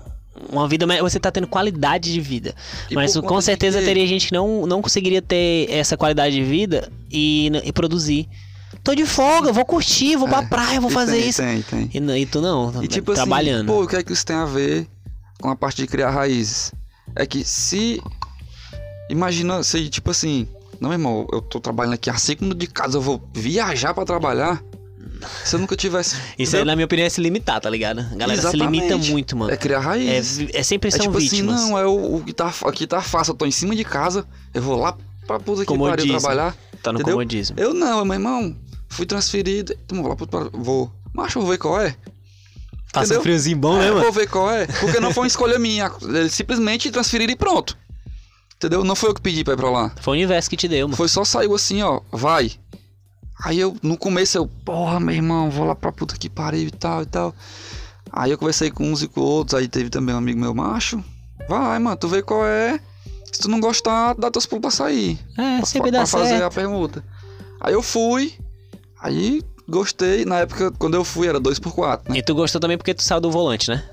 [0.52, 0.86] uma vida.
[1.02, 2.54] Você tá tendo qualidade de vida.
[2.90, 3.86] E Mas com certeza quê?
[3.86, 8.30] teria gente que não, não conseguiria ter essa qualidade de vida e, e produzir.
[8.88, 11.42] Tô de folga, vou curtir, vou pra É, praia, vou E fazer tem, isso.
[11.42, 11.90] Tem, tem.
[11.94, 13.68] E, e tu não, E tipo trabalhando.
[13.70, 14.88] assim, pô, o que é que isso tem a ver
[15.42, 16.72] com a parte de criar raízes?
[17.14, 18.02] É que se.
[19.10, 20.48] Imagina se, tipo assim,
[20.80, 24.06] não, irmão, eu tô trabalhando aqui a 5 minutos de casa, eu vou viajar pra
[24.06, 24.64] trabalhar.
[25.44, 26.16] Se eu nunca tivesse.
[26.40, 28.00] Isso aí, na minha opinião, é se limitar, tá ligado?
[28.00, 28.72] A galera se Exatamente.
[28.88, 29.52] limita muito, mano.
[29.52, 30.38] É criar É, raízes.
[30.38, 31.60] vi- é sempre É, são tipo vítimas.
[31.60, 33.84] assim, não, é o, o que tá, aqui tá fácil, eu tô em cima de
[33.84, 36.56] casa, eu vou lá pra puta que pariu trabalhar.
[36.82, 37.16] tá no entendeu?
[37.16, 37.60] comodismo.
[37.60, 38.56] Eu não, meu irmão,
[38.90, 40.28] fui transferido, então vou lá pro.
[40.54, 40.92] Vou.
[41.14, 41.96] Macho, eu vou ver qual é.
[42.96, 43.22] Um entendeu?
[43.22, 44.02] friozinho bom, né, mano?
[44.04, 44.66] Vou ver qual é.
[44.66, 45.92] Porque não foi uma escolha minha.
[46.02, 47.78] Eles simplesmente transferiram e pronto.
[48.56, 48.84] Entendeu?
[48.84, 49.92] Não foi eu que pedi pra ir pra lá.
[50.02, 50.98] Foi o universo que te deu, mano.
[50.98, 52.52] Foi só saiu assim, ó, vai.
[53.44, 56.72] Aí eu, no começo eu, porra, meu irmão, vou lá pra puta que pariu e
[56.72, 57.36] tal e tal.
[58.12, 61.04] Aí eu conversei com uns e com outros, aí teve também um amigo meu macho.
[61.48, 62.80] Vai, mano, tu vê qual é.
[63.32, 65.20] Se tu não gostar, dá teus pulos pra sair.
[65.38, 66.44] É, Pra, sempre pra dá fazer certo.
[66.46, 67.04] a permuta.
[67.62, 68.34] Aí eu fui,
[69.02, 70.26] aí gostei.
[70.26, 72.18] Na época, quando eu fui, era 2x4, né?
[72.18, 73.84] E tu gostou também porque tu saiu do volante, né?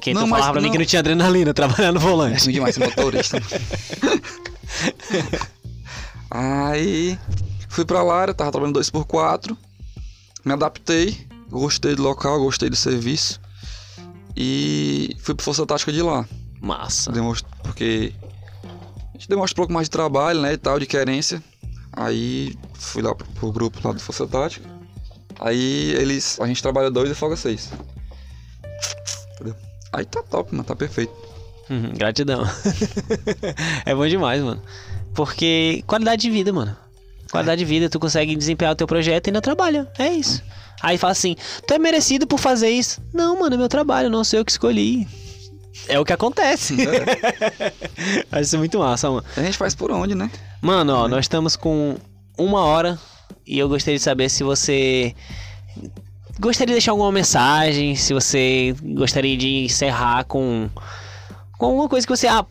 [0.00, 2.44] Que Não, tu falava pra mim que não tinha adrenalina trabalhar no É volante.
[2.44, 3.40] ruim demais ser motorista.
[6.30, 7.18] Aí
[7.68, 9.56] fui pra lá, eu tava trabalhando 2x4.
[10.44, 13.40] Me adaptei, gostei do local, gostei do serviço.
[14.36, 16.26] E fui pro Força Tática de lá.
[16.60, 17.12] Massa.
[17.12, 18.12] Demonstra, porque
[19.10, 21.42] a gente demonstra um pouco mais de trabalho, né, e tal, de querência.
[21.96, 24.68] Aí fui lá pro, pro grupo lá do Força Tática.
[25.38, 27.70] Aí eles, a gente trabalha dois e folga seis.
[29.34, 29.54] Entendeu?
[29.92, 31.12] Aí tá top, mano, tá perfeito.
[31.70, 32.42] Uhum, gratidão.
[33.86, 34.62] é bom demais, mano.
[35.14, 36.76] Porque qualidade de vida, mano.
[37.30, 39.90] Qualidade de vida, tu consegue desempenhar o teu projeto e ainda trabalha.
[39.98, 40.42] É isso.
[40.82, 43.00] Aí fala assim, tu é merecido por fazer isso.
[43.12, 45.08] Não, mano, é meu trabalho, não sei eu que escolhi.
[45.88, 46.76] É o que acontece.
[48.30, 49.24] Acho isso muito massa, mano.
[49.36, 50.30] A gente faz por onde, né?
[50.64, 51.96] Mano, ó, nós estamos com
[52.38, 52.98] uma hora
[53.46, 55.14] e eu gostaria de saber se você
[56.40, 60.68] gostaria de deixar alguma mensagem, se você gostaria de encerrar com
[61.56, 62.44] com alguma coisa que você ah,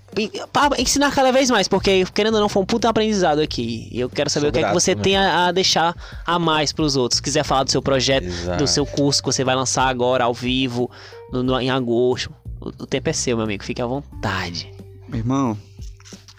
[0.54, 3.90] para ensinar cada vez mais, porque querendo ou não foi um puta aprendizado aqui.
[3.92, 5.02] E eu quero saber Sou o que é que grato, você né?
[5.02, 5.94] tem a, a deixar
[6.26, 7.18] a mais pros outros.
[7.18, 8.68] Se quiser falar do seu projeto, do Exato.
[8.68, 10.90] seu curso que você vai lançar agora ao vivo
[11.34, 12.32] no- no- em agosto.
[12.62, 13.64] O, o tempo é seu, meu amigo.
[13.64, 14.72] Fique à vontade.
[15.10, 15.58] Meu irmão,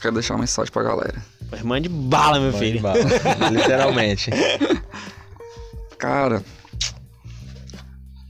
[0.01, 1.23] quero deixar uma mensagem pra galera.
[1.53, 2.81] Irmã de bala, meu de filho.
[2.81, 2.99] bala.
[3.53, 4.31] Literalmente.
[5.99, 6.45] Cara,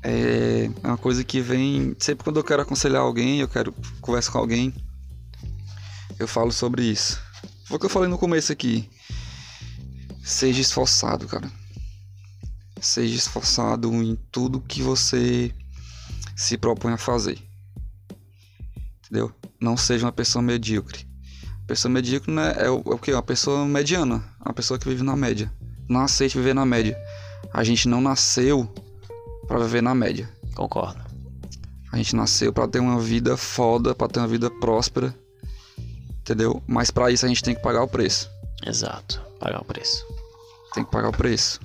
[0.02, 0.44] é
[0.82, 1.94] é uma coisa que vem.
[1.98, 4.72] Sempre quando eu quero aconselhar alguém, eu quero conversar com alguém,
[6.18, 7.20] eu falo sobre isso.
[7.66, 8.88] Foi o que eu falei no começo aqui.
[10.22, 11.50] Seja esforçado, cara.
[12.80, 15.54] Seja esforçado em tudo que você
[16.36, 17.38] se propõe a fazer.
[19.04, 19.32] Entendeu?
[19.60, 21.06] Não seja uma pessoa medíocre.
[21.66, 23.12] Pessoa medíocre né, é, o, é o quê?
[23.12, 24.22] Uma pessoa mediana.
[24.44, 25.50] Uma pessoa que vive na média.
[25.88, 26.96] Não aceite viver na média.
[27.52, 28.68] A gente não nasceu
[29.46, 30.28] pra viver na média.
[30.54, 31.02] Concordo.
[31.90, 35.14] A gente nasceu pra ter uma vida foda, pra ter uma vida próspera.
[36.20, 36.62] Entendeu?
[36.66, 38.30] Mas pra isso a gente tem que pagar o preço.
[38.66, 39.22] Exato.
[39.38, 40.04] Pagar o preço.
[40.74, 41.60] Tem que pagar o preço.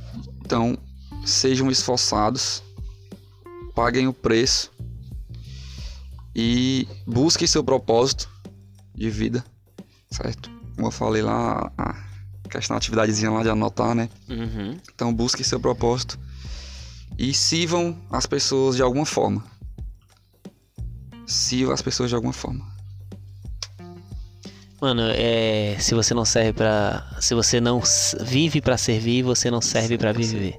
[0.45, 0.77] Então,
[1.25, 2.61] sejam esforçados.
[3.73, 4.71] Paguem o preço.
[6.35, 8.29] E busquem seu propósito
[8.93, 9.43] de vida.
[10.11, 10.49] Certo?
[10.75, 11.95] Como eu falei lá, a
[12.49, 14.09] questão da atividadezinha lá de anotar, né?
[14.29, 14.77] Uhum.
[14.93, 16.19] Então busque seu propósito
[17.17, 19.43] e sirvam as pessoas de alguma forma.
[21.27, 22.65] Sirva as pessoas de alguma forma.
[24.81, 27.05] Mano, é, se você não serve pra.
[27.19, 27.81] Se você não
[28.21, 30.57] vive pra servir, você não serve pra viver.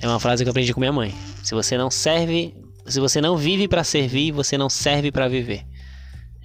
[0.00, 1.14] É uma frase que eu aprendi com minha mãe.
[1.44, 2.56] Se você não serve,
[2.86, 5.66] se você não vive pra servir, você não serve pra viver.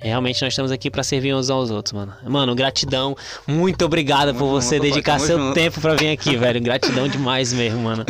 [0.05, 2.13] Realmente nós estamos aqui pra servir uns aos outros, mano.
[2.23, 3.17] Mano, gratidão.
[3.47, 5.55] Muito obrigado por Tamo você dedicar seu junto.
[5.55, 6.61] tempo pra vir aqui, velho.
[6.61, 8.05] Gratidão demais mesmo, mano.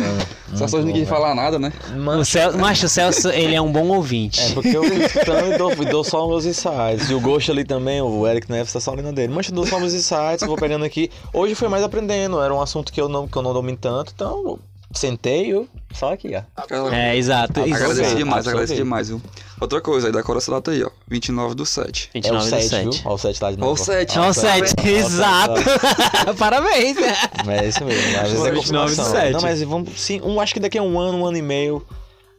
[0.54, 1.72] Só só ninguém falar nada, né?
[2.20, 4.42] O Celso, macho, o Celso, ele é um bom ouvinte.
[4.42, 7.10] É, porque eu escutando e dou, dou só meus insights.
[7.10, 9.32] E o Ghost ali também, o Eric Neves tá só lendo dele.
[9.34, 11.10] Mas eu dou só meus insights, vou pegando aqui.
[11.34, 14.12] Hoje foi mais aprendendo, era um assunto que eu não, que eu não domino tanto,
[14.14, 14.60] então
[15.00, 16.92] sentei eu só aqui, ó.
[16.92, 17.62] É, exato.
[17.62, 18.16] Agradeço exato.
[18.16, 19.22] demais, agradeço demais, viu?
[19.60, 20.90] Outra coisa, aí decora essa data aí, ó.
[21.08, 22.10] 29 do 7.
[22.14, 22.84] É o 29 do 7, 7.
[22.84, 23.02] viu?
[23.06, 23.82] Ó, o 7 lá de Ó novo.
[23.82, 24.18] o 7.
[24.18, 25.62] É o 7, exato.
[26.38, 26.98] Parabéns.
[26.98, 29.06] É isso mesmo, às vezes é 29 do confirmação.
[29.06, 29.34] 7.
[29.34, 31.86] Não, mas vamos, sim, um, acho que daqui a um ano, um ano e meio,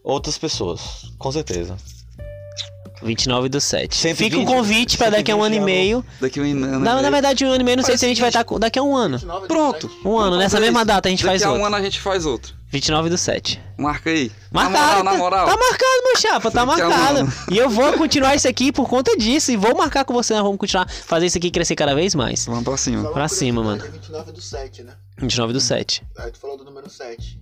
[0.04, 1.76] outras pessoas, com certeza.
[3.02, 3.94] 29 do 7.
[3.94, 6.04] 120, Fica o convite pra daqui a um ano e 120 meio.
[6.20, 6.80] Daqui a um ano.
[6.80, 8.44] Na, na verdade, um ano e meio, não sei Faz se a gente vai estar
[8.58, 9.18] daqui a um ano.
[9.46, 9.90] Pronto.
[10.04, 11.66] Um ano, nessa mesma data a gente faz Daqui a um outro.
[11.66, 12.54] ano a gente faz outro.
[12.68, 13.60] 29 do 7.
[13.78, 14.30] Marca aí.
[14.50, 14.74] Marcado.
[14.74, 15.46] Na moral, na moral.
[15.46, 17.32] Tá marcado, meu chapa, tá Daqui um marcado.
[17.50, 19.52] E eu vou continuar isso aqui por conta disso.
[19.52, 22.44] E vou marcar com você, nós vamos continuar fazer isso aqui crescer cada vez mais.
[22.46, 23.08] Vamos pra cima.
[23.12, 24.94] Pra cima, É 29 do 7, né?
[25.18, 26.02] 29 do 7.
[26.18, 27.38] Aí tu falou do número 7.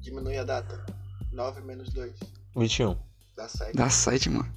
[0.00, 0.84] Diminui a data.
[1.32, 2.10] 9 menos 2.
[2.56, 2.96] 21.
[3.36, 3.72] Dá 7.
[3.76, 4.48] Dá 7, mano.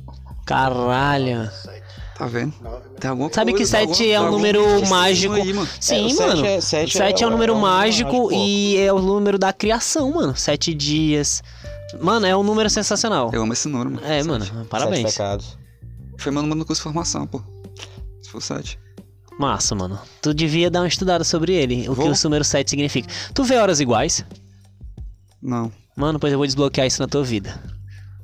[0.45, 1.49] Caralho.
[1.51, 1.83] 7.
[2.17, 2.53] Tá vendo?
[2.61, 4.87] 9 menos Tem alguma Sabe que coisa, dá 7 alguma- é dá um algum número
[4.89, 5.33] mágico.
[5.33, 5.69] Aí, mano.
[5.81, 6.45] Sim, É, mano.
[6.45, 9.51] é- sete Sete é, é- um número é um mágico e é o número da
[9.51, 10.35] criação, mano.
[10.35, 11.43] Sete dias.
[12.01, 13.31] Mano, é um número sensacional.
[13.33, 14.05] Eu amo esse número, mano.
[14.05, 14.27] É, Sete.
[14.27, 15.11] mano, Sete parabéns.
[15.11, 15.57] pecados.
[16.17, 17.41] Foi meu número no curso de formação, pô.
[18.21, 18.79] Se for 7.
[19.37, 19.99] Massa, mano.
[20.21, 22.11] Tu devia dar uma estudada sobre ele, o que Vou.
[22.11, 23.09] o número 7 significa.
[23.33, 24.23] Tu vê horas iguais?
[25.41, 25.69] Não.
[25.97, 27.61] Mano, pois eu vou desbloquear isso na tua vida.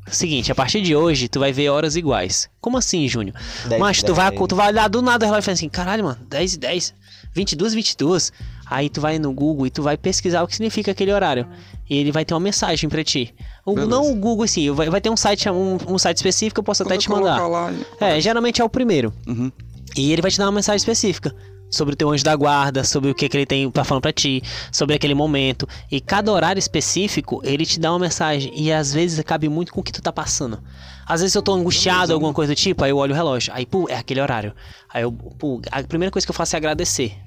[0.07, 2.49] Seguinte, a partir de hoje, tu vai ver horas iguais.
[2.60, 3.36] Como assim, Júnior?
[3.80, 6.19] Mas tu vai, tu vai olhar do nada o relógio e falar assim, caralho, mano,
[6.28, 6.94] 10 e 10,
[7.34, 8.34] 22 22.
[8.65, 11.48] Aí tu vai no Google e tu vai pesquisar o que significa aquele horário.
[11.90, 13.34] E ele vai ter uma mensagem pra ti.
[13.65, 16.64] O, não o Google, assim, vai, vai ter um site, um, um site específico, eu
[16.64, 17.48] posso até Quando te eu mandar.
[17.48, 17.72] Lá...
[17.99, 19.14] É, geralmente é o primeiro.
[19.28, 19.52] Uhum.
[19.95, 21.36] E ele vai te dar uma mensagem específica
[21.72, 24.11] sobre o teu anjo da guarda, sobre o que, que ele tem tá falando pra
[24.11, 25.68] ti, sobre aquele momento.
[25.89, 28.52] E cada horário específico, ele te dá uma mensagem.
[28.56, 30.61] E às vezes cabe muito com o que tu tá passando.
[31.06, 33.53] Às vezes eu tô angustiado, alguma coisa do tipo, aí eu olho o relógio.
[33.53, 34.53] Aí, pô, é aquele horário.
[34.93, 37.18] Aí eu, pô, a primeira coisa que eu faço é agradecer.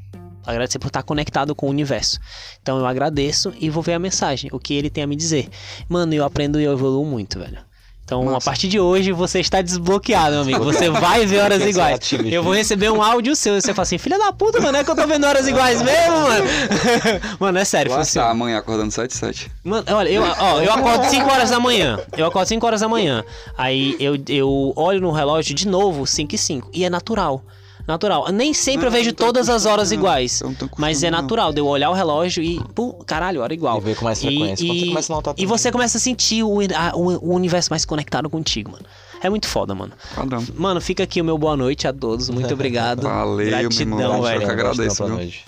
[0.47, 2.21] Agradecer por estar conectado com o universo.
[2.61, 5.49] Então eu agradeço e vou ver a mensagem, o que ele tem a me dizer.
[5.89, 7.59] Mano, eu aprendo e eu evoluo muito, velho.
[8.05, 8.45] Então, a Massa.
[8.45, 10.65] partir de hoje, você está desbloqueado, meu amigo.
[10.65, 11.99] Você vai ver horas iguais.
[12.31, 13.57] Eu vou receber um áudio seu.
[13.57, 15.81] e Você fala assim, filha da puta, mano, é que eu tô vendo horas iguais
[15.81, 16.45] mesmo, mano.
[17.41, 18.29] Mano, é sério, tá, funciona.
[18.29, 19.51] amanhã acordando 7 7.
[19.65, 21.99] Mano, olha, eu, ó, eu acordo 5 horas da manhã.
[22.17, 23.25] Eu acordo 5 horas da manhã.
[23.57, 26.71] Aí eu, eu olho no relógio de novo, 5 e 5.
[26.75, 27.43] E é natural.
[27.87, 28.27] Natural.
[28.33, 30.41] Nem sempre eu Não, vejo não tô todas as horas iguais.
[30.41, 33.53] eu não tô Mas é natural de eu olhar o relógio e, pô, caralho, hora
[33.53, 33.79] igual.
[33.79, 34.67] E ver com mais frequência.
[34.67, 37.71] Quando você começa a notar e você começa a sentir o, a- o, o universo
[37.71, 38.85] mais conectado contigo, mano.
[39.23, 39.93] É muito foda, mano.
[40.15, 40.45] Padrão.
[40.55, 42.29] Mano, fica aqui o meu boa noite a todos.
[42.31, 43.03] Muito obrigado.
[43.03, 44.23] Valeu, Gratidão, meu irmão.
[44.23, 44.41] velho.
[44.43, 45.15] Eu que agradeço, viu?
[45.15, 45.45] noite.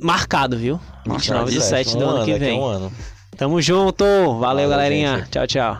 [0.00, 0.80] Marcado, viu?
[1.06, 2.58] 29 do 7 do Um ano ano, que vem.
[2.60, 2.92] Um ano.
[3.36, 4.04] Tamo junto.
[4.04, 5.18] Valeu, Valeu, galerinha.
[5.18, 5.30] gente.
[5.30, 5.78] Tchau, tchau.